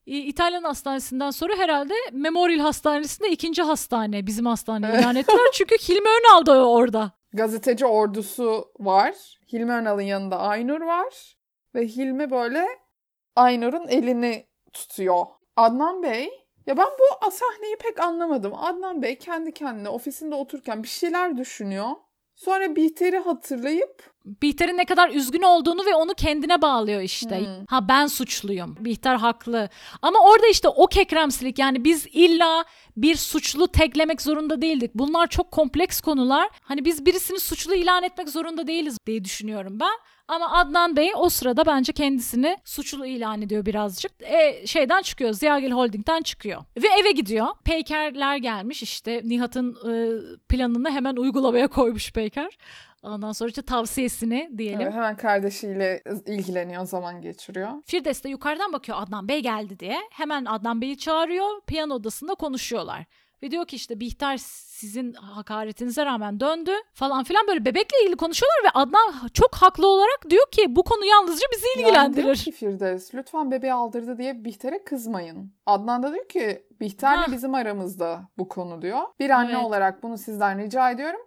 İtalyan 0.07 0.63
hastanesinden 0.63 1.31
sonra 1.31 1.57
herhalde 1.57 1.95
Memorial 2.13 2.59
Hastanesi'nde 2.61 3.29
ikinci 3.31 3.63
hastane 3.63 4.27
bizim 4.27 4.47
hastane 4.47 4.87
ilan 5.01 5.17
ettiler. 5.17 5.47
Çünkü 5.53 5.75
Hilmi 5.79 6.09
Önal 6.09 6.47
da 6.47 6.69
orada. 6.69 7.13
gazeteci 7.33 7.87
ordusu 7.87 8.65
var. 8.79 9.15
Hilmi 9.53 9.73
Önal'ın 9.73 10.01
yanında 10.03 10.39
Aynur 10.39 10.81
var. 10.81 11.37
Ve 11.75 11.87
Hilmi 11.87 12.31
böyle 12.31 12.67
Aynur'un 13.37 13.89
elini 13.89 14.47
tutuyor. 14.73 15.27
Adnan 15.57 16.03
Bey, 16.03 16.31
ya 16.69 16.77
ben 16.77 16.87
bu 16.87 17.31
sahneyi 17.31 17.77
pek 17.77 18.01
anlamadım. 18.01 18.53
Adnan 18.55 19.03
Bey 19.03 19.19
kendi 19.19 19.53
kendine 19.53 19.89
ofisinde 19.89 20.35
otururken 20.35 20.83
bir 20.83 20.89
şeyler 20.89 21.37
düşünüyor. 21.37 21.91
Sonra 22.37 22.77
Bihter'i 22.77 23.19
hatırlayıp 23.19 24.19
Bihter'in 24.43 24.79
ne 24.79 24.85
kadar 24.85 25.11
üzgün 25.11 25.43
olduğunu 25.43 25.87
ve 25.87 25.95
onu 25.95 26.15
kendine 26.15 26.63
bağlıyor 26.63 27.01
işte. 27.01 27.41
Hmm. 27.41 27.65
Ha 27.69 27.89
ben 27.89 28.07
suçluyum. 28.07 28.77
Bihter 28.81 29.15
haklı. 29.17 29.69
Ama 30.03 30.19
orada 30.25 30.47
işte 30.47 30.69
o 30.69 30.87
kekremsilik 30.87 31.59
yani 31.59 31.85
biz 31.85 32.07
illa 32.13 32.65
bir 32.97 33.17
suçlu 33.17 33.69
teklemek 33.69 34.23
zorunda 34.23 34.63
değildik. 34.63 34.91
Bunlar 34.95 35.27
çok 35.27 35.51
kompleks 35.51 36.01
konular. 36.01 36.49
Hani 36.63 36.85
biz 36.85 37.07
birisini 37.07 37.41
suçlu 37.41 37.75
ilan 37.75 38.03
etmek 38.03 38.29
zorunda 38.29 38.67
değiliz 38.67 38.99
diye 39.07 39.25
düşünüyorum 39.25 39.81
ben. 39.81 39.99
Ama 40.29 40.51
Adnan 40.53 40.97
Bey 40.97 41.11
o 41.17 41.29
sırada 41.29 41.67
bence 41.67 41.93
kendisini 41.93 42.57
suçlu 42.65 43.07
ilan 43.07 43.43
ediyor 43.43 43.67
birazcık. 43.67 44.13
E, 44.23 44.67
şeyden 44.67 45.03
çıkıyor, 45.03 45.33
Ziyagil 45.33 45.71
Holding'den 45.71 46.23
çıkıyor. 46.23 46.65
Ve 46.77 46.87
eve 47.01 47.13
gidiyor. 47.13 47.47
Peykerler 47.65 48.37
gelmiş 48.37 48.83
işte 48.83 49.21
Nihat'ın 49.25 49.77
e, 49.91 49.93
planını 50.49 50.91
hemen 50.91 51.17
uygulamaya 51.17 51.69
koymuş 51.69 52.13
Peyker. 52.13 52.59
Ondan 53.03 53.33
sonra 53.33 53.49
işte 53.49 53.63
tavsiyesini 53.63 54.51
diyelim. 54.59 54.81
evet, 54.81 54.93
hemen 54.95 55.17
kardeşiyle 55.17 56.03
ilgileniyor, 56.27 56.85
zaman 56.85 57.21
geçiriyor. 57.23 57.71
Firdevs 57.87 58.25
de 58.25 58.29
yukarıdan 58.29 58.73
bakıyor 58.73 58.99
Adnan 59.01 59.29
Bey 59.29 59.41
geldi 59.43 59.79
diye. 59.79 59.99
Hemen 60.11 60.45
Adnan 60.45 60.81
Bey'i 60.81 60.99
çağırıyor. 60.99 61.61
Piyano 61.67 61.95
odasında 61.95 62.35
konuşuyorlar. 62.35 63.05
Ve 63.43 63.51
diyor 63.51 63.67
ki 63.67 63.77
işte 63.77 64.01
Bihter 64.01 64.37
sizin 64.37 65.13
hakaretinize 65.13 66.05
rağmen 66.07 66.41
döndü 66.41 66.71
falan 66.95 67.25
filan 67.25 67.47
böyle 67.49 67.65
bebekle 67.65 67.97
ilgili 68.03 68.17
konuşuyorlar 68.17 68.65
ve 68.65 68.71
Adnan 68.75 69.29
çok 69.35 69.55
haklı 69.55 69.87
olarak 69.87 70.31
diyor 70.31 70.51
ki 70.51 70.77
bu 70.77 70.83
konu 70.83 71.05
yalnızca 71.05 71.47
bizi 71.53 71.67
Yani 71.81 71.89
ilgilendirir. 71.89 72.37
ki 72.37 72.53
Firdevs 72.53 73.15
lütfen 73.15 73.51
bebeği 73.51 73.73
aldırdı 73.73 74.19
diye 74.19 74.45
Bihter'e 74.45 74.85
kızmayın. 74.85 75.53
Adnan 75.67 76.03
da 76.03 76.13
diyor 76.13 76.29
ki 76.29 76.67
Bihter'le 76.81 77.17
Ha. 77.19 77.33
bizim 77.33 77.55
aramızda 77.55 78.29
bu 78.39 78.49
konu 78.49 78.83
diyor. 78.83 79.01
Bir 79.21 79.31
anne 79.31 79.53
Evet. 79.53 79.65
olarak 79.65 80.03
bunu 80.03 80.19
sizden 80.19 80.59
rica 80.63 80.91
ediyorum. 80.91 81.21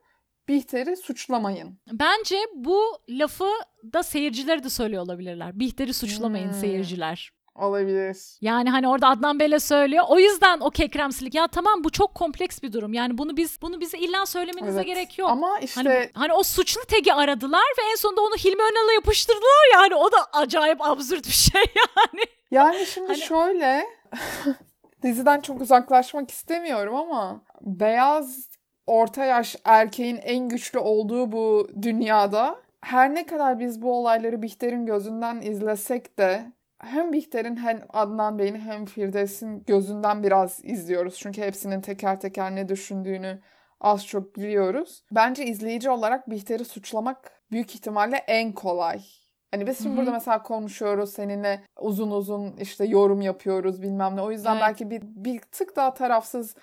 Bihter'i 0.47 0.97
suçlamayın. 0.97 1.79
Bence 1.91 2.35
bu 2.55 2.81
lafı 3.09 3.49
da 3.93 4.03
seyircileri 4.03 4.63
de 4.63 4.69
söylüyor 4.69 5.03
olabilirler. 5.03 5.59
Bihter'i 5.59 5.93
suçlamayın 5.93 6.47
Hmm. 6.47 6.59
seyirciler. 6.59 7.31
Olabilir. 7.55 8.17
Yani 8.41 8.69
hani 8.69 8.87
orada 8.87 9.07
Adnan 9.07 9.39
Bey'le 9.39 9.59
söylüyor. 9.59 10.03
O 10.07 10.19
yüzden 10.19 10.59
o 10.59 10.69
kekremsilik. 10.69 11.35
Ya 11.35 11.47
tamam 11.47 11.83
bu 11.83 11.89
çok 11.89 12.15
kompleks 12.15 12.61
bir 12.61 12.73
durum. 12.73 12.93
Yani 12.93 13.17
bunu 13.17 13.37
biz 13.37 13.61
bunu 13.61 13.81
bize 13.81 13.97
illa 13.97 14.25
söylemenize 14.25 14.77
Evet. 14.77 14.85
gerek 14.85 15.17
yok. 15.17 15.29
Ama 15.29 15.59
işte 15.59 15.81
Hani, 15.83 16.09
hani 16.13 16.33
o 16.33 16.43
suçlu 16.43 16.81
tagi 16.85 17.13
aradılar 17.13 17.63
ve 17.77 17.81
en 17.91 17.95
sonunda 17.95 18.21
onu 18.21 18.35
Hilmi 18.35 18.61
Önal'a 18.61 18.93
yapıştırdılar 18.93 19.73
yani 19.73 19.95
o 19.95 20.11
da 20.11 20.17
acayip 20.33 20.81
absürt 20.81 21.25
bir 21.27 21.31
şey 21.31 21.61
yani. 21.75 22.23
yani 22.51 22.85
şimdi 22.85 23.07
Hani- 23.07 23.21
şöyle 23.21 23.85
diziden 25.03 25.41
çok 25.41 25.61
uzaklaşmak 25.61 26.31
istemiyorum 26.31 26.95
ama 26.95 27.41
beyaz 27.61 28.49
orta 28.87 29.25
yaş 29.25 29.55
erkeğin 29.65 30.17
en 30.17 30.49
güçlü 30.49 30.79
olduğu 30.79 31.31
bu 31.31 31.69
dünyada 31.81 32.55
her 32.81 33.15
ne 33.15 33.25
kadar 33.25 33.59
biz 33.59 33.81
bu 33.81 33.93
olayları 33.93 34.41
Bihter'in 34.41 34.85
gözünden 34.85 35.41
izlesek 35.41 36.17
de 36.19 36.51
hem 36.83 37.13
Bihter'in 37.13 37.55
hem 37.55 37.81
Adnan 37.89 38.39
Bey'in 38.39 38.55
hem 38.59 38.85
Firdevs'in 38.85 39.63
gözünden 39.67 40.23
biraz 40.23 40.65
izliyoruz. 40.65 41.15
Çünkü 41.17 41.41
hepsinin 41.41 41.81
teker 41.81 42.19
teker 42.19 42.55
ne 42.55 42.69
düşündüğünü 42.69 43.39
az 43.81 44.05
çok 44.07 44.35
biliyoruz. 44.35 45.03
Bence 45.11 45.45
izleyici 45.45 45.89
olarak 45.89 46.29
Bihter'i 46.29 46.65
suçlamak 46.65 47.31
büyük 47.51 47.75
ihtimalle 47.75 48.15
en 48.15 48.51
kolay. 48.51 49.01
Hani 49.51 49.67
biz 49.67 49.77
şimdi 49.77 49.89
Hı 49.89 49.93
hı. 49.93 49.97
burada 49.97 50.11
mesela 50.11 50.43
konuşuyoruz 50.43 51.13
seninle 51.13 51.63
uzun 51.79 52.11
uzun 52.11 52.51
işte 52.57 52.85
yorum 52.85 53.21
yapıyoruz 53.21 53.81
bilmem 53.81 54.15
ne. 54.15 54.21
O 54.21 54.31
yüzden 54.31 54.51
Evet. 54.53 54.63
belki 54.67 54.89
bir, 54.89 55.01
bir 55.03 55.39
tık 55.39 55.75
daha 55.75 55.93
tarafsız 55.93 56.55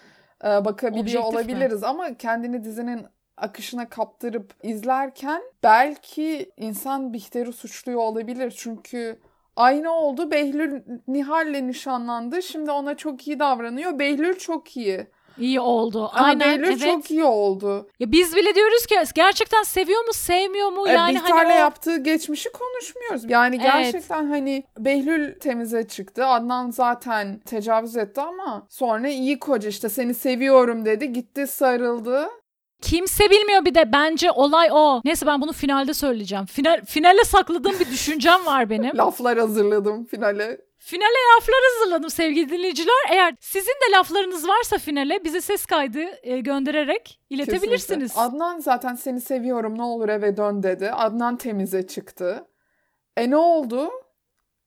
e, 0.45 0.47
bakabiliyor 0.65 1.05
Objektif 1.05 1.33
mi? 1.33 1.55
olabiliriz 1.55 1.83
ama 1.83 2.15
kendini 2.15 2.65
dizinin 2.65 3.07
akışına 3.37 3.89
kaptırıp 3.89 4.55
izlerken 4.63 5.43
belki 5.63 6.51
insan 6.57 7.13
Bihter'i 7.13 7.53
suçluyor 7.53 8.01
olabilir. 8.01 8.55
Çünkü 8.57 9.19
aynı 9.59 9.93
oldu. 9.93 10.31
Behlül 10.31 10.83
Nihal'le 11.09 11.67
nişanlandı. 11.67 12.43
Şimdi 12.43 12.71
ona 12.71 12.97
çok 12.97 13.29
iyi 13.29 13.39
davranıyor. 13.39 13.99
Behlül 13.99 14.39
çok 14.39 14.77
iyi. 14.77 15.07
İyi 15.39 15.61
oldu. 15.61 16.11
Ama 16.15 16.27
Aynen 16.27 16.41
Behlül 16.41 16.69
evet. 16.69 16.81
çok 16.81 17.11
iyi 17.11 17.25
oldu. 17.25 17.89
Ya 17.99 18.13
biz 18.13 18.37
bile 18.37 18.55
diyoruz 18.55 18.87
ki 18.87 18.95
gerçekten 19.15 19.63
seviyor 19.63 20.05
mu 20.07 20.13
sevmiyor 20.13 20.73
mu 20.73 20.89
E, 20.89 20.93
yani 20.93 21.15
Bihter'le 21.15 21.37
hani 21.37 21.53
o... 21.53 21.57
yaptığı 21.57 21.97
geçmişi 21.97 22.53
konuşmuyoruz. 22.53 23.31
Yani 23.31 23.57
Evet. 23.57 23.73
gerçekten 23.73 24.27
hani 24.27 24.65
Behlül 24.79 25.39
temize 25.39 25.89
çıktı. 25.89 26.27
Adnan 26.27 26.71
zaten 26.71 27.39
tecavüz 27.39 27.97
etti 27.97 28.21
ama 28.21 28.67
sonra 28.69 29.09
iyi 29.09 29.39
koca 29.39 29.69
işte 29.69 29.89
seni 29.89 30.15
seviyorum 30.15 30.85
dedi. 30.85 31.13
Gitti 31.13 31.47
sarıldı. 31.47 32.29
Kimse 32.83 33.31
bilmiyor 33.31 33.65
bir 33.65 33.75
de 33.75 33.93
bence 33.93 34.31
olay 34.31 34.69
o. 34.73 35.01
Neyse 35.05 35.27
ben 35.27 35.41
bunu 35.41 35.53
finalde 35.53 35.95
söyleyeceğim. 35.95 36.47
Final 36.47 36.85
finale 36.85 37.25
sakladığım 37.25 37.73
bir 37.81 37.87
düşüncem 37.91 38.47
var 38.47 38.71
benim. 38.71 38.97
Laflar 38.99 39.39
hazırladım 39.39 40.05
finale. 40.05 40.61
Finale 40.79 41.19
laflar 41.37 41.57
hazırladım 41.75 42.11
sevgili 42.11 42.49
dinleyiciler. 42.49 42.95
Eğer 43.11 43.35
sizin 43.41 43.73
de 43.73 43.97
laflarınız 43.97 44.49
varsa 44.49 44.79
finale 44.79 45.25
bize 45.25 45.41
ses 45.41 45.67
kaydı 45.67 45.99
e, 46.23 46.41
göndererek 46.41 47.21
iletebilirsiniz. 47.31 47.87
Kesinlikle. 47.87 48.21
Adnan 48.21 48.59
zaten 48.59 48.95
seni 48.95 49.21
seviyorum 49.21 49.79
ne 49.79 49.83
olur 49.83 50.09
eve 50.09 50.37
dön 50.37 50.63
dedi. 50.63 50.91
Adnan 50.91 51.37
temize 51.37 51.87
çıktı. 51.87 52.47
E 53.17 53.31
ne 53.31 53.37
oldu? 53.37 53.91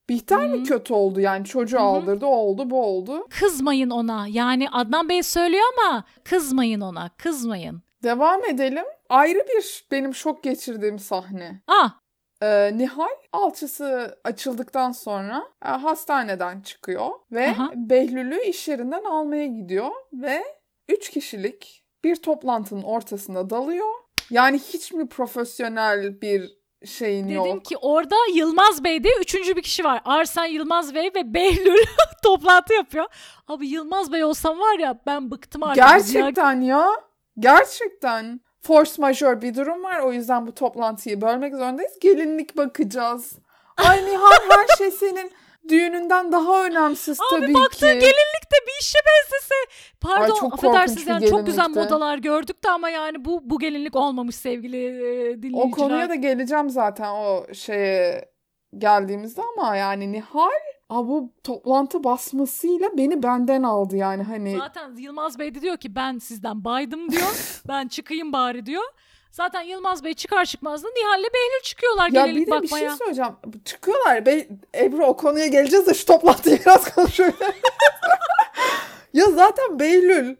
Bihter 0.09 0.47
mi 0.49 0.63
kötü 0.63 0.93
oldu 0.93 1.19
yani 1.19 1.45
çocuğu 1.45 1.77
Hı 1.77 1.81
hı. 1.81 1.85
aldırdı 1.85 2.25
o 2.25 2.29
oldu 2.35 2.69
bu 2.69 2.83
oldu. 2.85 3.27
Kızmayın 3.39 3.89
ona. 3.89 4.27
Yani 4.29 4.69
Adnan 4.69 5.09
Bey 5.09 5.23
söylüyor 5.23 5.63
ama 5.77 6.03
kızmayın 6.23 6.81
ona. 6.81 7.09
Kızmayın. 7.09 7.81
Devam 8.03 8.45
edelim. 8.45 8.85
Ayrı 9.09 9.39
bir 9.39 9.85
benim 9.91 10.15
şok 10.15 10.43
geçirdiğim 10.43 10.99
sahne. 10.99 11.61
Ah 11.67 12.01
Ee, 12.43 12.77
Nihal 12.77 13.09
alçısı 13.33 14.19
açıldıktan 14.23 14.91
sonra 14.91 15.43
e, 15.65 15.67
hastaneden 15.67 16.61
çıkıyor 16.61 17.09
ve 17.31 17.47
Aha. 17.47 17.71
Behlül'ü 17.75 18.41
iş 18.41 18.67
yerinden 18.67 19.03
almaya 19.03 19.45
gidiyor 19.45 19.91
ve 20.13 20.43
üç 20.89 21.09
kişilik 21.09 21.83
bir 22.03 22.15
toplantının 22.15 22.83
ortasında 22.83 23.49
dalıyor. 23.49 23.87
Yani 24.29 24.59
hiç 24.59 24.91
mi 24.93 25.07
profesyonel 25.09 26.21
bir 26.21 26.57
şeyin 26.85 27.29
dedim 27.29 27.35
yok? 27.35 27.65
ki 27.65 27.77
orada 27.77 28.15
Yılmaz 28.33 28.83
Bey 28.83 29.03
diye 29.03 29.13
üçüncü 29.21 29.55
bir 29.55 29.61
kişi 29.61 29.83
var. 29.83 30.01
Arsen 30.05 30.45
Yılmaz 30.45 30.95
Bey 30.95 31.11
ve 31.15 31.33
Behlül 31.33 31.85
toplantı 32.23 32.73
yapıyor. 32.73 33.05
Abi 33.47 33.67
Yılmaz 33.67 34.11
Bey 34.11 34.23
olsam 34.23 34.59
var 34.59 34.79
ya 34.79 34.99
ben 35.05 35.31
bıktım 35.31 35.63
artık. 35.63 35.75
Gerçekten 35.75 36.61
ya. 36.61 36.91
Gerçekten. 37.39 38.41
Force 38.61 38.91
majeure 38.97 39.41
bir 39.41 39.55
durum 39.55 39.83
var. 39.83 39.99
O 39.99 40.13
yüzden 40.13 40.47
bu 40.47 40.53
toplantıyı 40.53 41.21
bölmek 41.21 41.55
zorundayız. 41.55 41.99
Gelinlik 42.01 42.57
bakacağız. 42.57 43.39
Ay 43.77 44.05
Nihal 44.05 44.31
her 44.49 44.77
şey 44.77 44.91
senin 44.91 45.31
düğününden 45.69 46.31
daha 46.31 46.65
önemsiz 46.65 47.17
tabii 47.29 47.53
baktığın 47.53 47.87
ki. 47.87 47.99
gelinlik 47.99 48.51
de 48.51 48.57
bir 48.67 48.81
işe 48.81 48.99
benzese. 49.07 49.55
Pardon 50.01 50.33
Ay, 50.33 50.39
çok 50.39 50.53
affedersiniz 50.53 51.07
yani 51.07 51.29
çok 51.29 51.45
güzel 51.45 51.69
modalar 51.69 52.17
gördük 52.17 52.63
de 52.63 52.69
ama 52.69 52.89
yani 52.89 53.25
bu 53.25 53.39
bu 53.43 53.59
gelinlik 53.59 53.95
olmamış 53.95 54.35
sevgili 54.35 54.85
e, 54.85 55.43
dinleyiciler. 55.43 55.67
O 55.67 55.71
konuya 55.71 56.09
da 56.09 56.15
geleceğim 56.15 56.69
zaten 56.69 57.09
o 57.09 57.53
şeye 57.53 58.31
geldiğimizde 58.77 59.41
ama 59.57 59.75
yani 59.75 60.11
Nihal 60.11 60.49
Aa, 60.91 61.07
bu 61.07 61.33
toplantı 61.43 62.03
basmasıyla 62.03 62.89
beni 62.97 63.23
benden 63.23 63.63
aldı 63.63 63.97
yani 63.97 64.23
hani 64.23 64.57
Zaten 64.57 64.95
Yılmaz 64.95 65.39
Bey 65.39 65.55
de 65.55 65.61
diyor 65.61 65.77
ki 65.77 65.95
ben 65.95 66.17
sizden 66.17 66.63
baydım 66.63 67.11
diyor. 67.11 67.61
ben 67.67 67.87
çıkayım 67.87 68.33
bari 68.33 68.65
diyor. 68.65 68.83
Zaten 69.31 69.61
Yılmaz 69.61 70.03
Bey 70.03 70.13
çıkar 70.13 70.45
çıkmaz 70.45 70.83
da 70.83 70.87
Nihal'le 70.87 71.23
Behlül 71.23 71.63
çıkıyorlar 71.63 72.09
ya 72.11 72.25
gelinlik 72.25 72.47
bir 72.47 72.51
de 72.51 72.57
bir 72.57 72.63
bakmaya. 72.63 72.89
şey 72.89 72.97
söyleyeceğim. 72.97 73.31
Çıkıyorlar. 73.65 74.25
Be 74.25 74.47
Ebru 74.75 75.05
o 75.05 75.17
konuya 75.17 75.47
geleceğiz 75.47 75.87
de 75.87 75.93
şu 75.93 76.05
toplantıyı 76.05 76.59
biraz 76.65 76.95
konuşalım. 76.95 77.33
ya 79.13 79.25
zaten 79.25 79.79
Behlül 79.79 80.35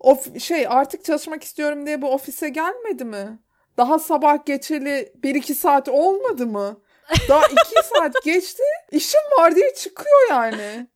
of 0.00 0.40
şey 0.40 0.66
artık 0.68 1.04
çalışmak 1.04 1.44
istiyorum 1.44 1.86
diye 1.86 2.02
bu 2.02 2.12
ofise 2.12 2.48
gelmedi 2.48 3.04
mi? 3.04 3.38
Daha 3.76 3.98
sabah 3.98 4.46
geçeli 4.46 5.12
1-2 5.22 5.54
saat 5.54 5.88
olmadı 5.88 6.46
mı? 6.46 6.80
Daha 7.28 7.42
2 7.46 7.54
saat 7.94 8.22
geçti. 8.24 8.62
İşim 8.90 9.20
var 9.38 9.54
diye 9.56 9.74
çıkıyor 9.74 10.30
yani. 10.30 10.86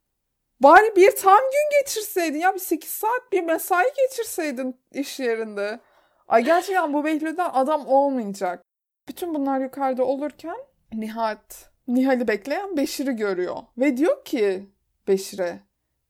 Bari 0.60 0.96
bir 0.96 1.16
tam 1.16 1.38
gün 1.38 1.80
geçirseydin 1.80 2.38
ya 2.38 2.54
bir 2.54 2.58
8 2.60 2.90
saat 2.90 3.32
bir 3.32 3.42
mesai 3.42 3.92
geçirseydin 3.96 4.80
iş 4.92 5.20
yerinde. 5.20 5.80
Ay 6.28 6.44
gerçekten 6.44 6.92
bu 6.92 7.04
Behlül'den 7.04 7.50
adam 7.52 7.86
olmayacak. 7.86 8.62
Bütün 9.08 9.34
bunlar 9.34 9.60
yukarıda 9.60 10.04
olurken 10.04 10.56
Nihat, 10.92 11.70
Nihal'i 11.88 12.28
bekleyen 12.28 12.76
Beşir'i 12.76 13.12
görüyor. 13.16 13.56
Ve 13.78 13.96
diyor 13.96 14.24
ki 14.24 14.66
Beşir'e 15.08 15.60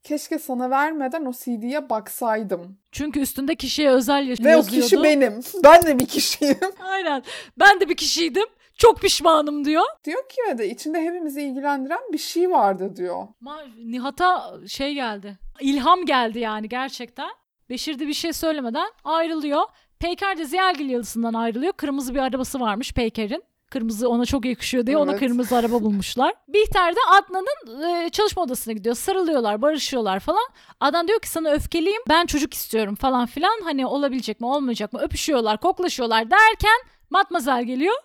keşke 0.03 0.39
sana 0.39 0.69
vermeden 0.69 1.25
o 1.25 1.31
CD'ye 1.33 1.89
baksaydım. 1.89 2.77
Çünkü 2.91 3.19
üstünde 3.19 3.55
kişiye 3.55 3.89
özel 3.91 4.27
yaz- 4.27 4.39
Ve 4.39 4.47
o 4.55 4.57
yazıyordu. 4.57 4.83
kişi 4.89 5.03
benim. 5.03 5.41
Ben 5.63 5.81
de 5.85 5.99
bir 5.99 6.05
kişiyim. 6.05 6.57
Aynen. 6.83 7.23
Ben 7.59 7.79
de 7.79 7.89
bir 7.89 7.97
kişiydim. 7.97 8.45
Çok 8.81 8.99
pişmanım 8.99 9.65
diyor. 9.65 9.83
diyor 10.03 10.29
ki 10.29 10.35
ve 10.49 10.57
de 10.57 10.69
içinde 10.69 11.01
hepimizi 11.01 11.41
ilgilendiren 11.41 11.99
bir 12.13 12.17
şey 12.17 12.51
vardı 12.51 12.95
diyor. 12.95 13.27
Ma- 13.43 13.91
Nihat'a 13.91 14.53
şey 14.67 14.93
geldi. 14.93 15.37
İlham 15.59 16.05
geldi 16.05 16.39
yani 16.39 16.69
gerçekten. 16.69 17.29
Beşir 17.69 17.99
de 17.99 18.07
bir 18.07 18.13
şey 18.13 18.33
söylemeden 18.33 18.91
ayrılıyor. 19.03 19.61
Peyker 19.99 20.37
de 20.37 20.45
Ziyagil 20.45 20.89
yalısından 20.89 21.33
ayrılıyor. 21.33 21.73
Kırmızı 21.73 22.13
bir 22.15 22.19
arabası 22.19 22.59
varmış 22.59 22.93
Peyker'in. 22.93 23.43
Kırmızı 23.69 24.09
ona 24.09 24.25
çok 24.25 24.45
yakışıyor 24.45 24.85
diye 24.87 24.97
ona 24.97 25.11
Evet. 25.11 25.19
kırmızı 25.19 25.55
araba 25.55 25.81
bulmuşlar. 25.83 26.33
Bihter 26.47 26.95
de 26.95 26.99
Adnan'ın 27.11 27.81
e, 27.83 28.09
çalışma 28.09 28.41
odasına 28.43 28.73
gidiyor. 28.73 28.95
Sarılıyorlar, 28.95 29.61
barışıyorlar 29.61 30.19
falan. 30.19 30.47
Adnan 30.79 31.07
diyor 31.07 31.19
ki 31.19 31.29
sana 31.29 31.49
öfkeliyim. 31.49 32.01
Ben 32.09 32.25
çocuk 32.25 32.53
istiyorum 32.53 32.95
falan 32.95 33.25
filan. 33.25 33.61
Hani 33.63 33.85
olabilecek 33.85 34.41
mi, 34.41 34.47
olmayacak 34.47 34.93
mı? 34.93 34.99
Öpüşüyorlar, 34.99 35.57
koklaşıyorlar 35.57 36.31
derken 36.31 36.79
Matmazel 37.09 37.63
geliyor. 37.63 37.95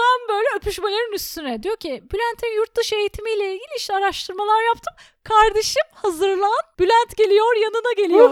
Tam 0.00 0.36
böyle 0.36 0.48
öpüşmelerin 0.56 1.12
üstüne. 1.12 1.62
Diyor 1.62 1.76
ki 1.76 1.88
Bülent'in 2.12 2.56
yurt 2.56 2.76
dışı 2.76 2.96
eğitimiyle 2.96 3.52
ilgili 3.52 3.76
işte 3.76 3.94
araştırmalar 3.94 4.66
yaptım. 4.66 4.94
Kardeşim 5.24 5.82
hazırlan. 5.92 6.60
Bülent 6.78 7.16
geliyor 7.16 7.56
yanına 7.56 7.92
geliyor. 7.96 8.30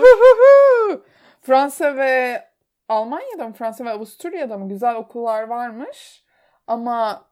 Fransa 1.43 1.97
ve 1.97 2.45
Almanya'da 2.89 3.49
mı? 3.49 3.55
Fransa 3.55 3.85
ve 3.85 3.91
Avusturya'da 3.91 4.59
mı? 4.59 4.69
Güzel 4.69 4.95
okullar 4.95 5.43
varmış. 5.43 6.25
Ama 6.67 7.25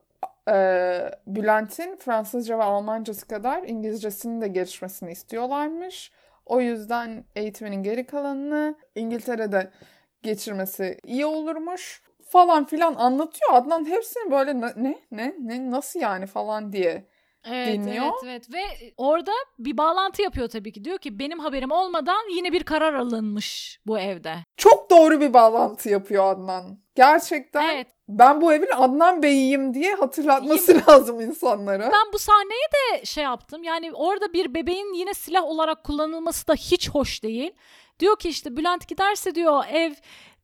e, 0.48 0.54
Bülent'in 1.26 1.96
Fransızca 1.96 2.58
ve 2.58 2.62
Almancası 2.62 3.28
kadar 3.28 3.62
İngilizcesinin 3.62 4.40
de 4.40 4.48
gelişmesini 4.48 5.12
istiyorlarmış. 5.12 6.12
O 6.46 6.60
yüzden 6.60 7.24
eğitiminin 7.36 7.82
geri 7.82 8.06
kalanını 8.06 8.74
İngiltere'de 8.94 9.70
geçirmesi 10.22 10.98
iyi 11.04 11.26
olurmuş 11.26 12.02
falan 12.36 12.64
filan 12.64 12.94
anlatıyor. 12.94 13.50
Adnan 13.54 13.84
hepsini 13.90 14.30
böyle 14.30 14.60
ne 14.60 14.98
ne 15.10 15.34
ne, 15.38 15.70
nasıl 15.70 16.00
yani 16.00 16.26
falan 16.26 16.72
diye 16.72 17.08
Evet, 17.50 17.74
dinliyor. 17.74 18.04
evet, 18.24 18.24
evet. 18.24 18.52
Ve 18.52 18.92
orada 18.96 19.32
bir 19.58 19.76
bağlantı 19.78 20.22
yapıyor 20.22 20.48
tabii 20.48 20.72
ki. 20.72 20.84
Diyor 20.84 20.98
ki 20.98 21.18
benim 21.18 21.38
haberim 21.38 21.70
olmadan 21.70 22.36
yine 22.36 22.52
bir 22.52 22.62
karar 22.62 22.94
alınmış 22.94 23.80
bu 23.86 23.98
evde. 23.98 24.34
Çok 24.56 24.90
doğru 24.90 25.20
bir 25.20 25.34
bağlantı 25.34 25.88
yapıyor 25.88 26.32
Adnan. 26.32 26.78
Gerçekten 26.94 27.74
Evet. 27.74 27.86
ben 28.08 28.40
bu 28.40 28.52
evin 28.52 28.70
Adnan 28.76 29.22
Bey'iyim 29.22 29.74
diye 29.74 29.94
hatırlatması 29.94 30.82
lazım 30.88 31.20
insanlara. 31.20 31.82
Ben 31.92 32.12
bu 32.12 32.18
sahneye 32.18 32.68
de 33.00 33.04
şey 33.04 33.24
yaptım. 33.24 33.62
Yani 33.64 33.92
orada 33.92 34.32
bir 34.32 34.54
bebeğin 34.54 34.94
yine 34.94 35.14
silah 35.14 35.44
olarak 35.44 35.84
kullanılması 35.84 36.48
da 36.48 36.54
hiç 36.54 36.90
hoş 36.90 37.22
değil. 37.22 37.52
Diyor 38.00 38.18
ki 38.18 38.28
işte 38.28 38.56
Bülent 38.56 38.88
giderse 38.88 39.34
diyor 39.34 39.64
ev 39.72 39.92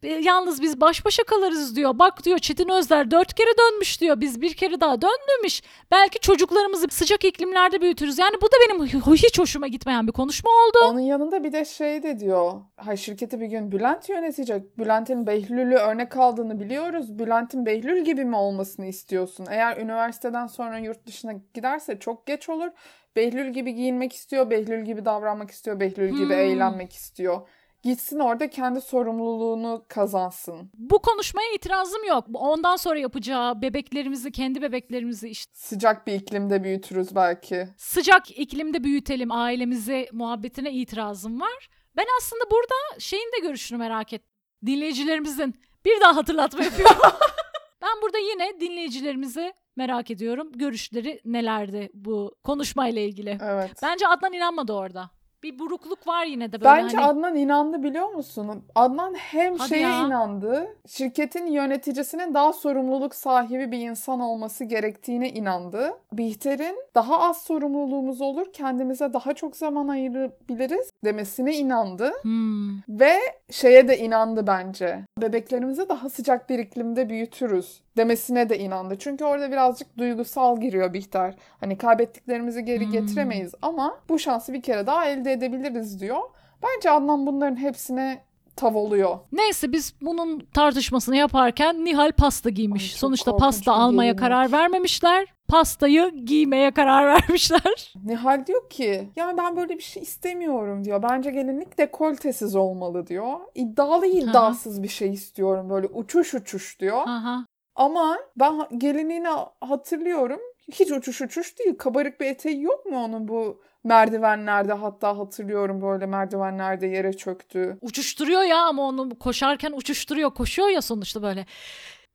yalnız 0.03 0.63
biz 0.63 0.81
baş 0.81 1.05
başa 1.05 1.25
kalırız 1.25 1.77
diyor. 1.77 1.99
Bak 1.99 2.25
diyor 2.25 2.39
Çetin 2.39 2.69
Özler 2.69 3.11
dört 3.11 3.35
kere 3.35 3.49
dönmüş 3.59 4.01
diyor. 4.01 4.21
Biz 4.21 4.41
bir 4.41 4.55
kere 4.55 4.81
daha 4.81 5.03
dönmemiş. 5.03 5.63
Belki 5.91 6.19
çocuklarımızı 6.21 6.87
sıcak 6.91 7.25
iklimlerde 7.25 7.81
büyütürüz. 7.81 8.19
Yani 8.19 8.37
bu 8.43 8.47
da 8.47 8.57
benim 8.69 8.87
hiç 9.17 9.39
hoşuma 9.39 9.69
gitmeyen 9.69 10.07
bir 10.07 10.13
konuşma 10.13 10.51
oldu. 10.51 10.79
Onun 10.85 11.01
yanında 11.01 11.45
bir 11.45 11.53
de 11.53 11.65
şey 11.65 12.03
de 12.03 12.21
diyor. 12.21 12.53
Hay 12.77 12.97
şirketi 12.97 13.41
bir 13.41 13.47
gün 13.47 13.73
Bülent 13.73 14.09
yönetecek. 14.09 14.79
Bülent'in 14.79 15.27
Behlül'ü 15.27 15.75
örnek 15.75 16.17
aldığını 16.17 16.61
biliyoruz. 16.61 17.19
Bülent'in 17.19 17.67
Behlül 17.67 18.05
gibi 18.05 18.25
mi 18.25 18.37
olmasını 18.37 18.87
istiyorsun? 18.87 19.47
Eğer 19.51 19.77
üniversiteden 19.77 20.47
sonra 20.47 20.79
yurt 20.79 21.07
dışına 21.07 21.33
giderse 21.55 21.99
çok 21.99 22.27
geç 22.27 22.49
olur. 22.49 22.69
Behlül 23.17 23.53
gibi 23.53 23.75
giyinmek 23.75 24.13
istiyor, 24.13 24.51
Behlül 24.51 24.85
gibi 24.85 25.05
davranmak 25.05 25.51
istiyor, 25.51 25.81
Behlül 25.81 26.09
gibi 26.09 26.25
Hmm. 26.25 26.33
eğlenmek 26.33 26.93
istiyor. 26.93 27.49
Gitsin 27.83 28.19
orada 28.19 28.51
kendi 28.51 28.81
sorumluluğunu 28.81 29.85
kazansın. 29.89 30.71
Bu 30.75 30.99
konuşmaya 30.99 31.53
itirazım 31.55 32.05
yok. 32.05 32.27
Ondan 32.35 32.77
sonra 32.77 32.99
yapacağı 32.99 33.63
bebeklerimizi, 33.63 34.33
kendi 34.33 34.63
bebeklerimizi 34.63 35.29
işte 35.29 35.53
Sıcak 35.55 36.07
bir 36.07 36.13
iklimde 36.13 36.65
büyütürüz 36.65 37.15
belki. 37.15 37.69
sıcak 37.77 38.39
iklimde 38.39 38.85
büyütelim 38.85 39.33
ailemizi 39.33 40.09
muhabbetine 40.13 40.73
itirazım 40.73 41.41
var. 41.41 41.69
Ben 41.97 42.07
aslında 42.21 42.51
burada 42.51 42.75
şeyin 43.01 43.33
de 43.37 43.39
görüşünü 43.47 43.79
merak 43.79 44.13
ettim. 44.13 44.29
Dinleyicilerimizin 44.67 45.55
bir 45.85 46.01
daha 46.01 46.17
hatırlatma 46.17 46.65
yapıyorum. 46.65 46.97
ben 47.83 48.03
burada 48.03 48.19
yine 48.19 48.61
dinleyicilerimizi 48.61 49.53
merak 49.77 50.11
ediyorum. 50.11 50.53
Görüşleri 50.55 51.21
nelerdi 51.25 51.91
bu 51.95 52.35
konuşmayla 52.45 53.03
ilgili. 53.03 53.39
Evet. 53.43 53.71
Bence 53.83 54.09
Adnan 54.09 54.33
inanmadı 54.33 54.73
orada. 54.73 55.11
Bir 55.43 55.59
burukluk 55.59 56.07
var 56.07 56.25
yine 56.25 56.53
de 56.53 56.61
böyle 56.61 56.65
Bence 56.65 56.97
hani. 56.97 57.07
Adnan 57.07 57.37
inandı 57.37 57.83
biliyor 57.83 58.09
musun? 58.09 58.65
Adnan 58.75 59.15
hem 59.15 59.57
Hadi 59.57 59.69
şeye 59.69 59.81
ya. 59.81 60.07
inandı, 60.07 60.77
şirketin 60.87 61.47
yöneticisinin 61.47 62.35
daha 62.35 62.53
sorumluluk 62.53 63.15
sahibi 63.15 63.73
bir 63.73 63.79
insan 63.79 64.21
olması 64.21 64.65
gerektiğine 64.65 65.31
inandı. 65.31 65.93
Bihter'in 66.13 66.77
daha 66.95 67.21
az 67.21 67.43
sorumluluğumuz 67.43 68.21
olur, 68.21 68.53
kendimize 68.53 69.13
daha 69.13 69.35
çok 69.35 69.57
zaman 69.57 69.89
ayırabiliriz 69.89 70.91
demesine 71.05 71.57
inandı. 71.57 72.13
Hmm. 72.23 72.79
Ve 72.89 73.19
şeye 73.51 73.89
de 73.89 73.99
inandı 73.99 74.47
bence. 74.47 74.99
Bebeklerimizi 75.19 75.89
daha 75.89 76.09
sıcak 76.11 76.51
bir 76.51 76.59
iklimde 76.59 77.09
büyütürüz 77.09 77.81
demesine 77.97 78.49
de 78.49 78.59
inandı. 78.59 78.97
Çünkü 78.99 79.25
orada 79.25 79.51
birazcık 79.53 79.99
duygusal 79.99 80.61
giriyor 80.61 80.93
Bihter. 80.95 81.35
Hani 81.61 81.79
kaybettiklerimizi 81.79 82.65
geri 82.65 82.85
Hmm. 82.85 82.93
getiremeyiz 82.93 83.55
ama 83.63 83.99
bu 84.09 84.19
şansı 84.19 84.53
bir 84.53 84.63
kere 84.63 84.87
daha 84.87 85.07
elde 85.07 85.33
edebiliriz 85.33 86.01
diyor. 86.01 86.21
Bence 86.63 86.91
Adnan 86.91 87.27
bunların 87.27 87.57
hepsine 87.57 88.25
tav 88.57 88.75
oluyor. 88.75 89.19
Neyse 89.33 89.73
biz 89.73 89.95
bunun 90.01 90.47
tartışmasını 90.55 91.17
yaparken 91.17 91.85
Nihal 91.85 92.13
pasta 92.13 92.51
giymiş. 92.51 92.93
Ay, 92.93 92.99
Sonuçta 92.99 93.37
pasta 93.37 93.73
almaya 93.73 94.07
gelinlik. 94.07 94.21
karar 94.21 94.53
vermemişler. 94.53 95.27
Pastayı 95.49 96.11
giymeye 96.25 96.71
karar 96.71 97.07
vermişler. 97.15 97.95
Nihal 98.05 98.47
diyor 98.47 98.71
ki 98.71 99.09
yani 99.17 99.39
ben 99.39 99.57
böyle 99.57 99.77
bir 99.77 99.83
şey 99.83 100.03
istemiyorum 100.03 100.85
diyor. 100.85 101.03
Bence 101.03 101.31
gelinlik 101.31 101.79
dekoltesiz 101.79 102.57
olmalı 102.57 103.07
diyor. 103.07 103.41
İddialı 103.55 104.07
iddiasız 104.07 104.83
bir 104.83 104.89
şey 104.89 105.11
istiyorum 105.13 105.71
böyle 105.71 105.87
uçuş 105.87 106.35
uçuş 106.35 106.81
diyor. 106.81 107.03
Aha. 107.07 107.47
Ama 107.77 108.19
ben 108.37 108.69
gelinliğini 108.79 109.29
hatırlıyorum. 109.61 110.41
Hiç 110.73 110.91
uçuş 110.91 111.21
uçuş 111.21 111.59
değil. 111.59 111.79
Kabarık 111.79 112.21
bir 112.21 112.27
eteği 112.27 112.63
yok 112.63 112.87
mu 112.87 113.05
onun 113.05 113.29
bu 113.29 113.63
merdivenlerde 113.85 114.73
hatta 114.73 115.19
hatırlıyorum 115.19 115.83
böyle 115.83 116.07
merdivenlerde 116.07 116.87
yere 116.87 117.13
çöktü. 117.13 117.79
Uçuşturuyor 117.81 118.43
ya 118.43 118.59
ama 118.59 118.83
onu 118.83 119.19
koşarken 119.19 119.73
uçuşturuyor. 119.73 120.31
Koşuyor 120.35 120.69
ya 120.69 120.83
sonuçta 120.83 121.23
böyle. 121.23 121.47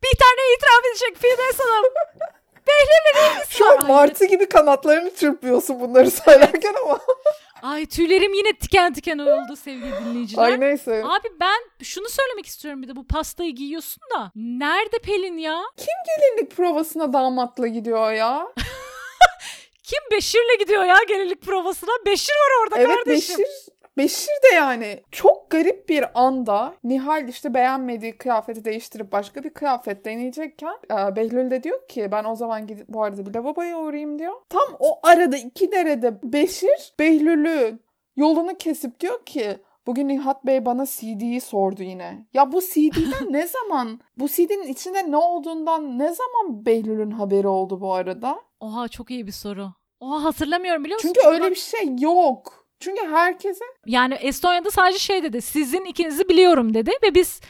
Bir 0.04 0.18
tane 0.20 0.56
itiraf 0.58 0.86
edecek 0.92 1.18
Firdevs 1.18 1.60
Hanım. 1.60 1.94
Behlül'le 2.68 3.16
ne 3.34 3.36
ilgisi 3.38 3.58
Şu 3.58 3.66
var? 3.66 3.88
martı 3.88 4.26
gibi 4.26 4.50
kanatlarını 4.50 5.16
çırpıyorsun 5.16 5.80
bunları 5.80 6.12
söylerken 6.12 6.74
ama. 6.86 7.00
Ay 7.62 7.86
tüylerim 7.86 8.34
yine 8.34 8.54
tiken 8.54 8.94
tiken 8.94 9.18
oldu 9.18 9.56
sevgili 9.56 9.92
dinleyiciler. 10.06 10.44
Ay 10.44 10.60
neyse. 10.60 11.04
Abi 11.06 11.28
ben 11.40 11.84
şunu 11.84 12.10
söylemek 12.10 12.46
istiyorum 12.46 12.84
bir 12.84 12.88
de 12.88 12.96
bu 12.96 13.08
pastayı 13.08 13.56
giyiyorsun 13.56 14.04
da. 14.16 14.32
Nerede 14.36 15.00
Pelin 15.00 15.38
ya? 15.38 15.62
Gelinlik 15.78 16.52
provasına 16.56 17.14
damatla 17.14 17.68
gidiyor 17.68 18.12
ya. 18.12 18.48
Kim 19.84 20.00
Beşir'le 20.12 20.60
gidiyor 20.60 20.84
ya 20.86 20.98
gelinlik 21.08 21.42
provasına? 21.42 21.90
Beşir 22.06 22.34
var 22.34 22.64
orada 22.64 22.80
Evet 22.80 22.96
kardeşim. 22.96 23.38
Beşir. 23.38 23.52
Beşir 23.98 24.28
de 24.52 24.56
yani 24.56 25.00
çok 25.12 25.50
garip 25.50 25.90
bir 25.90 26.06
anda 26.14 26.74
Nihal 26.84 27.28
işte 27.28 27.54
beğenmediği 27.54 28.18
kıyafeti 28.18 28.66
değiştirip 28.66 29.12
başka 29.12 29.44
bir 29.44 29.50
kıyafet 29.50 30.06
deneyecekken 30.06 30.76
e, 30.92 31.16
Behlül 31.16 31.52
de 31.52 31.64
diyor 31.64 31.88
ki 31.88 32.10
ben 32.12 32.24
o 32.24 32.36
zaman 32.36 32.68
gidip 32.68 32.90
bu 32.90 33.04
arada 33.04 33.26
bir 33.26 33.34
lavaboya 33.34 33.80
uğrayayım 33.80 34.20
diyor. 34.20 34.34
Tam 34.50 34.68
o 34.80 35.00
arada 35.04 35.38
iki 35.38 35.72
derede 35.72 36.20
Beşir 36.24 36.94
Behlül'ü 37.00 37.80
yolunu 38.16 38.58
kesip 38.58 39.00
diyor 39.00 39.26
ki 39.26 39.58
Bugün 39.88 40.08
Nihat 40.08 40.46
Bey 40.46 40.66
bana 40.66 40.86
CD'yi 40.86 41.42
sordu 41.42 41.84
yine. 41.84 42.28
Ya 42.34 42.52
bu 42.52 42.62
CD'den 42.62 43.34
ne 43.34 43.48
zaman, 43.48 44.00
bu 44.18 44.28
CD'nin 44.28 44.68
içinde 44.68 45.12
ne 45.12 45.18
olduğundan 45.18 46.00
ne 46.00 46.14
zaman 46.14 46.66
Behlül'ün 46.66 47.12
haberi 47.12 47.48
oldu 47.48 47.82
bu 47.82 47.94
arada? 47.94 48.42
Oha 48.60 48.88
çok 48.88 49.12
iyi 49.12 49.28
bir 49.28 49.32
soru. 49.32 49.68
Oha 50.00 50.24
hatırlamıyorum 50.24 50.84
biliyor 50.84 50.98
musun? 50.98 51.14
Çünkü 51.16 51.28
öyle 51.28 51.50
bir 51.50 51.56
şey 51.56 51.98
yok. 52.00 52.67
Çünkü 52.80 53.08
herkese 53.08 53.66
Yani 53.86 54.14
Estonya'da 54.14 54.72
sadece 54.72 55.00
şey 55.00 55.24
dedi. 55.24 55.42
Sizin 55.42 55.86
ikinizi 55.86 56.30
biliyorum 56.30 56.74
dedi 56.74 56.92
ve 57.04 57.16
biz 57.16 57.42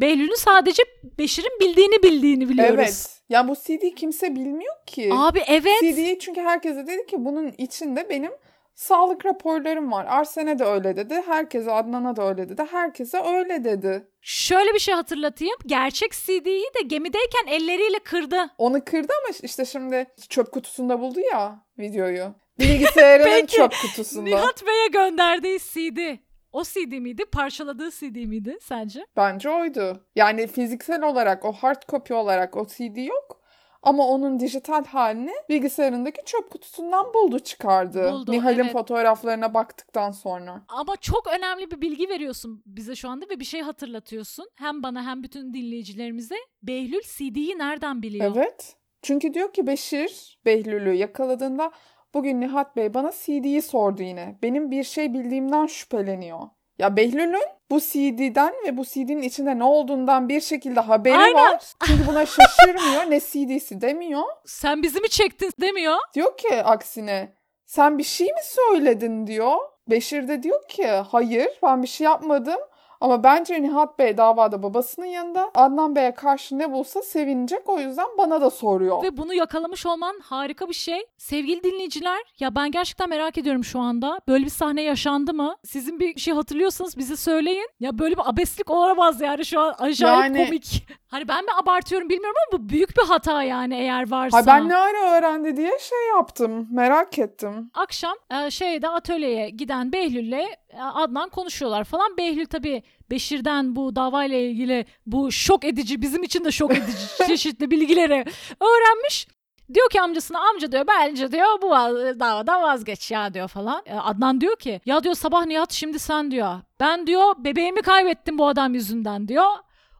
Behlül'ün 0.00 0.34
sadece 0.34 0.82
Beşir'in 1.18 1.60
bildiğini 1.60 2.02
bildiğini 2.02 2.48
biliyoruz. 2.48 2.74
Evet. 2.78 3.20
Ya 3.28 3.48
bu 3.48 3.54
CD 3.54 3.94
kimse 3.96 4.34
bilmiyor 4.34 4.74
ki. 4.86 5.10
Abi 5.12 5.42
evet. 5.46 5.80
CD'yi 5.80 6.18
çünkü 6.18 6.40
herkese 6.40 6.86
dedi 6.86 7.06
ki 7.06 7.24
bunun 7.24 7.54
içinde 7.58 8.10
benim 8.10 8.32
sağlık 8.74 9.26
raporlarım 9.26 9.92
var. 9.92 10.06
Arsen'e 10.08 10.58
de 10.58 10.64
öyle 10.64 10.96
dedi. 10.96 11.22
Herkese 11.26 11.72
Adnan'a 11.72 12.16
da 12.16 12.28
öyle 12.28 12.48
dedi. 12.48 12.64
Herkese 12.70 13.18
öyle 13.22 13.64
dedi. 13.64 14.08
Şöyle 14.20 14.74
bir 14.74 14.78
şey 14.78 14.94
hatırlatayım. 14.94 15.56
Gerçek 15.66 16.12
CD'yi 16.12 16.66
de 16.78 16.82
gemideyken 16.86 17.46
elleriyle 17.46 17.98
kırdı. 17.98 18.50
Onu 18.58 18.84
kırdı 18.84 19.12
ama 19.24 19.36
işte 19.42 19.64
şimdi 19.64 20.06
çöp 20.28 20.52
kutusunda 20.52 21.00
buldu 21.00 21.20
ya 21.32 21.64
videoyu. 21.78 22.34
Bilgisayarının 22.58 23.46
çöp 23.56 23.72
kutusunda. 23.82 24.24
Nihat 24.30 24.66
Bey'e 24.66 24.88
gönderdiği 24.88 25.58
CD. 25.58 26.16
O 26.52 26.64
CD 26.64 26.98
miydi? 26.98 27.24
Parçaladığı 27.24 27.90
CD 27.90 28.26
miydi 28.26 28.58
sence? 28.62 29.06
Bence 29.16 29.50
oydu. 29.50 30.00
Yani 30.16 30.46
fiziksel 30.46 31.02
olarak 31.02 31.44
o 31.44 31.52
hard 31.52 31.82
copy 31.88 32.14
olarak 32.14 32.56
o 32.56 32.66
CD 32.66 32.96
yok. 32.96 33.40
Ama 33.82 34.06
onun 34.06 34.40
dijital 34.40 34.84
halini 34.84 35.32
bilgisayarındaki 35.48 36.24
çöp 36.24 36.50
kutusundan 36.50 37.14
buldu 37.14 37.38
çıkardı. 37.38 38.12
Buldu, 38.12 38.32
Nihal'in 38.32 38.58
evet. 38.58 38.72
fotoğraflarına 38.72 39.54
baktıktan 39.54 40.10
sonra. 40.10 40.62
Ama 40.68 40.96
çok 40.96 41.26
önemli 41.26 41.70
bir 41.70 41.80
bilgi 41.80 42.08
veriyorsun 42.08 42.62
bize 42.66 42.96
şu 42.96 43.08
anda 43.08 43.28
ve 43.30 43.40
bir 43.40 43.44
şey 43.44 43.60
hatırlatıyorsun. 43.62 44.48
Hem 44.54 44.82
bana 44.82 45.06
hem 45.06 45.22
bütün 45.22 45.54
dinleyicilerimize. 45.54 46.36
Behlül 46.62 47.02
CD'yi 47.02 47.58
nereden 47.58 48.02
biliyor? 48.02 48.32
Evet. 48.36 48.76
Çünkü 49.02 49.34
diyor 49.34 49.52
ki 49.52 49.66
Beşir 49.66 50.38
Behlül'ü 50.46 50.92
yakaladığında 50.92 51.72
bugün 52.16 52.40
Nihat 52.40 52.76
Bey 52.76 52.94
bana 52.94 53.12
CD'yi 53.12 53.62
sordu 53.62 54.02
yine. 54.02 54.38
Benim 54.42 54.70
bir 54.70 54.84
şey 54.84 55.14
bildiğimden 55.14 55.66
şüpheleniyor. 55.66 56.40
Ya 56.78 56.96
Behlül'ün 56.96 57.42
bu 57.70 57.80
CD'den 57.80 58.54
ve 58.66 58.76
bu 58.76 58.84
CD'nin 58.84 59.22
içinde 59.22 59.58
ne 59.58 59.64
olduğundan 59.64 60.28
bir 60.28 60.40
şekilde 60.40 60.80
haberi 60.80 61.16
Aynen. 61.16 61.34
var. 61.34 61.62
Çünkü 61.86 62.06
buna 62.06 62.26
şaşırmıyor. 62.26 63.10
ne 63.10 63.20
CD'si 63.20 63.80
demiyor. 63.80 64.22
Sen 64.46 64.82
bizi 64.82 65.00
mi 65.00 65.08
çektin 65.08 65.50
demiyor. 65.60 65.96
Diyor 66.14 66.36
ki 66.36 66.62
aksine 66.64 67.32
sen 67.66 67.98
bir 67.98 68.04
şey 68.04 68.26
mi 68.26 68.40
söyledin 68.42 69.26
diyor. 69.26 69.56
Beşir 69.90 70.28
de 70.28 70.42
diyor 70.42 70.68
ki 70.68 70.86
hayır 70.86 71.48
ben 71.62 71.82
bir 71.82 71.88
şey 71.88 72.04
yapmadım. 72.04 72.60
Ama 73.00 73.24
bence 73.24 73.62
Nihat 73.62 73.98
Bey 73.98 74.16
davada 74.16 74.62
babasının 74.62 75.06
yanında 75.06 75.50
Adnan 75.54 75.96
Bey'e 75.96 76.14
karşı 76.14 76.58
ne 76.58 76.72
bulsa 76.72 77.02
sevinecek 77.02 77.68
o 77.68 77.80
yüzden 77.80 78.06
bana 78.18 78.40
da 78.40 78.50
soruyor. 78.50 79.02
Ve 79.02 79.16
bunu 79.16 79.34
yakalamış 79.34 79.86
olman 79.86 80.20
harika 80.22 80.68
bir 80.68 80.74
şey. 80.74 81.06
Sevgili 81.18 81.62
dinleyiciler 81.62 82.22
ya 82.38 82.54
ben 82.54 82.70
gerçekten 82.70 83.08
merak 83.08 83.38
ediyorum 83.38 83.64
şu 83.64 83.80
anda. 83.80 84.20
Böyle 84.28 84.44
bir 84.44 84.50
sahne 84.50 84.82
yaşandı 84.82 85.34
mı? 85.34 85.56
Sizin 85.64 86.00
bir 86.00 86.20
şey 86.20 86.34
hatırlıyorsanız 86.34 86.96
bize 86.98 87.16
söyleyin. 87.16 87.68
Ya 87.80 87.98
böyle 87.98 88.16
bir 88.16 88.30
abeslik 88.30 88.70
olamaz 88.70 89.20
yani 89.20 89.44
şu 89.44 89.60
an 89.60 89.74
acayip 89.78 90.22
Yani- 90.36 90.46
komik. 90.46 90.86
Hani 91.08 91.28
ben 91.28 91.44
mi 91.44 91.50
abartıyorum 91.62 92.08
bilmiyorum 92.08 92.36
ama 92.52 92.58
bu 92.62 92.68
büyük 92.68 92.96
bir 92.96 93.02
hata 93.02 93.42
yani 93.42 93.74
eğer 93.74 94.10
varsa. 94.10 94.38
Ha 94.38 94.46
ben 94.46 94.68
ne 94.68 94.76
ara 94.76 95.16
öğrendi 95.18 95.56
diye 95.56 95.78
şey 95.80 96.08
yaptım. 96.16 96.68
Merak 96.70 97.18
ettim. 97.18 97.70
Akşam 97.74 98.14
e, 98.30 98.50
şeyde 98.50 98.88
atölyeye 98.88 99.50
giden 99.50 99.92
Behlül'le 99.92 100.46
e, 100.70 100.82
Adnan 100.94 101.28
konuşuyorlar 101.28 101.84
falan. 101.84 102.16
Behlül 102.16 102.46
tabii 102.46 102.82
Beşir'den 103.10 103.76
bu 103.76 103.96
davayla 103.96 104.38
ilgili 104.38 104.86
bu 105.06 105.32
şok 105.32 105.64
edici 105.64 106.02
bizim 106.02 106.22
için 106.22 106.44
de 106.44 106.50
şok 106.52 106.72
edici 106.72 107.06
çeşitli 107.26 107.70
bilgileri 107.70 108.24
öğrenmiş. 108.60 109.28
Diyor 109.74 109.90
ki 109.90 110.00
amcasına 110.00 110.38
amca 110.50 110.72
diyor 110.72 110.86
bence 110.86 111.32
diyor 111.32 111.62
bu 111.62 111.66
va- 111.66 112.20
davadan 112.20 112.62
vazgeç 112.62 113.10
ya 113.10 113.34
diyor 113.34 113.48
falan. 113.48 113.82
E, 113.86 113.94
Adnan 113.94 114.40
diyor 114.40 114.56
ki 114.56 114.80
ya 114.86 115.04
diyor 115.04 115.14
sabah 115.14 115.46
Nihat 115.46 115.72
şimdi 115.72 115.98
sen 115.98 116.30
diyor. 116.30 116.54
Ben 116.80 117.06
diyor 117.06 117.34
bebeğimi 117.38 117.82
kaybettim 117.82 118.38
bu 118.38 118.48
adam 118.48 118.74
yüzünden 118.74 119.28
diyor. 119.28 119.50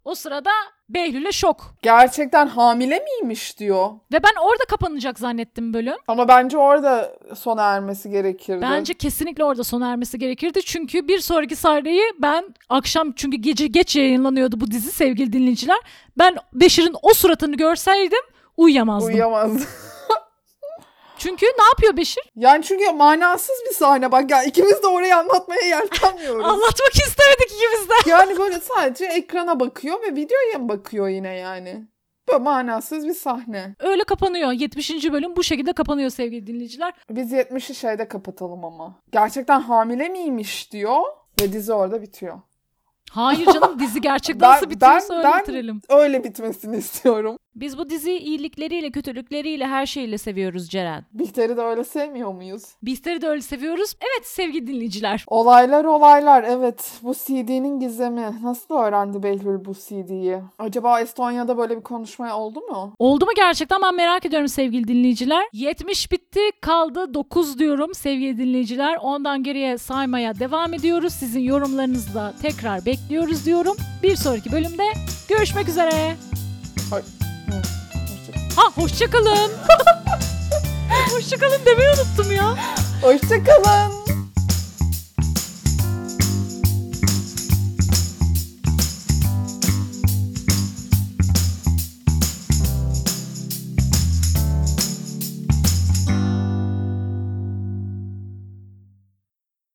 O 0.04 0.14
sırada 0.14 0.50
Behlül'e 0.88 1.32
şok. 1.32 1.74
Gerçekten 1.82 2.46
hamile 2.46 2.98
miymiş 3.04 3.58
diyor. 3.58 3.90
Ve 4.12 4.22
ben 4.22 4.40
orada 4.42 4.64
kapanacak 4.68 5.18
zannettim 5.18 5.74
bölüm. 5.74 5.96
Ama 6.08 6.28
bence 6.28 6.58
orada 6.58 7.16
sona 7.36 7.62
ermesi 7.62 8.10
gerekirdi. 8.10 8.60
Bence 8.62 8.94
kesinlikle 8.94 9.44
orada 9.44 9.64
sona 9.64 9.90
ermesi 9.90 10.18
gerekirdi. 10.18 10.62
Çünkü 10.62 11.08
bir 11.08 11.18
sonraki 11.18 11.56
sahneyi 11.56 12.02
ben 12.18 12.54
akşam 12.68 13.12
çünkü 13.12 13.36
gece 13.36 13.66
geç 13.66 13.96
yayınlanıyordu 13.96 14.60
bu 14.60 14.70
dizi 14.70 14.90
sevgili 14.92 15.32
dinleyiciler. 15.32 15.78
Ben 16.18 16.36
Beşir'in 16.54 16.96
o 17.02 17.14
suratını 17.14 17.56
görseydim 17.56 18.22
uyuyamazdım. 18.56 19.12
uyuyamaz. 19.12 19.52
çünkü 21.18 21.46
ne 21.46 21.64
yapıyor 21.64 21.96
Beşir? 21.96 22.22
yani 22.36 22.64
çünkü 22.64 22.92
manasız 22.92 23.56
bir 23.70 23.74
sahne 23.74 24.12
bak 24.12 24.30
ya 24.30 24.42
ikimiz 24.44 24.82
de 24.82 24.86
orayı 24.86 25.16
anlatmaya 25.16 25.60
yeltenmiyoruz. 25.66 26.44
Anlatmak 26.44 26.94
istemedik 26.94 27.52
ikimiz 27.52 27.88
de. 27.88 27.94
yani 28.10 28.38
böyle 28.38 28.60
sadece 28.60 29.04
ekrana 29.04 29.60
bakıyor 29.60 30.02
ve 30.02 30.16
videoya 30.16 30.68
bakıyor 30.68 31.08
yine 31.08 31.34
yani. 31.36 31.84
Böyle 32.28 32.38
manasız 32.42 33.06
bir 33.08 33.14
sahne. 33.14 33.74
Öyle 33.80 34.04
kapanıyor. 34.04 34.52
70. 34.52 34.90
bölüm 35.12 35.36
bu 35.36 35.42
şekilde 35.42 35.72
kapanıyor 35.72 36.10
sevgili 36.10 36.46
dinleyiciler. 36.46 36.92
Biz 37.10 37.32
70'i 37.32 37.74
şeyde 37.74 38.08
kapatalım 38.08 38.64
ama. 38.64 38.94
Gerçekten 39.12 39.60
hamile 39.60 40.08
miymiş 40.08 40.72
diyor 40.72 41.00
ve 41.40 41.52
dizi 41.52 41.72
orada 41.72 42.02
bitiyor. 42.02 42.40
Hayır 43.10 43.46
canım 43.46 43.78
dizi 43.80 44.00
gerçekten 44.00 44.48
Ben- 44.48 44.54
nasıl 44.56 44.70
bitiyorsa 44.70 45.08
ben- 45.10 45.18
öyle 45.18 45.28
ben- 45.32 45.42
bitirelim. 45.42 45.80
Öyle 45.88 46.24
bitmesini 46.24 46.76
istiyorum. 46.76 47.38
Biz 47.56 47.78
bu 47.78 47.90
diziyi 47.90 48.18
iyilikleriyle 48.18 48.90
kötülükleriyle 48.90 49.66
her 49.66 49.86
şeyle 49.86 50.18
seviyoruz 50.18 50.68
Ceren. 50.68 51.04
Bihter'i 51.12 51.56
de 51.56 51.60
öyle 51.60 51.84
sevmiyor 51.84 52.32
muyuz? 52.32 52.62
Bizleri 52.82 53.22
de 53.22 53.28
öyle 53.28 53.42
seviyoruz. 53.42 53.94
Evet 54.00 54.26
sevgili 54.26 54.66
dinleyiciler. 54.66 55.24
Olaylar 55.26 55.84
olaylar 55.84 56.44
evet 56.48 56.92
bu 57.02 57.14
CD'nin 57.14 57.80
gizemi. 57.80 58.32
Nasıl 58.42 58.74
öğrendi 58.74 59.22
Behlül 59.22 59.64
bu 59.64 59.74
CD'yi? 59.74 60.38
Acaba 60.58 61.00
Estonya'da 61.00 61.58
böyle 61.58 61.76
bir 61.76 61.82
konuşma 61.82 62.36
oldu 62.36 62.60
mu? 62.60 62.92
Oldu 62.98 63.24
mu 63.24 63.30
gerçekten 63.36 63.82
ben 63.82 63.94
merak 63.94 64.26
ediyorum 64.26 64.48
sevgili 64.48 64.88
dinleyiciler. 64.88 65.44
70 65.52 66.12
bitti 66.12 66.40
kaldı 66.60 67.14
9 67.14 67.58
diyorum 67.58 67.94
sevgili 67.94 68.38
dinleyiciler. 68.38 68.98
Ondan 69.02 69.42
geriye 69.42 69.78
saymaya 69.78 70.38
devam 70.38 70.74
ediyoruz. 70.74 71.12
Sizin 71.12 71.40
yorumlarınızı 71.40 72.14
da 72.14 72.34
tekrar 72.42 72.86
bekliyoruz 72.86 73.46
diyorum. 73.46 73.76
Bir 74.02 74.16
sonraki 74.16 74.52
bölümde 74.52 74.84
görüşmek 75.28 75.68
üzere. 75.68 76.16
Ay, 76.92 77.00
hı. 77.00 77.15
Hoşçakalın. 78.62 79.52
hoşçakalın 81.12 81.64
demeyi 81.66 81.88
unuttum 81.90 82.32
ya. 82.32 82.54
Hoşçakalın. 83.02 84.25